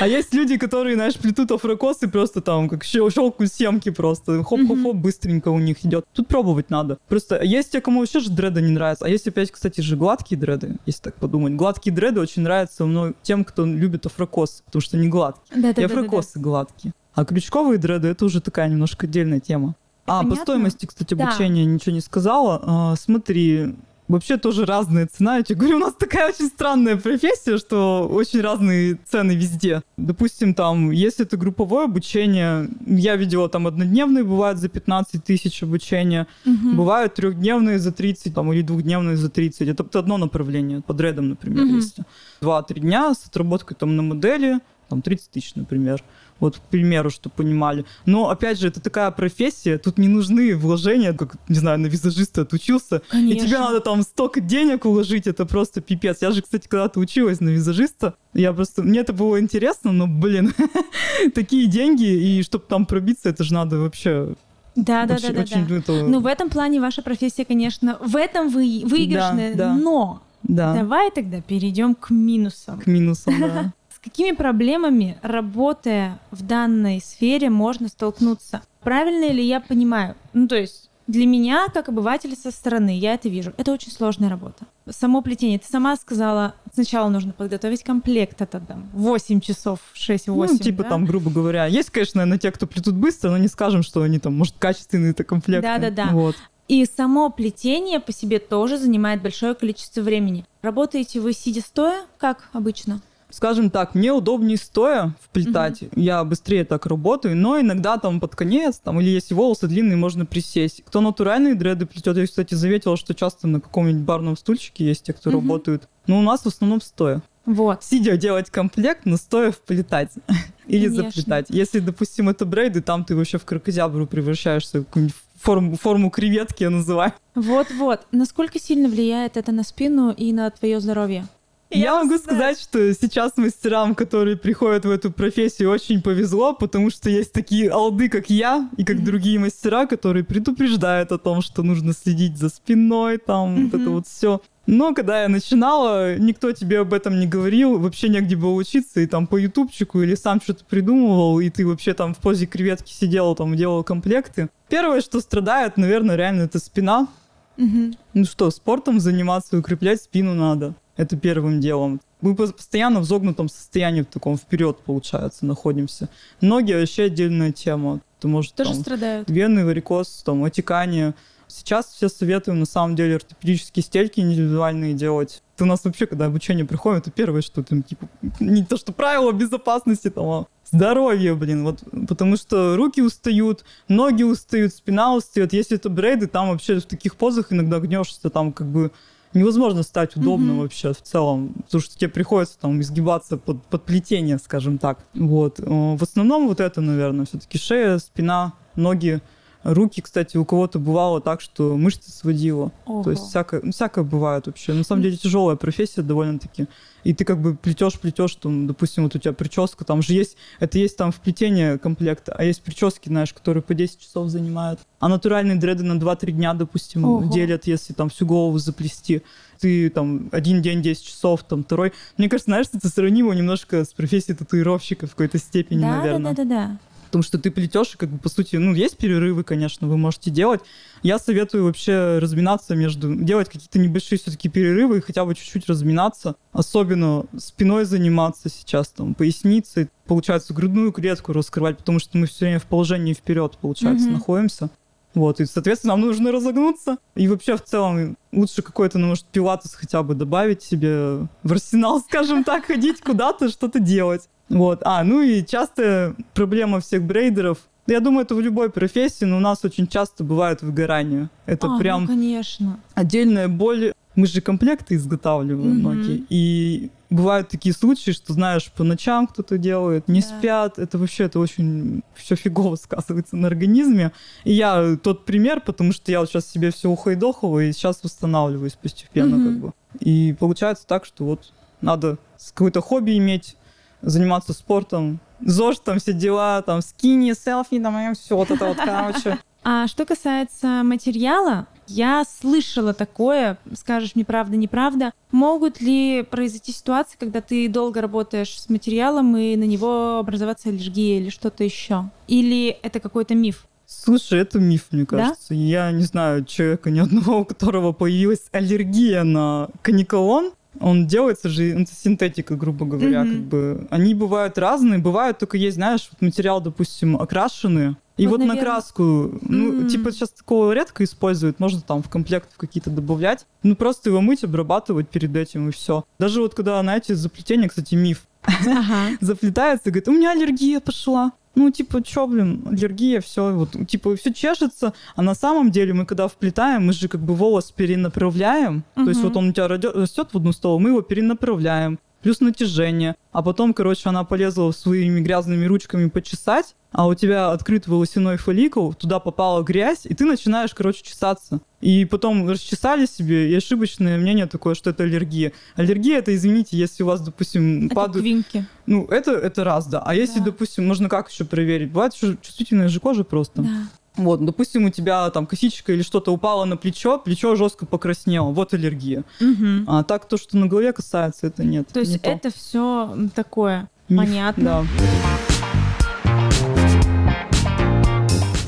А 0.00 0.06
есть 0.06 0.34
люди, 0.34 0.56
которые, 0.58 0.94
знаешь, 0.94 1.16
плетут 1.16 1.50
афрокосы 1.50 2.08
просто 2.08 2.40
там, 2.40 2.68
как 2.68 2.84
щелкают 2.84 3.52
семки 3.52 3.90
просто. 3.90 4.42
Хоп-хоп-хоп, 4.44 4.96
быстренько 4.96 5.48
у 5.48 5.58
них 5.58 5.84
идет. 5.84 6.04
Тут 6.12 6.28
пробовать 6.28 6.70
надо. 6.70 6.98
Просто 7.08 7.42
есть 7.42 7.72
те, 7.72 7.80
кому 7.80 8.00
вообще 8.00 8.20
же 8.20 8.30
дреды 8.30 8.60
не 8.60 8.70
нравятся. 8.70 9.04
А 9.04 9.08
есть 9.08 9.26
опять, 9.26 9.50
кстати, 9.50 9.80
же 9.80 9.96
гладкие 9.96 10.38
дреды, 10.38 10.76
если 10.86 11.02
так 11.02 11.14
подумать. 11.16 11.54
Гладкие 11.54 11.94
дреды 11.94 12.20
очень 12.20 12.42
нравятся 12.42 12.84
именно 12.84 13.14
тем, 13.22 13.44
кто 13.44 13.64
любит 13.64 14.06
афрокос, 14.06 14.62
потому 14.66 14.80
что 14.80 14.96
они 14.96 15.08
гладкие. 15.08 15.62
Да, 15.62 15.72
да, 15.72 15.82
и 15.82 15.86
да. 15.86 15.94
Гладкие. 16.40 16.92
А 17.14 17.24
крючковые 17.24 17.78
дреды 17.78 18.08
это 18.08 18.24
уже 18.24 18.40
такая 18.40 18.68
немножко 18.68 19.06
отдельная 19.06 19.40
тема. 19.40 19.74
А, 20.06 20.22
Понятно? 20.22 20.36
по 20.36 20.42
стоимости, 20.42 20.86
кстати, 20.86 21.14
обучения 21.14 21.64
да. 21.64 21.70
ничего 21.70 21.94
не 21.94 22.00
сказала. 22.00 22.62
А, 22.64 22.96
смотри, 22.96 23.74
Вообще 24.08 24.38
тоже 24.38 24.64
разная 24.64 25.06
цена. 25.06 25.36
Я 25.36 25.42
тебе 25.42 25.58
говорю, 25.58 25.76
у 25.76 25.80
нас 25.80 25.92
такая 25.92 26.30
очень 26.30 26.46
странная 26.46 26.96
профессия, 26.96 27.58
что 27.58 28.08
очень 28.10 28.40
разные 28.40 28.98
цены 29.06 29.32
везде. 29.32 29.82
Допустим, 29.98 30.54
там, 30.54 30.90
если 30.90 31.26
это 31.26 31.36
групповое 31.36 31.84
обучение, 31.84 32.70
я 32.86 33.16
видела 33.16 33.50
там 33.50 33.66
однодневные 33.66 34.24
бывают 34.24 34.58
за 34.58 34.70
15 34.70 35.22
тысяч 35.22 35.62
обучения, 35.62 36.26
угу. 36.46 36.74
бывают 36.74 37.14
трехдневные 37.14 37.78
за 37.78 37.92
30, 37.92 38.34
там, 38.34 38.50
или 38.50 38.62
двухдневные 38.62 39.16
за 39.16 39.28
30. 39.28 39.68
Это 39.68 39.98
одно 39.98 40.16
направление, 40.16 40.80
под 40.80 40.98
редом, 41.02 41.28
например, 41.28 41.64
угу. 41.64 41.76
если. 41.76 42.04
Два-три 42.40 42.80
дня 42.80 43.12
с 43.12 43.26
отработкой 43.26 43.76
там 43.78 43.94
на 43.94 44.02
модели, 44.02 44.60
там 44.88 45.02
30 45.02 45.30
тысяч, 45.30 45.54
например. 45.54 46.02
Вот, 46.40 46.56
к 46.56 46.60
примеру, 46.60 47.10
чтобы 47.10 47.34
понимали. 47.34 47.84
Но, 48.06 48.30
опять 48.30 48.60
же, 48.60 48.68
это 48.68 48.80
такая 48.80 49.10
профессия, 49.10 49.76
тут 49.76 49.98
не 49.98 50.06
нужны 50.06 50.54
вложения, 50.56 51.12
как, 51.12 51.36
не 51.48 51.56
знаю, 51.56 51.80
на 51.80 51.86
визажиста 51.86 52.42
отучился, 52.42 53.02
Конечно. 53.10 53.42
и 53.42 53.46
тебе 53.46 53.58
надо 53.58 53.80
там 53.80 54.02
столько 54.02 54.40
денег 54.40 54.84
уложить, 54.84 55.26
это 55.26 55.46
просто 55.46 55.80
пипец. 55.80 56.22
Я 56.22 56.30
же, 56.30 56.42
кстати, 56.42 56.68
когда-то 56.68 57.00
училась 57.00 57.40
на 57.40 57.48
визажиста, 57.48 58.14
я 58.34 58.52
просто... 58.52 58.82
Мне 58.82 59.00
это 59.00 59.12
было 59.12 59.40
интересно, 59.40 59.90
но, 59.90 60.06
блин, 60.06 60.54
такие 61.34 61.66
деньги, 61.66 62.06
и 62.06 62.42
чтобы 62.44 62.64
там 62.68 62.86
пробиться, 62.86 63.30
это 63.30 63.42
же 63.42 63.52
надо 63.52 63.78
вообще 63.78 64.34
да, 64.76 65.06
да, 65.06 65.16
да, 65.18 65.32
да, 65.32 65.44
да. 65.44 65.76
Это... 65.76 65.92
Ну, 66.06 66.20
в 66.20 66.26
этом 66.26 66.50
плане 66.50 66.80
ваша 66.80 67.02
профессия, 67.02 67.44
конечно, 67.44 67.98
в 68.00 68.14
этом 68.14 68.48
вы 68.48 68.82
выигрышная, 68.84 69.54
да, 69.54 69.70
да. 69.70 69.74
но 69.74 70.22
да. 70.44 70.74
давай 70.74 71.10
тогда 71.10 71.40
перейдем 71.40 71.96
к 71.96 72.10
минусам. 72.10 72.78
К 72.78 72.86
минусам, 72.86 73.40
да. 73.40 73.72
С 74.00 74.04
какими 74.04 74.30
проблемами, 74.30 75.18
работая 75.22 76.20
в 76.30 76.42
данной 76.42 77.00
сфере, 77.00 77.50
можно 77.50 77.88
столкнуться? 77.88 78.62
Правильно 78.80 79.32
ли 79.32 79.44
я 79.44 79.60
понимаю? 79.60 80.14
Ну, 80.32 80.46
то 80.46 80.54
есть 80.56 80.88
для 81.08 81.26
меня, 81.26 81.66
как 81.74 81.88
обывателя 81.88 82.36
со 82.36 82.52
стороны, 82.52 82.96
я 82.96 83.14
это 83.14 83.28
вижу. 83.28 83.52
Это 83.56 83.72
очень 83.72 83.90
сложная 83.90 84.28
работа. 84.28 84.66
Само 84.88 85.20
плетение. 85.20 85.58
Ты 85.58 85.66
сама 85.66 85.96
сказала, 85.96 86.54
сначала 86.72 87.08
нужно 87.08 87.32
подготовить 87.32 87.82
комплект, 87.82 88.40
это 88.40 88.60
там 88.60 88.88
8 88.92 89.40
часов, 89.40 89.80
6-8, 89.94 90.26
Ну, 90.52 90.58
типа 90.58 90.84
да? 90.84 90.90
там, 90.90 91.04
грубо 91.04 91.30
говоря. 91.30 91.66
Есть, 91.66 91.90
конечно, 91.90 92.18
наверное, 92.18 92.38
те, 92.38 92.52
кто 92.52 92.68
плетут 92.68 92.94
быстро, 92.94 93.30
но 93.30 93.38
не 93.38 93.48
скажем, 93.48 93.82
что 93.82 94.02
они 94.02 94.20
там, 94.20 94.36
может, 94.36 94.54
качественные 94.58 95.10
это 95.10 95.24
комплекты. 95.24 95.66
Да-да-да. 95.66 96.10
Вот. 96.12 96.36
И 96.68 96.84
само 96.84 97.30
плетение 97.30 97.98
по 97.98 98.12
себе 98.12 98.38
тоже 98.38 98.76
занимает 98.76 99.22
большое 99.22 99.54
количество 99.54 100.02
времени. 100.02 100.44
Работаете 100.62 101.18
вы 101.18 101.32
сидя 101.32 101.62
стоя, 101.62 102.02
как 102.18 102.50
обычно? 102.52 103.00
Скажем 103.30 103.70
так, 103.70 103.94
мне 103.94 104.12
удобнее 104.12 104.56
стоя 104.56 105.14
вплетать, 105.22 105.82
mm-hmm. 105.82 106.00
я 106.00 106.24
быстрее 106.24 106.64
так 106.64 106.86
работаю, 106.86 107.36
но 107.36 107.60
иногда 107.60 107.98
там 107.98 108.20
под 108.20 108.34
конец, 108.36 108.78
там, 108.78 109.00
или 109.00 109.10
если 109.10 109.34
волосы 109.34 109.68
длинные, 109.68 109.96
можно 109.96 110.26
присесть. 110.26 110.82
Кто 110.84 111.00
натуральные 111.00 111.54
дреды 111.54 111.86
плетет, 111.86 112.16
я, 112.16 112.26
кстати, 112.26 112.54
заметила, 112.54 112.96
что 112.96 113.14
часто 113.14 113.46
на 113.46 113.60
каком-нибудь 113.60 114.02
барном 114.02 114.36
стульчике 114.36 114.86
есть 114.86 115.04
те, 115.04 115.12
кто 115.12 115.30
mm-hmm. 115.30 115.34
работают. 115.34 115.88
Но 116.06 116.18
у 116.18 116.22
нас 116.22 116.42
в 116.42 116.46
основном 116.46 116.80
стоя. 116.80 117.22
Вот. 117.44 117.82
Сидя 117.82 118.18
делать 118.18 118.50
комплект, 118.50 119.06
но 119.06 119.16
стоя 119.16 119.52
вплетать. 119.52 120.10
Или 120.66 120.86
Конечно. 120.86 121.10
заплетать. 121.10 121.46
Если, 121.48 121.78
допустим, 121.78 122.28
это 122.28 122.44
брейды, 122.44 122.82
там 122.82 123.04
ты 123.04 123.16
вообще 123.16 123.38
в 123.38 123.44
крокозябру 123.46 124.06
превращаешься 124.06 124.82
в 124.82 125.10
форму, 125.40 125.76
форму 125.76 126.10
креветки, 126.10 126.64
я 126.64 126.70
называю. 126.70 127.14
Вот-вот. 127.34 128.00
Насколько 128.12 128.58
сильно 128.58 128.88
влияет 128.88 129.38
это 129.38 129.52
на 129.52 129.62
спину 129.62 130.10
и 130.10 130.32
на 130.34 130.50
твое 130.50 130.78
здоровье? 130.80 131.26
Я, 131.70 131.78
я 131.78 132.02
могу 132.02 132.16
сказать, 132.16 132.58
что 132.58 132.94
сейчас 132.94 133.36
мастерам, 133.36 133.94
которые 133.94 134.36
приходят 134.36 134.86
в 134.86 134.90
эту 134.90 135.10
профессию, 135.10 135.70
очень 135.70 136.00
повезло, 136.00 136.54
потому 136.54 136.90
что 136.90 137.10
есть 137.10 137.32
такие 137.32 137.70
алды, 137.70 138.08
как 138.08 138.30
я, 138.30 138.70
и 138.78 138.84
как 138.84 138.96
mm-hmm. 138.96 139.04
другие 139.04 139.38
мастера, 139.38 139.86
которые 139.86 140.24
предупреждают 140.24 141.12
о 141.12 141.18
том, 141.18 141.42
что 141.42 141.62
нужно 141.62 141.92
следить 141.92 142.38
за 142.38 142.48
спиной, 142.48 143.18
там, 143.18 143.54
mm-hmm. 143.54 143.64
вот 143.70 143.80
это 143.80 143.90
вот 143.90 144.06
все. 144.06 144.40
Но 144.66 144.94
когда 144.94 145.22
я 145.22 145.28
начинала, 145.28 146.16
никто 146.16 146.52
тебе 146.52 146.80
об 146.80 146.92
этом 146.92 147.18
не 147.18 147.26
говорил, 147.26 147.78
вообще 147.78 148.08
негде 148.08 148.36
было 148.36 148.52
учиться, 148.52 149.00
и 149.00 149.06
там 149.06 149.26
по 149.26 149.36
ютубчику 149.36 150.02
или 150.02 150.14
сам 150.14 150.40
что-то 150.40 150.64
придумывал, 150.64 151.40
и 151.40 151.50
ты 151.50 151.66
вообще 151.66 151.92
там 151.94 152.14
в 152.14 152.18
позе 152.18 152.46
креветки 152.46 152.92
сидел, 152.92 153.34
там 153.34 153.56
делал 153.56 153.84
комплекты. 153.84 154.48
Первое, 154.68 155.00
что 155.00 155.20
страдает, 155.20 155.76
наверное, 155.76 156.16
реально 156.16 156.42
это 156.42 156.58
спина. 156.58 157.08
Угу. 157.56 157.92
Ну 158.14 158.24
что, 158.24 158.50
спортом 158.50 159.00
заниматься, 159.00 159.58
укреплять 159.58 160.02
спину 160.02 160.34
надо. 160.34 160.74
Это 160.98 161.16
первым 161.16 161.60
делом. 161.60 162.00
Мы 162.20 162.34
постоянно 162.34 162.98
в 162.98 163.04
загнутом 163.04 163.48
состоянии, 163.48 164.02
в 164.02 164.06
таком 164.06 164.36
вперед, 164.36 164.78
получается, 164.84 165.46
находимся. 165.46 166.08
Ноги 166.40 166.72
вообще 166.72 167.04
отдельная 167.04 167.52
тема. 167.52 168.00
Ты 168.18 168.26
можешь, 168.26 168.50
Тоже 168.50 168.72
там, 168.72 168.80
страдают. 168.80 169.30
Вены, 169.30 169.64
варикоз, 169.64 170.24
там, 170.26 170.42
отекание. 170.42 171.14
Сейчас 171.46 171.86
все 171.86 172.08
советуем, 172.08 172.58
на 172.58 172.66
самом 172.66 172.96
деле, 172.96 173.14
ортопедические 173.14 173.84
стельки 173.84 174.18
индивидуальные 174.18 174.94
делать. 174.94 175.40
Это 175.54 175.64
у 175.64 175.66
нас 175.68 175.84
вообще, 175.84 176.06
когда 176.06 176.26
обучение 176.26 176.64
приходит, 176.64 177.02
это 177.02 177.10
первое, 177.12 177.42
что 177.42 177.62
там, 177.62 177.84
типа, 177.84 178.08
не 178.40 178.64
то, 178.64 178.76
что 178.76 178.92
правила 178.92 179.30
безопасности, 179.30 180.10
там, 180.10 180.24
а 180.26 180.46
здоровье, 180.64 181.36
блин, 181.36 181.62
вот, 181.62 181.78
потому 182.08 182.36
что 182.36 182.76
руки 182.76 183.00
устают, 183.00 183.64
ноги 183.86 184.24
устают, 184.24 184.74
спина 184.74 185.14
устает. 185.14 185.52
Если 185.52 185.76
это 185.76 185.88
брейды, 185.88 186.26
там 186.26 186.48
вообще 186.48 186.80
в 186.80 186.86
таких 186.86 187.14
позах 187.14 187.52
иногда 187.52 187.78
гнешься, 187.78 188.30
там, 188.30 188.52
как 188.52 188.66
бы, 188.66 188.90
невозможно 189.34 189.82
стать 189.82 190.16
удобным 190.16 190.56
mm-hmm. 190.56 190.62
вообще 190.62 190.92
в 190.92 191.02
целом, 191.02 191.54
потому 191.64 191.80
что 191.80 191.98
тебе 191.98 192.10
приходится 192.10 192.58
там 192.58 192.80
изгибаться 192.80 193.36
под, 193.36 193.62
под 193.64 193.84
плетение, 193.84 194.38
скажем 194.38 194.78
так. 194.78 194.98
Вот. 195.14 195.60
Э, 195.60 195.64
в 195.64 196.02
основном 196.02 196.48
вот 196.48 196.60
это, 196.60 196.80
наверное, 196.80 197.26
все-таки 197.26 197.58
шея, 197.58 197.98
спина, 197.98 198.54
ноги, 198.74 199.20
руки, 199.62 200.00
кстати, 200.00 200.36
у 200.36 200.44
кого-то 200.44 200.78
бывало 200.78 201.20
так, 201.20 201.40
что 201.40 201.76
мышцы 201.76 202.10
сводило. 202.10 202.72
Ого. 202.86 203.04
То 203.04 203.10
есть 203.10 203.24
всякое, 203.24 203.60
ну, 203.62 203.72
всякое 203.72 204.04
бывает 204.04 204.46
вообще. 204.46 204.72
На 204.72 204.84
самом 204.84 205.02
деле 205.02 205.16
тяжелая 205.16 205.56
профессия 205.56 206.02
довольно-таки 206.02 206.68
и 207.04 207.14
ты 207.14 207.24
как 207.24 207.40
бы 207.40 207.54
плетешь, 207.54 207.98
плетешь, 207.98 208.34
там, 208.34 208.66
допустим, 208.66 209.04
вот 209.04 209.14
у 209.14 209.18
тебя 209.18 209.32
прическа, 209.32 209.84
там 209.84 210.02
же 210.02 210.12
есть, 210.12 210.36
это 210.60 210.78
есть 210.78 210.96
там 210.96 211.12
в 211.12 211.16
плетении 211.16 211.76
комплекта, 211.76 212.34
а 212.36 212.44
есть 212.44 212.62
прически, 212.62 213.08
знаешь, 213.08 213.32
которые 213.32 213.62
по 213.62 213.74
10 213.74 214.00
часов 214.00 214.28
занимают. 214.28 214.80
А 215.00 215.08
натуральные 215.08 215.56
дреды 215.56 215.84
на 215.84 215.98
2-3 215.98 216.32
дня, 216.32 216.54
допустим, 216.54 217.04
Ого. 217.04 217.32
делят, 217.32 217.66
если 217.66 217.92
там 217.92 218.10
всю 218.10 218.26
голову 218.26 218.58
заплести. 218.58 219.22
Ты 219.58 219.90
там 219.90 220.28
один 220.32 220.60
день 220.60 220.82
10 220.82 221.02
часов, 221.02 221.44
там 221.44 221.64
второй. 221.64 221.92
Мне 222.16 222.28
кажется, 222.28 222.50
знаешь, 222.50 222.66
это 222.72 222.88
сравнимо 222.88 223.34
немножко 223.34 223.84
с 223.84 223.94
профессией 223.94 224.36
татуировщика 224.36 225.06
в 225.06 225.10
какой-то 225.12 225.38
степени, 225.38 225.80
да, 225.80 225.96
наверное. 225.96 226.34
Да, 226.34 226.44
да, 226.44 226.48
да, 226.48 226.66
да. 226.66 226.78
Потому 227.08 227.22
что 227.22 227.38
ты 227.38 227.50
плетешь, 227.50 227.94
и 227.94 227.96
как 227.96 228.10
бы 228.10 228.18
по 228.18 228.28
сути, 228.28 228.56
ну, 228.56 228.74
есть 228.74 228.96
перерывы, 228.98 229.42
конечно, 229.42 229.88
вы 229.88 229.96
можете 229.96 230.30
делать. 230.30 230.60
Я 231.02 231.18
советую 231.18 231.64
вообще 231.64 232.18
разминаться 232.18 232.76
между, 232.76 233.14
делать 233.14 233.48
какие-то 233.48 233.78
небольшие 233.78 234.18
все-таки 234.18 234.48
перерывы 234.48 234.98
и 234.98 235.00
хотя 235.00 235.24
бы 235.24 235.34
чуть-чуть 235.34 235.66
разминаться. 235.68 236.36
Особенно 236.52 237.24
спиной 237.36 237.84
заниматься 237.84 238.48
сейчас, 238.48 238.88
там, 238.88 239.14
поясницей, 239.14 239.88
получается, 240.06 240.52
грудную 240.52 240.92
клетку 240.92 241.32
раскрывать, 241.32 241.78
потому 241.78 241.98
что 241.98 242.18
мы 242.18 242.26
все 242.26 242.44
время 242.44 242.58
в 242.60 242.66
положении 242.66 243.14
вперед, 243.14 243.56
получается, 243.60 244.08
mm-hmm. 244.08 244.12
находимся. 244.12 244.70
Вот, 245.14 245.40
и, 245.40 245.46
соответственно, 245.46 245.94
нам 245.94 246.02
нужно 246.02 246.30
разогнуться. 246.30 246.98
И 247.14 247.26
вообще, 247.26 247.56
в 247.56 247.64
целом, 247.64 248.16
лучше 248.30 248.62
какой-то, 248.62 248.98
ну, 248.98 249.08
может, 249.08 249.24
пилатес 249.24 249.74
хотя 249.74 250.02
бы 250.02 250.14
добавить 250.14 250.62
себе 250.62 251.26
в 251.42 251.52
арсенал, 251.52 252.00
скажем 252.08 252.44
так, 252.44 252.66
ходить 252.66 253.00
куда-то, 253.00 253.48
что-то 253.48 253.80
делать. 253.80 254.28
Вот. 254.48 254.80
А, 254.84 255.04
ну 255.04 255.22
и 255.22 255.44
частая 255.44 256.14
проблема 256.34 256.80
всех 256.80 257.02
брейдеров 257.02 257.58
я 257.88 258.00
думаю, 258.00 258.24
это 258.26 258.34
в 258.34 258.40
любой 258.40 258.70
профессии, 258.70 259.24
но 259.24 259.38
у 259.38 259.40
нас 259.40 259.64
очень 259.64 259.86
часто 259.86 260.22
бывает 260.22 260.60
выгорание. 260.60 261.30
Это 261.46 261.68
а, 261.68 261.70
ну, 261.70 261.78
прям 261.78 262.02
ну, 262.02 262.08
конечно. 262.08 262.80
отдельная 262.94 263.48
боль. 263.48 263.94
Мы 264.14 264.26
же 264.26 264.42
комплекты 264.42 264.96
изготавливаем 264.96 265.70
mm-hmm. 265.70 265.80
многие. 265.80 266.24
И 266.28 266.90
бывают 267.08 267.48
такие 267.48 267.74
случаи, 267.74 268.10
что, 268.10 268.34
знаешь, 268.34 268.70
по 268.76 268.84
ночам 268.84 269.26
кто-то 269.26 269.56
делает, 269.56 270.06
не 270.06 270.20
да. 270.20 270.26
спят. 270.26 270.78
Это 270.78 270.98
вообще 270.98 271.24
это 271.24 271.38
очень 271.38 272.02
все 272.14 272.36
фигово 272.36 272.76
сказывается 272.76 273.36
на 273.36 273.46
организме. 273.46 274.12
И 274.44 274.52
я 274.52 274.98
тот 275.02 275.24
пример, 275.24 275.62
потому 275.62 275.92
что 275.92 276.12
я 276.12 276.20
вот 276.20 276.28
сейчас 276.28 276.46
себе 276.46 276.70
все 276.70 276.90
ухайдохала 276.90 277.60
и 277.60 277.72
сейчас 277.72 278.04
восстанавливаюсь 278.04 278.74
постепенно 278.74 279.36
mm-hmm. 279.36 279.44
как 279.44 279.60
бы. 279.60 279.72
И 280.00 280.36
получается 280.38 280.86
так, 280.86 281.06
что 281.06 281.24
вот 281.24 281.54
надо 281.80 282.18
какое-то 282.52 282.80
хобби 282.80 283.16
иметь, 283.16 283.56
заниматься 284.02 284.52
спортом, 284.52 285.20
ЗОЖ, 285.40 285.78
там 285.80 285.98
все 285.98 286.12
дела, 286.12 286.62
там 286.62 286.82
скини, 286.82 287.32
селфи, 287.32 287.80
там 287.80 288.14
все 288.14 288.36
вот 288.36 288.50
это 288.50 288.66
вот, 288.66 288.76
короче. 288.76 289.38
А 289.64 289.86
что 289.86 290.06
касается 290.06 290.82
материала, 290.82 291.66
я 291.88 292.24
слышала 292.24 292.94
такое, 292.94 293.58
скажешь 293.74 294.14
мне 294.14 294.24
правда, 294.24 294.56
неправда. 294.56 295.12
Могут 295.30 295.80
ли 295.80 296.22
произойти 296.22 296.72
ситуации, 296.72 297.16
когда 297.18 297.40
ты 297.40 297.68
долго 297.68 298.00
работаешь 298.00 298.60
с 298.60 298.68
материалом 298.68 299.36
и 299.36 299.56
на 299.56 299.64
него 299.64 300.18
образоваться 300.18 300.68
аллергия 300.68 301.18
или 301.20 301.30
что-то 301.30 301.64
еще? 301.64 302.10
Или 302.28 302.68
это 302.82 303.00
какой-то 303.00 303.34
миф? 303.34 303.66
Слушай, 303.86 304.40
это 304.40 304.58
миф, 304.58 304.88
мне 304.90 305.06
кажется. 305.06 305.48
Да? 305.48 305.54
Я 305.54 305.90
не 305.92 306.02
знаю 306.02 306.44
человека 306.44 306.90
ни 306.90 306.98
одного, 307.00 307.40
у 307.40 307.44
которого 307.46 307.92
появилась 307.92 308.44
аллергия 308.52 309.22
на 309.22 309.70
каниколон. 309.80 310.52
Он 310.80 311.06
делается 311.06 311.48
же, 311.48 311.82
это 311.82 311.92
синтетика, 311.92 312.54
грубо 312.54 312.86
говоря, 312.86 313.22
mm-hmm. 313.22 313.32
как 313.32 313.42
бы. 313.44 313.88
Они 313.90 314.14
бывают 314.14 314.58
разные, 314.58 314.98
бывают 314.98 315.38
только 315.38 315.56
есть, 315.56 315.76
знаешь, 315.76 316.08
вот 316.10 316.20
материал, 316.22 316.60
допустим, 316.60 317.16
окрашенные. 317.16 317.96
И 318.16 318.26
вот, 318.26 318.40
вот 318.40 318.46
на 318.46 318.56
краску, 318.56 319.02
ну, 319.42 319.72
mm-hmm. 319.72 319.88
типа 319.88 320.10
сейчас 320.10 320.30
такого 320.30 320.72
редко 320.72 321.04
используют, 321.04 321.60
можно 321.60 321.80
там 321.80 322.02
в 322.02 322.08
комплект 322.08 322.48
какие-то 322.56 322.90
добавлять. 322.90 323.46
Ну, 323.62 323.76
просто 323.76 324.10
его 324.10 324.20
мыть, 324.20 324.42
обрабатывать 324.42 325.08
перед 325.08 325.34
этим 325.36 325.68
и 325.68 325.72
все. 325.72 326.04
Даже 326.18 326.42
вот 326.42 326.54
когда, 326.54 326.80
знаете, 326.82 327.14
заплетение, 327.14 327.68
кстати, 327.68 327.94
миф. 327.94 328.26
Ага. 328.42 329.16
Заплетается, 329.20 329.90
говорит, 329.90 330.08
у 330.08 330.12
меня 330.12 330.32
аллергия 330.32 330.80
пошла 330.80 331.32
ну, 331.54 331.70
типа, 331.70 332.02
чё, 332.02 332.26
блин, 332.26 332.62
аллергия, 332.66 333.20
все, 333.20 333.52
вот, 333.52 333.70
типа, 333.88 334.16
все 334.16 334.32
чешется, 334.32 334.92
а 335.16 335.22
на 335.22 335.34
самом 335.34 335.70
деле 335.70 335.92
мы, 335.92 336.06
когда 336.06 336.28
вплетаем, 336.28 336.86
мы 336.86 336.92
же 336.92 337.08
как 337.08 337.20
бы 337.20 337.34
волос 337.34 337.72
перенаправляем, 337.72 338.84
угу. 338.94 339.04
то 339.04 339.10
есть 339.10 339.22
вот 339.22 339.36
он 339.36 339.48
у 339.48 339.52
тебя 339.52 339.68
растет 339.68 340.28
в 340.32 340.36
одну 340.36 340.52
сторону, 340.52 340.80
мы 340.80 340.90
его 340.90 341.02
перенаправляем, 341.02 341.98
плюс 342.22 342.40
натяжение, 342.40 343.14
а 343.32 343.42
потом, 343.42 343.74
короче, 343.74 344.08
она 344.08 344.24
полезла 344.24 344.70
своими 344.72 345.20
грязными 345.20 345.64
ручками 345.66 346.08
почесать, 346.08 346.74
а 346.90 347.06
у 347.06 347.14
тебя 347.14 347.50
открыт 347.50 347.86
волосяной 347.86 348.38
фолликул, 348.38 348.94
туда 348.94 349.20
попала 349.20 349.62
грязь, 349.62 350.00
и 350.04 350.14
ты 350.14 350.24
начинаешь, 350.24 350.74
короче, 350.74 351.02
чесаться. 351.02 351.60
И 351.80 352.04
потом 352.06 352.48
расчесали 352.48 353.06
себе, 353.06 353.50
и 353.50 353.54
ошибочное 353.54 354.18
мнение 354.18 354.46
такое, 354.46 354.74
что 354.74 354.90
это 354.90 355.04
аллергия. 355.04 355.52
Аллергия 355.76 356.18
это, 356.18 356.34
извините, 356.34 356.76
если 356.76 357.02
у 357.02 357.06
вас, 357.06 357.20
допустим, 357.20 357.86
это 357.86 357.94
падают... 357.94 358.22
Квинки. 358.24 358.66
Ну, 358.86 359.04
это, 359.06 359.32
это 359.32 359.64
раз, 359.64 359.86
да. 359.86 360.02
А 360.04 360.14
если, 360.14 360.38
да. 360.38 360.46
допустим, 360.46 360.86
можно 360.86 361.08
как 361.08 361.30
еще 361.30 361.44
проверить? 361.44 361.90
Бывает 361.90 362.14
еще 362.14 362.36
чувствительная 362.40 362.88
же 362.88 363.00
кожа 363.00 363.22
просто. 363.22 363.62
Да. 363.62 363.70
Вот, 364.18 364.44
допустим, 364.44 364.84
у 364.84 364.90
тебя 364.90 365.30
там 365.30 365.46
косичка 365.46 365.92
или 365.92 366.02
что-то 366.02 366.32
упало 366.32 366.64
на 366.64 366.76
плечо, 366.76 367.18
плечо 367.18 367.54
жестко 367.54 367.86
покраснело, 367.86 368.50
вот 368.50 368.74
аллергия. 368.74 369.22
Угу. 369.40 369.84
А 369.86 370.02
так 370.02 370.26
то, 370.26 370.36
что 370.36 370.58
на 370.58 370.66
голове 370.66 370.92
касается, 370.92 371.46
это 371.46 371.64
нет. 371.64 371.86
То 371.92 372.00
есть 372.00 372.12
не 372.12 372.30
это 372.30 372.50
все 372.50 373.16
такое 373.34 373.88
Миф, 374.08 374.18
понятно. 374.18 374.64
Да. 374.64 374.84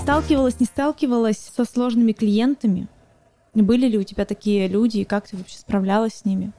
Сталкивалась, 0.02 0.60
не 0.60 0.66
сталкивалась 0.66 1.50
со 1.56 1.64
сложными 1.64 2.12
клиентами? 2.12 2.86
Были 3.54 3.88
ли 3.88 3.98
у 3.98 4.04
тебя 4.04 4.24
такие 4.24 4.68
люди, 4.68 4.98
и 4.98 5.04
как 5.04 5.28
ты 5.28 5.36
вообще 5.36 5.58
справлялась 5.58 6.14
с 6.14 6.24
ними? 6.24 6.52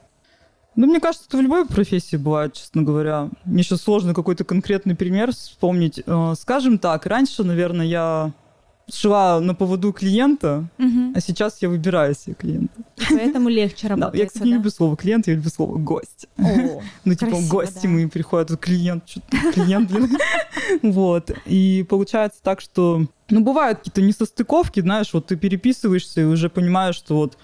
Ну, 0.74 0.86
мне 0.86 1.00
кажется, 1.00 1.26
это 1.28 1.38
в 1.38 1.40
любой 1.40 1.66
профессии 1.66 2.16
бывает, 2.16 2.54
честно 2.54 2.82
говоря. 2.82 3.28
Мне 3.44 3.62
сейчас 3.62 3.82
сложно 3.82 4.14
какой-то 4.14 4.44
конкретный 4.44 4.94
пример 4.94 5.32
вспомнить. 5.32 6.02
Э, 6.06 6.34
скажем 6.38 6.78
так, 6.78 7.04
раньше, 7.06 7.44
наверное, 7.44 7.86
я 7.86 8.32
шла 8.90 9.40
на 9.40 9.54
поводу 9.54 9.92
клиента, 9.92 10.68
угу. 10.78 11.12
а 11.14 11.20
сейчас 11.20 11.62
я 11.62 11.68
выбираю 11.68 12.14
себе 12.14 12.34
клиента. 12.34 12.74
И 12.96 13.04
поэтому 13.14 13.48
легче 13.48 13.88
работать. 13.88 14.12
Да, 14.12 14.18
я, 14.18 14.26
кстати, 14.26 14.44
не 14.44 14.54
люблю 14.54 14.70
слово 14.70 14.96
клиент, 14.96 15.26
я 15.28 15.34
люблю 15.34 15.50
слово 15.50 15.78
гость. 15.78 16.26
Ну, 17.04 17.14
типа, 17.14 17.36
гости 17.48 17.86
мы 17.86 18.08
приходят, 18.08 18.58
клиент, 18.60 19.08
что-то 19.08 19.36
клиент, 19.52 19.90
блин. 19.90 20.16
Вот. 20.82 21.30
И 21.46 21.84
получается 21.88 22.40
так, 22.42 22.60
что 22.60 23.06
ну, 23.30 23.40
бывают 23.40 23.78
какие-то 23.78 24.02
несостыковки, 24.02 24.80
знаешь, 24.80 25.12
вот 25.12 25.26
ты 25.26 25.36
переписываешься 25.36 26.20
и 26.20 26.24
уже 26.24 26.48
понимаешь, 26.48 26.96
что 26.96 27.16
вот 27.16 27.38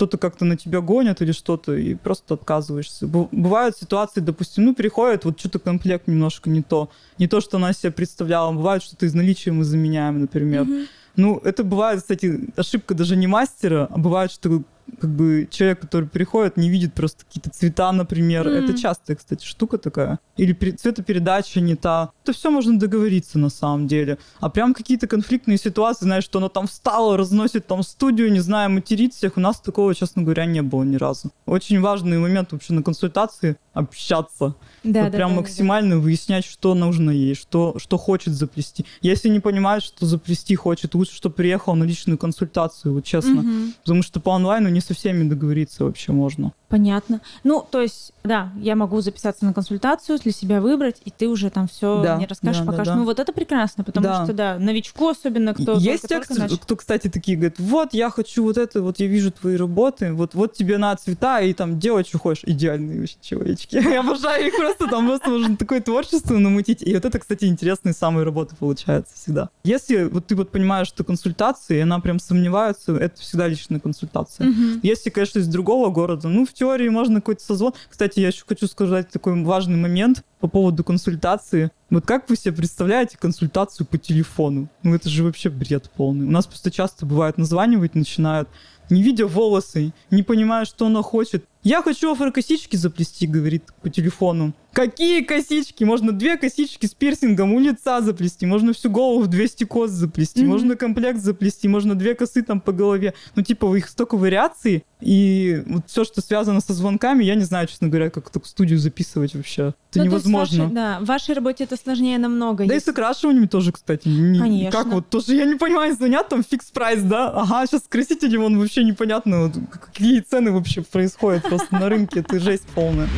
что-то 0.00 0.16
как-то 0.16 0.46
на 0.46 0.56
тебя 0.56 0.80
гонят 0.80 1.20
или 1.20 1.32
что-то, 1.32 1.74
и 1.74 1.94
просто 1.94 2.32
отказываешься. 2.32 3.06
Бывают 3.06 3.76
ситуации, 3.76 4.20
допустим, 4.20 4.64
ну, 4.64 4.74
приходит, 4.74 5.26
вот 5.26 5.38
что-то 5.38 5.58
комплект 5.58 6.08
немножко 6.08 6.48
не 6.48 6.62
то, 6.62 6.88
не 7.18 7.28
то, 7.28 7.42
что 7.42 7.58
она 7.58 7.74
себе 7.74 7.92
представляла. 7.92 8.50
Бывает, 8.50 8.82
что-то 8.82 9.04
из 9.04 9.12
наличия 9.12 9.52
мы 9.52 9.62
заменяем, 9.62 10.22
например. 10.22 10.62
Mm-hmm. 10.62 10.86
Ну, 11.16 11.36
это 11.44 11.64
бывает, 11.64 12.00
кстати, 12.00 12.48
ошибка 12.56 12.94
даже 12.94 13.14
не 13.14 13.26
мастера, 13.26 13.88
а 13.90 13.98
бывает, 13.98 14.32
что 14.32 14.62
как 15.00 15.10
бы 15.10 15.48
человек, 15.50 15.80
который 15.80 16.08
приходит, 16.08 16.56
не 16.56 16.70
видит 16.70 16.94
просто 16.94 17.24
какие-то 17.24 17.50
цвета, 17.50 17.92
например. 17.92 18.46
Mm. 18.46 18.64
Это 18.64 18.78
частая, 18.78 19.16
кстати, 19.16 19.44
штука 19.44 19.78
такая. 19.78 20.18
Или 20.36 20.52
цветопередача 20.52 21.60
не 21.60 21.74
та. 21.74 22.10
Это 22.24 22.32
все 22.32 22.50
можно 22.50 22.78
договориться 22.78 23.38
на 23.38 23.50
самом 23.50 23.86
деле. 23.86 24.18
А 24.40 24.48
прям 24.48 24.74
какие-то 24.74 25.06
конфликтные 25.06 25.58
ситуации, 25.58 26.04
знаешь, 26.04 26.24
что 26.24 26.38
она 26.38 26.48
там 26.48 26.66
встала, 26.66 27.16
разносит 27.16 27.66
там 27.66 27.82
студию, 27.82 28.32
не 28.32 28.40
знаю, 28.40 28.70
материт 28.70 29.14
всех. 29.14 29.36
У 29.36 29.40
нас 29.40 29.60
такого, 29.60 29.94
честно 29.94 30.22
говоря, 30.22 30.46
не 30.46 30.62
было 30.62 30.82
ни 30.82 30.96
разу. 30.96 31.30
Очень 31.46 31.80
важный 31.80 32.18
момент 32.18 32.52
вообще 32.52 32.72
на 32.72 32.82
консультации 32.82 33.56
общаться. 33.72 34.54
Да, 34.82 35.04
вот 35.04 35.12
да, 35.12 35.16
прям 35.16 35.30
да, 35.30 35.36
максимально 35.36 35.96
да. 35.96 36.00
выяснять, 36.00 36.44
что 36.44 36.74
нужно 36.74 37.10
ей, 37.10 37.34
что, 37.34 37.74
что 37.78 37.98
хочет 37.98 38.34
заплести. 38.34 38.84
Если 39.00 39.28
не 39.28 39.40
понимает, 39.40 39.82
что 39.82 40.06
заплести 40.06 40.54
хочет, 40.56 40.94
лучше, 40.94 41.14
чтобы 41.14 41.34
приехал 41.34 41.74
на 41.74 41.84
личную 41.84 42.18
консультацию, 42.18 42.94
вот 42.94 43.04
честно. 43.04 43.40
Угу. 43.40 43.72
Потому 43.84 44.02
что 44.02 44.20
по 44.20 44.34
онлайну 44.34 44.68
не 44.68 44.79
со 44.80 44.94
всеми 44.94 45.28
договориться 45.28 45.84
вообще 45.84 46.12
можно. 46.12 46.52
Понятно. 46.70 47.20
Ну, 47.42 47.66
то 47.68 47.80
есть, 47.82 48.12
да, 48.22 48.52
я 48.56 48.76
могу 48.76 49.00
записаться 49.00 49.44
на 49.44 49.52
консультацию, 49.52 50.18
для 50.20 50.30
себя 50.30 50.60
выбрать, 50.60 51.02
и 51.04 51.10
ты 51.10 51.26
уже 51.26 51.50
там 51.50 51.66
все 51.66 52.00
да, 52.00 52.16
мне 52.16 52.26
расскажешь, 52.26 52.60
да, 52.60 52.64
покажешь. 52.64 52.86
Да, 52.86 52.92
да. 52.92 52.98
Ну, 53.00 53.04
вот 53.04 53.18
это 53.18 53.32
прекрасно, 53.32 53.82
потому 53.82 54.06
да. 54.06 54.24
что, 54.24 54.32
да, 54.32 54.56
новичку 54.56 55.08
особенно, 55.08 55.52
кто 55.52 55.74
Есть 55.78 56.06
те, 56.06 56.20
кто, 56.20 56.34
кто, 56.56 56.76
кстати, 56.76 57.08
такие 57.08 57.36
говорят, 57.36 57.58
вот, 57.58 57.92
я 57.92 58.08
хочу 58.08 58.44
вот 58.44 58.56
это, 58.56 58.82
вот 58.82 59.00
я 59.00 59.08
вижу 59.08 59.32
твои 59.32 59.56
работы, 59.56 60.12
вот, 60.12 60.34
вот 60.34 60.52
тебе 60.52 60.78
на 60.78 60.94
цвета, 60.94 61.40
и 61.40 61.52
там 61.54 61.80
делать, 61.80 62.06
что 62.06 62.18
хочешь. 62.18 62.44
Идеальные 62.46 63.00
вообще 63.00 63.16
человечки. 63.20 63.74
Я 63.90 64.00
обожаю 64.00 64.46
их 64.46 64.56
просто, 64.56 64.86
там 64.86 65.08
просто 65.08 65.30
можно 65.30 65.56
такое 65.56 65.80
творчество 65.80 66.38
намутить. 66.38 66.82
И 66.82 66.94
вот 66.94 67.04
это, 67.04 67.18
кстати, 67.18 67.46
интересные 67.46 67.94
самые 67.94 68.24
работы 68.24 68.54
получаются 68.54 69.14
всегда. 69.16 69.50
Если 69.64 70.04
вот 70.04 70.26
ты 70.26 70.36
вот 70.36 70.50
понимаешь, 70.50 70.86
что 70.86 71.02
консультации, 71.02 71.78
и 71.78 71.80
она 71.80 71.98
прям 71.98 72.20
сомневается, 72.20 72.94
это 72.94 73.20
всегда 73.20 73.48
личная 73.48 73.80
консультация. 73.80 74.52
Если, 74.82 75.10
конечно, 75.10 75.40
из 75.40 75.48
другого 75.48 75.90
города, 75.90 76.28
ну, 76.28 76.46
в 76.46 76.52
теории 76.60 76.90
можно 76.90 77.16
какой-то 77.16 77.42
созвон. 77.42 77.72
Кстати, 77.88 78.20
я 78.20 78.28
еще 78.28 78.44
хочу 78.46 78.66
сказать 78.66 79.08
такой 79.08 79.42
важный 79.42 79.78
момент 79.78 80.22
по 80.40 80.46
поводу 80.46 80.84
консультации. 80.84 81.70
Вот 81.88 82.04
как 82.04 82.28
вы 82.28 82.36
себе 82.36 82.52
представляете 82.52 83.16
консультацию 83.16 83.86
по 83.86 83.96
телефону? 83.96 84.68
Ну, 84.82 84.94
это 84.94 85.08
же 85.08 85.24
вообще 85.24 85.48
бред 85.48 85.90
полный. 85.96 86.26
У 86.26 86.30
нас 86.30 86.46
просто 86.46 86.70
часто 86.70 87.06
бывает 87.06 87.38
названивать 87.38 87.94
начинают, 87.94 88.48
не 88.90 89.02
видя 89.02 89.26
волосы, 89.26 89.94
не 90.10 90.22
понимая, 90.22 90.66
что 90.66 90.86
она 90.86 91.02
хочет. 91.02 91.46
Я 91.62 91.82
хочу 91.82 92.10
афрокосички 92.12 92.76
заплести, 92.76 93.26
говорит 93.26 93.64
по 93.82 93.90
телефону. 93.90 94.54
Какие 94.72 95.22
косички? 95.22 95.82
Можно 95.82 96.12
две 96.12 96.36
косички 96.36 96.86
с 96.86 96.94
пирсингом 96.94 97.52
у 97.52 97.58
лица 97.58 98.00
заплести, 98.00 98.46
можно 98.46 98.72
всю 98.72 98.88
голову 98.88 99.22
в 99.24 99.26
200 99.26 99.64
кос 99.64 99.90
заплести, 99.90 100.42
mm-hmm. 100.42 100.46
можно 100.46 100.76
комплект 100.76 101.18
заплести, 101.18 101.66
можно 101.66 101.96
две 101.96 102.14
косы 102.14 102.42
там 102.42 102.60
по 102.60 102.72
голове. 102.72 103.14
Ну, 103.34 103.42
типа, 103.42 103.74
их 103.76 103.88
столько 103.88 104.16
вариаций, 104.16 104.84
и 105.00 105.62
вот 105.66 105.88
все, 105.88 106.04
что 106.04 106.20
связано 106.20 106.60
со 106.60 106.72
звонками, 106.72 107.24
я 107.24 107.34
не 107.34 107.42
знаю, 107.42 107.66
честно 107.66 107.88
говоря, 107.88 108.10
как 108.10 108.30
так 108.30 108.46
студию 108.46 108.78
записывать 108.78 109.34
вообще. 109.34 109.74
Это 109.90 109.98
ну, 109.98 110.04
невозможно. 110.04 110.64
Вашей, 110.64 110.74
да, 110.74 111.00
в 111.00 111.04
вашей 111.06 111.34
работе 111.34 111.64
это 111.64 111.76
сложнее 111.76 112.18
намного. 112.18 112.64
Да 112.64 112.74
если... 112.74 112.76
и 112.76 112.80
с 112.86 112.88
окрашиванием 112.88 113.48
тоже, 113.48 113.72
кстати. 113.72 114.06
Не, 114.06 114.38
Конечно. 114.38 114.70
Как 114.70 114.92
вот 114.92 115.08
тоже, 115.08 115.34
я 115.34 115.46
не 115.46 115.56
понимаю, 115.56 115.94
звонят 115.94 116.28
там 116.28 116.44
фикс 116.44 116.70
прайс, 116.70 117.02
да? 117.02 117.30
Ага, 117.30 117.66
сейчас 117.66 117.82
красители, 117.88 118.36
вон 118.36 118.58
вообще 118.58 118.84
непонятно, 118.84 119.46
вот, 119.46 119.54
какие 119.80 120.20
цены 120.20 120.52
вообще 120.52 120.82
происходят 120.82 121.49
просто 121.50 121.74
на 121.74 121.88
рынке. 121.88 122.20
Это 122.20 122.38
жесть 122.38 122.66
полная. 122.74 123.08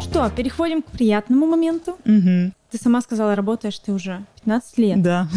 Что, 0.00 0.30
переходим 0.30 0.82
к 0.82 0.86
приятному 0.86 1.46
моменту. 1.46 1.92
Угу. 2.04 2.52
Ты 2.70 2.78
сама 2.80 3.00
сказала, 3.00 3.34
работаешь 3.34 3.78
ты 3.80 3.92
уже 3.92 4.24
15 4.36 4.78
лет. 4.78 5.02
Да. 5.02 5.28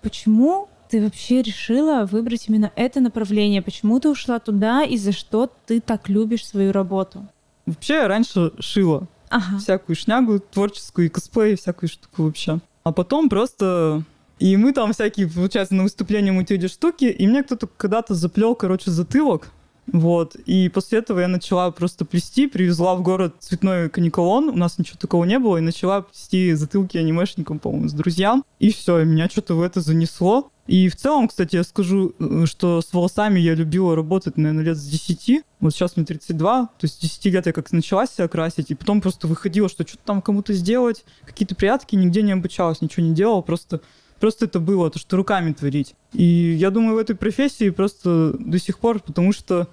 Почему 0.00 0.68
ты 0.88 1.02
вообще 1.02 1.42
решила 1.42 2.06
выбрать 2.06 2.48
именно 2.48 2.72
это 2.74 3.00
направление? 3.00 3.60
Почему 3.60 4.00
ты 4.00 4.08
ушла 4.08 4.38
туда 4.38 4.82
и 4.82 4.96
за 4.96 5.12
что 5.12 5.50
ты 5.66 5.80
так 5.80 6.08
любишь 6.08 6.46
свою 6.46 6.72
работу? 6.72 7.26
Вообще 7.66 7.94
я 7.94 8.08
раньше 8.08 8.52
шила 8.60 9.06
ага. 9.28 9.58
всякую 9.58 9.96
шнягу 9.96 10.38
творческую, 10.38 11.06
и 11.06 11.10
косплей, 11.10 11.56
всякую 11.56 11.90
штуку 11.90 12.24
вообще. 12.24 12.60
А 12.82 12.92
потом 12.92 13.28
просто... 13.28 14.04
И 14.38 14.56
мы 14.56 14.72
там 14.72 14.92
всякие, 14.92 15.28
получается, 15.28 15.74
на 15.74 15.84
выступления 15.84 16.38
эти 16.48 16.66
штуки, 16.66 17.04
и 17.04 17.26
мне 17.26 17.42
кто-то 17.42 17.66
когда-то 17.66 18.14
заплел, 18.14 18.54
короче, 18.54 18.90
затылок, 18.90 19.50
вот. 19.86 20.34
И 20.46 20.68
после 20.68 21.00
этого 21.00 21.20
я 21.20 21.28
начала 21.28 21.70
просто 21.70 22.04
плести, 22.04 22.46
привезла 22.46 22.94
в 22.94 23.02
город 23.02 23.36
цветной 23.40 23.90
каникулон, 23.90 24.48
у 24.48 24.56
нас 24.56 24.78
ничего 24.78 24.96
такого 24.98 25.24
не 25.24 25.38
было, 25.38 25.58
и 25.58 25.60
начала 25.60 26.02
плести 26.02 26.54
затылки 26.54 26.96
анимешникам, 26.96 27.58
по-моему, 27.58 27.88
с 27.88 27.92
друзьям. 27.92 28.44
И 28.58 28.72
все, 28.72 29.04
меня 29.04 29.28
что-то 29.28 29.54
в 29.54 29.62
это 29.62 29.80
занесло. 29.80 30.50
И 30.66 30.88
в 30.88 30.96
целом, 30.96 31.28
кстати, 31.28 31.56
я 31.56 31.64
скажу, 31.64 32.14
э, 32.18 32.46
что 32.46 32.80
с 32.80 32.90
волосами 32.94 33.38
я 33.38 33.54
любила 33.54 33.94
работать, 33.94 34.38
наверное, 34.38 34.64
лет 34.64 34.78
с 34.78 34.86
10. 34.86 35.42
Вот 35.60 35.74
сейчас 35.74 35.96
мне 35.96 36.06
32, 36.06 36.66
то 36.66 36.70
есть 36.84 36.94
с 36.94 36.98
10 37.00 37.26
лет 37.26 37.46
я 37.46 37.52
как 37.52 37.70
начала 37.70 38.06
себя 38.06 38.28
красить, 38.28 38.70
и 38.70 38.74
потом 38.74 39.02
просто 39.02 39.26
выходила, 39.26 39.68
что 39.68 39.86
что-то 39.86 40.02
там 40.06 40.22
кому-то 40.22 40.54
сделать, 40.54 41.04
какие-то 41.26 41.54
прятки, 41.54 41.96
нигде 41.96 42.22
не 42.22 42.32
обучалась, 42.32 42.80
ничего 42.80 43.04
не 43.04 43.12
делала, 43.12 43.42
просто 43.42 43.82
Просто 44.24 44.46
это 44.46 44.58
было, 44.58 44.88
то, 44.88 44.98
что 44.98 45.18
руками 45.18 45.52
творить. 45.52 45.94
И 46.14 46.24
я 46.24 46.70
думаю, 46.70 46.94
в 46.94 46.98
этой 46.98 47.14
профессии 47.14 47.68
просто 47.68 48.32
до 48.38 48.58
сих 48.58 48.78
пор, 48.78 49.00
потому 49.00 49.34
что 49.34 49.68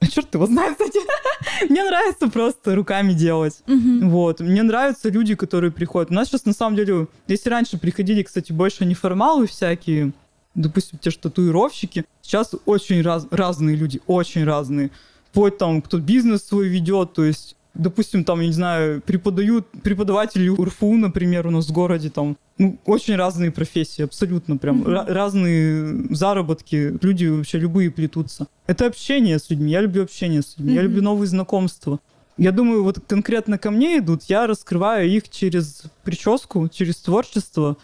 черт 0.12 0.34
его 0.34 0.44
знает, 0.44 0.72
кстати. 0.72 0.98
Мне 1.70 1.82
нравится 1.82 2.28
просто 2.28 2.74
руками 2.74 3.14
делать. 3.14 3.62
Угу. 3.66 4.10
Вот. 4.10 4.40
Мне 4.40 4.62
нравятся 4.62 5.08
люди, 5.08 5.34
которые 5.34 5.70
приходят. 5.70 6.10
У 6.10 6.14
нас 6.14 6.28
сейчас, 6.28 6.44
на 6.44 6.52
самом 6.52 6.76
деле, 6.76 7.08
если 7.26 7.48
раньше 7.48 7.78
приходили, 7.78 8.22
кстати, 8.22 8.52
больше 8.52 8.84
неформалы 8.84 9.46
всякие, 9.46 10.12
допустим, 10.54 10.98
те 10.98 11.08
же 11.08 11.16
татуировщики, 11.16 12.04
сейчас 12.20 12.54
очень 12.66 13.00
раз, 13.00 13.26
разные 13.30 13.76
люди, 13.76 14.02
очень 14.06 14.44
разные. 14.44 14.90
Вплоть 15.30 15.56
там, 15.56 15.80
кто 15.80 15.96
бизнес 16.00 16.42
свой 16.42 16.68
ведет, 16.68 17.14
то 17.14 17.24
есть 17.24 17.55
допустим, 17.78 18.24
там, 18.24 18.40
я 18.40 18.46
не 18.46 18.52
знаю, 18.52 19.00
преподают 19.00 19.66
преподаватели 19.82 20.48
УРФУ, 20.48 20.94
например, 20.94 21.46
у 21.46 21.50
нас 21.50 21.68
в 21.68 21.72
городе, 21.72 22.10
там, 22.10 22.36
ну, 22.58 22.78
очень 22.84 23.16
разные 23.16 23.50
профессии, 23.50 24.02
абсолютно 24.02 24.56
прям, 24.56 24.82
mm-hmm. 24.82 25.12
разные 25.12 26.14
заработки, 26.14 26.98
люди 27.02 27.26
вообще 27.26 27.58
любые 27.58 27.90
плетутся. 27.90 28.46
Это 28.66 28.86
общение 28.86 29.38
с 29.38 29.50
людьми, 29.50 29.70
я 29.70 29.80
люблю 29.80 30.02
общение 30.02 30.42
с 30.42 30.56
людьми, 30.56 30.72
mm-hmm. 30.72 30.76
я 30.76 30.82
люблю 30.82 31.02
новые 31.02 31.28
знакомства. 31.28 32.00
Я 32.38 32.52
думаю, 32.52 32.84
вот 32.84 33.00
конкретно 33.06 33.58
ко 33.58 33.70
мне 33.70 33.98
идут, 33.98 34.24
я 34.24 34.46
раскрываю 34.46 35.08
их 35.08 35.28
через 35.30 35.84
прическу, 36.04 36.68
через 36.68 36.96
творчество. 36.96 37.78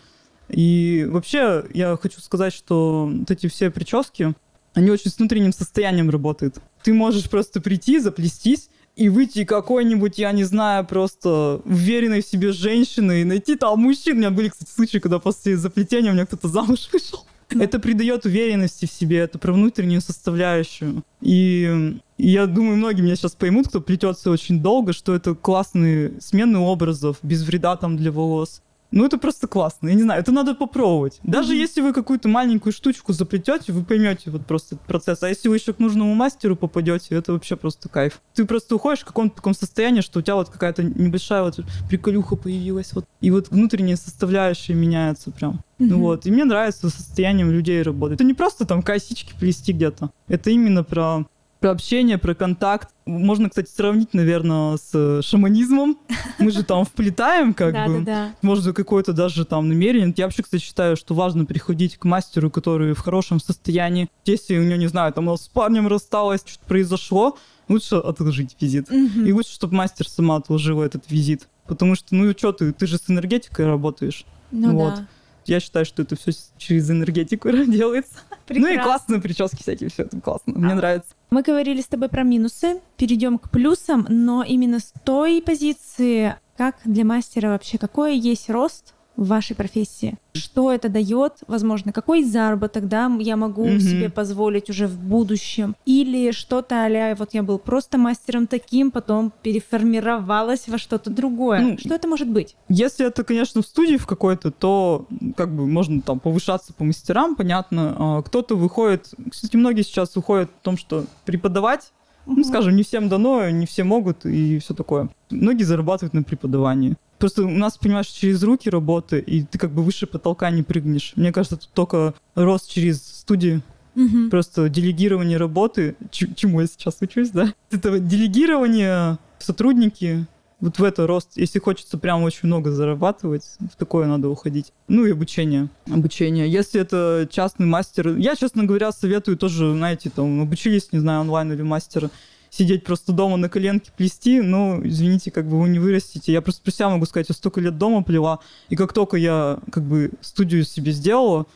И 0.48 1.06
вообще 1.08 1.64
я 1.72 1.96
хочу 1.96 2.20
сказать, 2.20 2.52
что 2.52 3.10
вот 3.10 3.30
эти 3.30 3.46
все 3.48 3.70
прически, 3.70 4.34
они 4.74 4.90
очень 4.90 5.10
с 5.10 5.18
внутренним 5.18 5.52
состоянием 5.52 6.10
работают. 6.10 6.56
Ты 6.82 6.92
можешь 6.92 7.30
просто 7.30 7.60
прийти, 7.60 7.98
заплестись, 7.98 8.68
и 8.96 9.08
выйти 9.08 9.44
какой-нибудь, 9.44 10.18
я 10.18 10.32
не 10.32 10.44
знаю, 10.44 10.86
просто 10.86 11.60
уверенной 11.64 12.22
в 12.22 12.26
себе 12.26 12.52
женщиной, 12.52 13.22
и 13.22 13.24
найти 13.24 13.56
там 13.56 13.80
мужчин. 13.80 14.16
У 14.16 14.18
меня 14.18 14.30
были, 14.30 14.48
кстати, 14.48 14.70
случаи, 14.70 14.98
когда 14.98 15.18
после 15.18 15.56
заплетения 15.56 16.10
у 16.10 16.14
меня 16.14 16.26
кто-то 16.26 16.48
замуж 16.48 16.88
вышел. 16.92 17.24
Это 17.48 17.78
придает 17.78 18.24
уверенности 18.24 18.86
в 18.86 18.90
себе, 18.90 19.18
это 19.18 19.38
про 19.38 19.52
внутреннюю 19.52 20.00
составляющую. 20.00 21.02
И 21.20 21.98
я 22.16 22.46
думаю, 22.46 22.76
многие 22.76 23.02
меня 23.02 23.16
сейчас 23.16 23.32
поймут, 23.32 23.68
кто 23.68 23.80
плетется 23.80 24.30
очень 24.30 24.60
долго, 24.60 24.92
что 24.92 25.14
это 25.14 25.34
классные 25.34 26.14
смены 26.20 26.58
образов, 26.58 27.18
без 27.22 27.42
вреда 27.42 27.76
там 27.76 27.96
для 27.96 28.10
волос. 28.10 28.62
Ну, 28.92 29.06
это 29.06 29.18
просто 29.18 29.46
классно. 29.46 29.88
Я 29.88 29.94
не 29.94 30.02
знаю, 30.02 30.20
это 30.20 30.32
надо 30.32 30.54
попробовать. 30.54 31.18
Даже 31.22 31.54
mm-hmm. 31.54 31.58
если 31.58 31.80
вы 31.80 31.92
какую-то 31.92 32.28
маленькую 32.28 32.72
штучку 32.72 33.12
заплетете, 33.12 33.72
вы 33.72 33.82
поймете 33.84 34.30
вот 34.30 34.46
просто 34.46 34.74
этот 34.74 34.86
процесс. 34.86 35.22
А 35.22 35.28
если 35.28 35.48
вы 35.48 35.56
еще 35.56 35.72
к 35.72 35.78
нужному 35.78 36.14
мастеру 36.14 36.56
попадете, 36.56 37.14
это 37.14 37.32
вообще 37.32 37.56
просто 37.56 37.88
кайф. 37.88 38.20
Ты 38.34 38.44
просто 38.44 38.76
уходишь 38.76 39.00
в 39.00 39.06
каком-то 39.06 39.36
таком 39.36 39.54
состоянии, 39.54 40.02
что 40.02 40.18
у 40.18 40.22
тебя 40.22 40.36
вот 40.36 40.50
какая-то 40.50 40.82
небольшая 40.82 41.42
вот 41.42 41.60
приколюха 41.88 42.36
появилась. 42.36 42.92
Вот. 42.92 43.06
И 43.20 43.30
вот 43.30 43.48
внутренняя 43.48 43.96
составляющая 43.96 44.74
меняется 44.74 45.30
прям. 45.30 45.62
Mm-hmm. 45.78 45.94
Вот. 45.94 46.26
И 46.26 46.30
мне 46.30 46.44
нравится 46.44 46.90
состоянием 46.90 47.50
людей 47.50 47.82
работать. 47.82 48.16
Это 48.16 48.24
не 48.24 48.34
просто 48.34 48.66
там 48.66 48.82
косички 48.82 49.32
плести 49.38 49.72
где-то. 49.72 50.10
Это 50.28 50.50
именно 50.50 50.84
про 50.84 51.24
про 51.62 51.70
общение, 51.70 52.18
про 52.18 52.34
контакт. 52.34 52.90
Можно, 53.06 53.48
кстати, 53.48 53.70
сравнить, 53.70 54.12
наверное, 54.14 54.76
с 54.76 54.90
э, 54.92 55.22
шаманизмом. 55.22 55.96
Мы 56.38 56.50
же 56.50 56.64
там 56.64 56.84
вплетаем, 56.84 57.54
как 57.54 57.74
бы. 57.86 58.04
Может, 58.42 58.74
какое-то 58.74 59.12
даже 59.12 59.44
там 59.44 59.68
намерение. 59.68 60.12
Я 60.16 60.26
вообще, 60.26 60.42
кстати, 60.42 60.60
считаю, 60.60 60.96
что 60.96 61.14
важно 61.14 61.44
приходить 61.44 61.96
к 61.96 62.04
мастеру, 62.04 62.50
который 62.50 62.94
в 62.94 62.98
хорошем 62.98 63.40
состоянии. 63.40 64.10
Если 64.24 64.58
у 64.58 64.62
него, 64.62 64.76
не 64.76 64.88
знаю, 64.88 65.12
там 65.12 65.34
с 65.34 65.48
парнем 65.48 65.86
рассталась, 65.86 66.42
что-то 66.44 66.66
произошло, 66.66 67.38
лучше 67.68 67.94
отложить 67.94 68.56
визит. 68.60 68.90
И 68.90 69.32
лучше, 69.32 69.52
чтобы 69.52 69.76
мастер 69.76 70.08
сама 70.08 70.36
отложила 70.36 70.82
этот 70.82 71.08
визит. 71.10 71.48
Потому 71.66 71.94
что, 71.94 72.14
ну 72.14 72.28
и 72.28 72.36
что 72.36 72.52
ты, 72.52 72.72
ты 72.72 72.86
же 72.88 72.98
с 72.98 73.08
энергетикой 73.08 73.66
работаешь. 73.66 74.26
Ну 74.50 74.72
вот. 74.72 74.94
да. 74.96 75.06
Я 75.46 75.60
считаю, 75.60 75.84
что 75.84 76.02
это 76.02 76.16
все 76.16 76.32
через 76.58 76.90
энергетику 76.90 77.50
делается. 77.66 78.14
Прекрасно. 78.46 78.68
Ну 78.68 78.74
и 78.74 78.82
классные 78.82 79.20
прически 79.20 79.62
всякие, 79.62 79.90
все 79.90 80.02
это 80.02 80.20
классно. 80.20 80.54
Мне 80.54 80.72
а. 80.72 80.76
нравится. 80.76 81.14
Мы 81.32 81.40
говорили 81.40 81.80
с 81.80 81.86
тобой 81.86 82.10
про 82.10 82.24
минусы, 82.24 82.82
перейдем 82.98 83.38
к 83.38 83.48
плюсам, 83.48 84.04
но 84.10 84.42
именно 84.42 84.80
с 84.80 84.92
той 85.02 85.40
позиции, 85.40 86.36
как 86.58 86.76
для 86.84 87.06
мастера 87.06 87.48
вообще, 87.48 87.78
какой 87.78 88.18
есть 88.18 88.50
рост 88.50 88.92
в 89.16 89.26
вашей 89.26 89.54
профессии? 89.54 90.16
Что 90.34 90.72
это 90.72 90.88
дает, 90.88 91.34
возможно, 91.46 91.92
какой 91.92 92.24
заработок, 92.24 92.88
да, 92.88 93.10
я 93.20 93.36
могу 93.36 93.66
mm-hmm. 93.66 93.80
себе 93.80 94.10
позволить 94.10 94.70
уже 94.70 94.86
в 94.86 94.98
будущем? 94.98 95.76
Или 95.84 96.32
что-то 96.32 96.82
а 96.82 97.14
вот 97.16 97.34
я 97.34 97.42
был 97.42 97.58
просто 97.58 97.98
мастером 97.98 98.46
таким, 98.46 98.90
потом 98.90 99.32
переформировалось 99.42 100.68
во 100.68 100.78
что-то 100.78 101.10
другое. 101.10 101.60
Ну, 101.60 101.78
что 101.78 101.94
это 101.94 102.08
может 102.08 102.28
быть? 102.28 102.56
Если 102.68 103.06
это, 103.06 103.24
конечно, 103.24 103.62
в 103.62 103.66
студии 103.66 103.96
в 103.96 104.06
какой-то, 104.06 104.50
то 104.50 105.06
как 105.36 105.54
бы 105.54 105.66
можно 105.66 106.00
там 106.00 106.20
повышаться 106.20 106.72
по 106.72 106.84
мастерам, 106.84 107.36
понятно. 107.36 107.96
А 107.98 108.22
кто-то 108.22 108.56
выходит, 108.56 109.12
кстати, 109.30 109.56
многие 109.56 109.82
сейчас 109.82 110.16
уходят 110.16 110.50
в 110.50 110.62
том, 110.62 110.76
что 110.76 111.04
преподавать 111.24 111.92
ну, 112.26 112.44
скажем, 112.44 112.76
не 112.76 112.82
всем 112.82 113.08
дано, 113.08 113.50
не 113.50 113.66
все 113.66 113.84
могут 113.84 114.24
и 114.24 114.58
все 114.60 114.74
такое. 114.74 115.08
Многие 115.30 115.64
зарабатывают 115.64 116.14
на 116.14 116.22
преподавании. 116.22 116.96
Просто 117.22 117.44
у 117.44 117.48
нас, 117.50 117.78
понимаешь, 117.78 118.08
через 118.08 118.42
руки 118.42 118.68
работы, 118.68 119.20
и 119.20 119.44
ты 119.44 119.56
как 119.56 119.70
бы 119.70 119.84
выше 119.84 120.08
потолка 120.08 120.50
не 120.50 120.64
прыгнешь. 120.64 121.12
Мне 121.14 121.30
кажется, 121.30 121.56
тут 121.56 121.68
только 121.72 122.14
рост 122.34 122.68
через 122.68 123.00
студии. 123.00 123.62
Угу. 123.94 124.28
Просто 124.28 124.68
делегирование 124.68 125.38
работы, 125.38 125.94
чему 126.10 126.62
я 126.62 126.66
сейчас 126.66 126.96
учусь, 127.00 127.30
да? 127.30 127.54
Это 127.70 128.00
делегирование 128.00 129.18
сотрудники, 129.38 130.26
вот 130.58 130.80
в 130.80 130.82
это 130.82 131.06
рост, 131.06 131.28
если 131.36 131.60
хочется 131.60 131.96
прям 131.96 132.24
очень 132.24 132.48
много 132.48 132.72
зарабатывать, 132.72 133.44
в 133.72 133.76
такое 133.76 134.08
надо 134.08 134.28
уходить. 134.28 134.72
Ну 134.88 135.04
и 135.04 135.12
обучение. 135.12 135.68
Обучение. 135.88 136.50
Если 136.50 136.80
это 136.80 137.28
частный 137.30 137.66
мастер, 137.66 138.16
я, 138.16 138.34
честно 138.34 138.64
говоря, 138.64 138.90
советую 138.90 139.36
тоже, 139.36 139.72
знаете, 139.76 140.10
там, 140.10 140.40
обучились, 140.40 140.88
не 140.90 140.98
знаю, 140.98 141.20
онлайн 141.20 141.52
или 141.52 141.62
мастера, 141.62 142.10
сидеть 142.52 142.84
просто 142.84 143.12
дома 143.12 143.38
на 143.38 143.48
коленке 143.48 143.90
плести, 143.96 144.40
ну, 144.40 144.86
извините, 144.86 145.30
как 145.30 145.48
бы 145.48 145.58
вы 145.58 145.70
не 145.70 145.78
вырастите. 145.78 146.32
Я 146.32 146.42
просто 146.42 146.62
про 146.62 146.70
себя 146.70 146.90
могу 146.90 147.06
сказать, 147.06 147.30
я 147.30 147.34
столько 147.34 147.60
лет 147.60 147.78
дома 147.78 148.02
плела, 148.02 148.40
и 148.68 148.76
как 148.76 148.92
только 148.92 149.16
я 149.16 149.58
как 149.72 149.84
бы 149.84 150.10
студию 150.20 150.64
себе 150.64 150.92
сделала, 150.92 151.46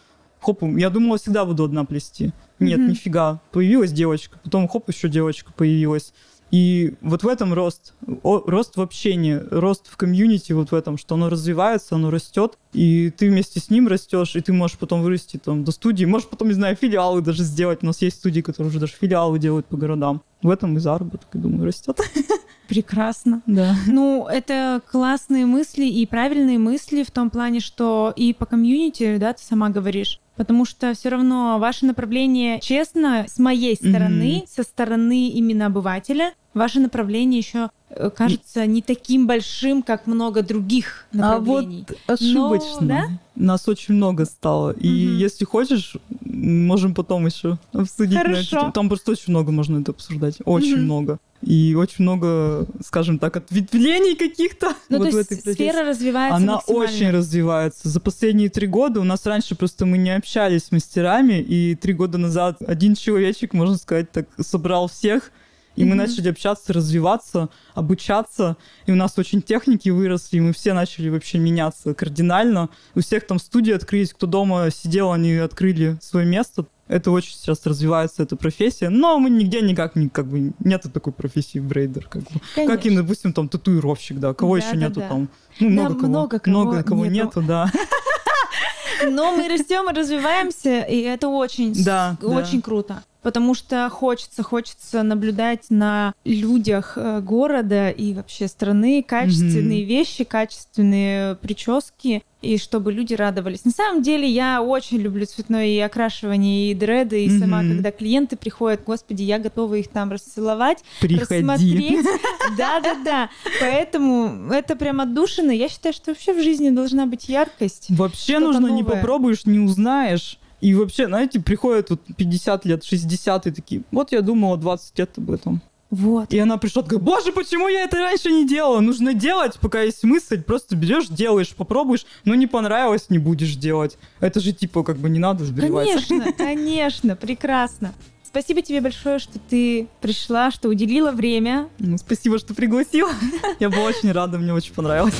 хоп, 0.40 0.62
я 0.62 0.88
думала, 0.88 1.18
всегда 1.18 1.44
буду 1.44 1.64
одна 1.64 1.84
плести. 1.84 2.32
Нет, 2.58 2.78
mm-hmm. 2.78 2.88
нифига. 2.88 3.40
Появилась 3.52 3.92
девочка, 3.92 4.38
потом 4.42 4.66
хоп, 4.68 4.88
еще 4.88 5.10
девочка 5.10 5.52
появилась. 5.52 6.14
И 6.50 6.94
вот 7.02 7.24
в 7.24 7.28
этом 7.28 7.52
рост, 7.52 7.92
о, 8.22 8.38
рост 8.46 8.76
в 8.76 8.80
общении, 8.80 9.38
рост 9.50 9.88
в 9.88 9.96
комьюнити, 9.96 10.52
вот 10.52 10.70
в 10.70 10.74
этом, 10.74 10.96
что 10.96 11.16
оно 11.16 11.28
развивается, 11.28 11.96
оно 11.96 12.10
растет, 12.10 12.56
и 12.76 13.10
ты 13.10 13.30
вместе 13.30 13.58
с 13.58 13.70
ним 13.70 13.88
растешь, 13.88 14.36
и 14.36 14.40
ты 14.40 14.52
можешь 14.52 14.76
потом 14.76 15.02
вырасти 15.02 15.38
там 15.38 15.64
до 15.64 15.72
студии, 15.72 16.04
можешь 16.04 16.28
потом, 16.28 16.48
не 16.48 16.54
знаю, 16.54 16.76
филиалы 16.76 17.22
даже 17.22 17.42
сделать. 17.42 17.78
У 17.82 17.86
нас 17.86 18.02
есть 18.02 18.18
студии, 18.18 18.42
которые 18.42 18.68
уже 18.68 18.78
даже 18.78 18.92
филиалы 18.92 19.38
делают 19.38 19.66
по 19.66 19.76
городам. 19.76 20.22
В 20.42 20.50
этом 20.50 20.76
и 20.76 20.80
заработок, 20.80 21.28
я 21.32 21.40
думаю, 21.40 21.64
растет. 21.64 21.98
Прекрасно. 22.68 23.42
Да. 23.46 23.74
Ну, 23.86 24.26
это 24.26 24.82
классные 24.90 25.46
мысли 25.46 25.86
и 25.86 26.04
правильные 26.04 26.58
мысли 26.58 27.02
в 27.02 27.10
том 27.10 27.30
плане, 27.30 27.60
что 27.60 28.12
и 28.14 28.34
по 28.34 28.44
комьюнити, 28.44 29.16
да, 29.16 29.32
ты 29.32 29.42
сама 29.42 29.70
говоришь, 29.70 30.20
потому 30.36 30.66
что 30.66 30.92
все 30.92 31.08
равно 31.08 31.58
ваше 31.58 31.86
направление, 31.86 32.60
честно, 32.60 33.24
с 33.26 33.38
моей 33.38 33.76
стороны, 33.76 34.42
mm-hmm. 34.42 34.48
со 34.48 34.62
стороны 34.64 35.30
именно 35.30 35.66
обывателя, 35.66 36.34
ваше 36.56 36.80
направление 36.80 37.38
еще 37.38 37.70
э, 37.90 38.10
кажется 38.10 38.66
не 38.66 38.82
таким 38.82 39.26
большим, 39.26 39.82
как 39.82 40.06
много 40.06 40.42
других 40.42 41.06
направлений. 41.12 41.86
А 41.88 41.92
вот 41.92 42.20
ошибочно. 42.20 42.80
Но, 42.80 42.88
да? 42.88 43.08
Нас 43.36 43.68
очень 43.68 43.94
много 43.94 44.24
стало. 44.24 44.70
И 44.72 45.06
угу. 45.06 45.16
если 45.16 45.44
хочешь, 45.44 45.96
можем 46.20 46.94
потом 46.94 47.26
еще 47.26 47.58
обсудить. 47.72 48.18
Хорошо. 48.18 48.70
Там 48.72 48.88
просто 48.88 49.12
очень 49.12 49.30
много 49.32 49.52
можно 49.52 49.80
это 49.80 49.92
обсуждать. 49.92 50.36
Очень 50.44 50.74
угу. 50.74 50.82
много. 50.82 51.18
И 51.42 51.74
очень 51.78 52.02
много, 52.02 52.66
скажем 52.84 53.18
так, 53.18 53.36
ответвлений 53.36 54.16
каких-то. 54.16 54.74
Ну, 54.88 54.98
вот 54.98 55.10
то 55.10 55.18
есть 55.18 55.32
этой 55.32 55.52
сфера 55.52 55.84
развивается 55.84 56.36
Она 56.36 56.58
очень 56.66 57.10
развивается. 57.10 57.88
За 57.88 58.00
последние 58.00 58.48
три 58.48 58.66
года 58.66 59.00
у 59.00 59.04
нас 59.04 59.26
раньше 59.26 59.54
просто 59.54 59.84
мы 59.84 59.98
не 59.98 60.16
общались 60.16 60.64
с 60.64 60.72
мастерами, 60.72 61.34
и 61.34 61.74
три 61.74 61.92
года 61.92 62.16
назад 62.18 62.56
один 62.66 62.94
человечек, 62.94 63.52
можно 63.52 63.76
сказать, 63.76 64.10
так 64.10 64.26
собрал 64.40 64.88
всех, 64.88 65.30
и 65.76 65.82
mm-hmm. 65.82 65.86
мы 65.86 65.94
начали 65.94 66.28
общаться, 66.30 66.72
развиваться, 66.72 67.50
обучаться. 67.74 68.56
И 68.86 68.92
у 68.92 68.94
нас 68.94 69.18
очень 69.18 69.42
техники 69.42 69.90
выросли, 69.90 70.38
и 70.38 70.40
мы 70.40 70.52
все 70.52 70.72
начали 70.72 71.10
вообще 71.10 71.38
меняться 71.38 71.94
кардинально. 71.94 72.70
У 72.94 73.00
всех 73.00 73.26
там 73.26 73.38
студии 73.38 73.72
открылись, 73.72 74.12
кто 74.12 74.26
дома 74.26 74.70
сидел, 74.70 75.12
они 75.12 75.34
открыли 75.34 75.98
свое 76.00 76.26
место. 76.26 76.66
Это 76.88 77.10
очень 77.10 77.32
сейчас 77.32 77.66
развивается, 77.66 78.22
эта 78.22 78.36
профессия. 78.36 78.88
Но 78.88 79.18
мы 79.18 79.28
нигде 79.28 79.60
никак 79.60 79.96
не, 79.96 80.08
как 80.08 80.28
бы, 80.28 80.52
нету 80.60 80.88
такой 80.88 81.12
профессии 81.12 81.58
брейдер, 81.58 82.06
как 82.08 82.22
бы. 82.22 82.40
Конечно. 82.54 82.76
Как 82.76 82.86
и, 82.86 82.96
допустим, 82.96 83.32
там 83.32 83.48
татуировщик, 83.48 84.18
да. 84.18 84.34
Кого 84.34 84.56
да, 84.56 84.64
еще 84.64 84.76
да, 84.76 84.80
нету 84.80 85.00
да. 85.00 85.08
там? 85.08 85.28
Ну, 85.60 85.68
много, 85.68 85.88
да, 85.88 85.94
кого, 85.94 86.08
много 86.08 86.38
кого, 86.38 86.56
много 86.56 86.82
кого 86.84 87.06
нету, 87.06 87.40
нету 87.40 87.42
да. 87.42 87.72
Но 89.10 89.36
мы 89.36 89.48
растем 89.48 89.90
и 89.90 89.92
развиваемся, 89.92 90.80
и 90.82 91.00
это 91.00 91.28
очень, 91.28 91.74
да, 91.84 92.16
очень 92.22 92.60
да. 92.60 92.64
круто 92.64 93.02
потому 93.26 93.54
что 93.54 93.88
хочется, 93.90 94.44
хочется 94.44 95.02
наблюдать 95.02 95.64
на 95.68 96.14
людях 96.24 96.92
э, 96.94 97.20
города 97.20 97.90
и 97.90 98.14
вообще 98.14 98.46
страны 98.46 99.02
качественные 99.02 99.82
mm-hmm. 99.82 99.88
вещи, 99.88 100.22
качественные 100.22 101.34
прически, 101.34 102.22
и 102.40 102.56
чтобы 102.56 102.92
люди 102.92 103.14
радовались. 103.14 103.64
На 103.64 103.72
самом 103.72 104.02
деле 104.02 104.28
я 104.28 104.62
очень 104.62 104.98
люблю 104.98 105.26
цветное 105.26 105.66
и 105.66 105.78
окрашивание, 105.80 106.70
и 106.70 106.74
дреды, 106.76 107.24
и 107.24 107.28
mm-hmm. 107.28 107.38
сама, 107.40 107.62
когда 107.62 107.90
клиенты 107.90 108.36
приходят, 108.36 108.82
господи, 108.86 109.24
я 109.24 109.40
готова 109.40 109.74
их 109.74 109.88
там 109.88 110.12
расцеловать, 110.12 110.84
Приходи. 111.00 111.40
рассмотреть. 111.40 112.06
Да-да-да. 112.56 113.30
Поэтому 113.60 114.52
это 114.52 114.76
прям 114.76 115.00
отдушина. 115.00 115.50
Я 115.50 115.68
считаю, 115.68 115.94
что 115.94 116.12
вообще 116.12 116.32
в 116.32 116.40
жизни 116.40 116.70
должна 116.70 117.06
быть 117.06 117.28
яркость. 117.28 117.86
Вообще 117.88 118.38
нужно 118.38 118.68
не 118.68 118.84
попробуешь, 118.84 119.46
не 119.46 119.58
узнаешь. 119.58 120.38
И 120.60 120.74
вообще, 120.74 121.06
знаете, 121.06 121.40
приходят 121.40 121.90
вот 121.90 122.00
50 122.16 122.64
лет, 122.64 122.84
60 122.84 123.46
и 123.46 123.50
такие, 123.50 123.82
вот 123.90 124.12
я 124.12 124.22
думала 124.22 124.56
20 124.56 124.98
лет 124.98 125.10
об 125.16 125.30
этом. 125.30 125.60
Вот. 125.90 126.32
И 126.32 126.38
она 126.38 126.56
пришла 126.56 126.82
такая, 126.82 126.98
боже, 126.98 127.32
почему 127.32 127.68
я 127.68 127.84
это 127.84 127.98
раньше 127.98 128.30
не 128.30 128.46
делала? 128.46 128.80
Нужно 128.80 129.14
делать, 129.14 129.58
пока 129.60 129.82
есть 129.82 130.02
мысль, 130.02 130.42
просто 130.42 130.74
берешь, 130.74 131.06
делаешь, 131.06 131.54
попробуешь, 131.54 132.06
но 132.24 132.34
не 132.34 132.46
понравилось, 132.46 133.08
не 133.08 133.18
будешь 133.18 133.54
делать. 133.54 133.96
Это 134.20 134.40
же 134.40 134.52
типа 134.52 134.82
как 134.82 134.96
бы 134.96 135.08
не 135.08 135.20
надо 135.20 135.44
сбриваться. 135.44 136.08
Конечно, 136.08 136.32
конечно, 136.36 137.16
прекрасно. 137.16 137.94
Спасибо 138.24 138.60
тебе 138.60 138.80
большое, 138.80 139.18
что 139.18 139.38
ты 139.38 139.88
пришла, 140.00 140.50
что 140.50 140.68
уделила 140.68 141.12
время. 141.12 141.68
Ну, 141.78 141.96
спасибо, 141.96 142.38
что 142.38 142.52
пригласила. 142.52 143.12
Я 143.60 143.70
была 143.70 143.84
очень 143.84 144.12
рада, 144.12 144.38
мне 144.38 144.52
очень 144.52 144.74
понравилось. 144.74 145.14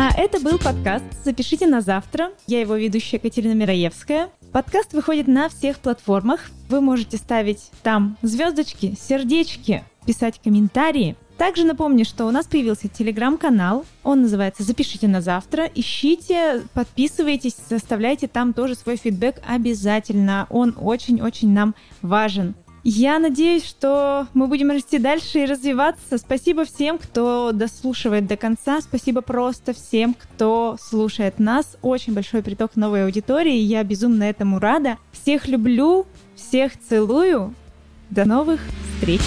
А 0.00 0.12
это 0.16 0.38
был 0.38 0.58
подкаст 0.58 1.04
«Запишите 1.24 1.66
на 1.66 1.80
завтра». 1.80 2.30
Я 2.46 2.60
его 2.60 2.76
ведущая 2.76 3.18
Катерина 3.18 3.54
Мираевская. 3.54 4.30
Подкаст 4.52 4.92
выходит 4.92 5.26
на 5.26 5.48
всех 5.48 5.80
платформах. 5.80 6.52
Вы 6.68 6.80
можете 6.80 7.16
ставить 7.16 7.72
там 7.82 8.16
звездочки, 8.22 8.96
сердечки, 8.96 9.82
писать 10.06 10.40
комментарии. 10.40 11.16
Также 11.36 11.64
напомню, 11.64 12.04
что 12.04 12.26
у 12.26 12.30
нас 12.30 12.46
появился 12.46 12.86
телеграм-канал. 12.86 13.84
Он 14.04 14.22
называется 14.22 14.62
«Запишите 14.62 15.08
на 15.08 15.20
завтра». 15.20 15.68
Ищите, 15.74 16.62
подписывайтесь, 16.74 17.56
составляйте 17.68 18.28
там 18.28 18.52
тоже 18.52 18.76
свой 18.76 18.98
фидбэк 18.98 19.42
обязательно. 19.48 20.46
Он 20.48 20.76
очень-очень 20.80 21.52
нам 21.52 21.74
важен. 22.02 22.54
Я 22.84 23.18
надеюсь, 23.18 23.64
что 23.64 24.28
мы 24.34 24.46
будем 24.46 24.70
расти 24.70 24.98
дальше 24.98 25.40
и 25.40 25.46
развиваться. 25.46 26.18
Спасибо 26.18 26.64
всем, 26.64 26.98
кто 26.98 27.52
дослушивает 27.52 28.26
до 28.26 28.36
конца. 28.36 28.80
Спасибо 28.80 29.20
просто 29.20 29.72
всем, 29.74 30.14
кто 30.14 30.76
слушает 30.80 31.38
нас. 31.38 31.76
Очень 31.82 32.14
большой 32.14 32.42
приток 32.42 32.76
новой 32.76 33.04
аудитории. 33.04 33.56
Я 33.56 33.82
безумно 33.84 34.24
этому 34.24 34.58
рада. 34.58 34.98
Всех 35.12 35.48
люблю, 35.48 36.06
всех 36.36 36.72
целую. 36.78 37.54
До 38.10 38.24
новых 38.24 38.60
встреч! 38.96 39.20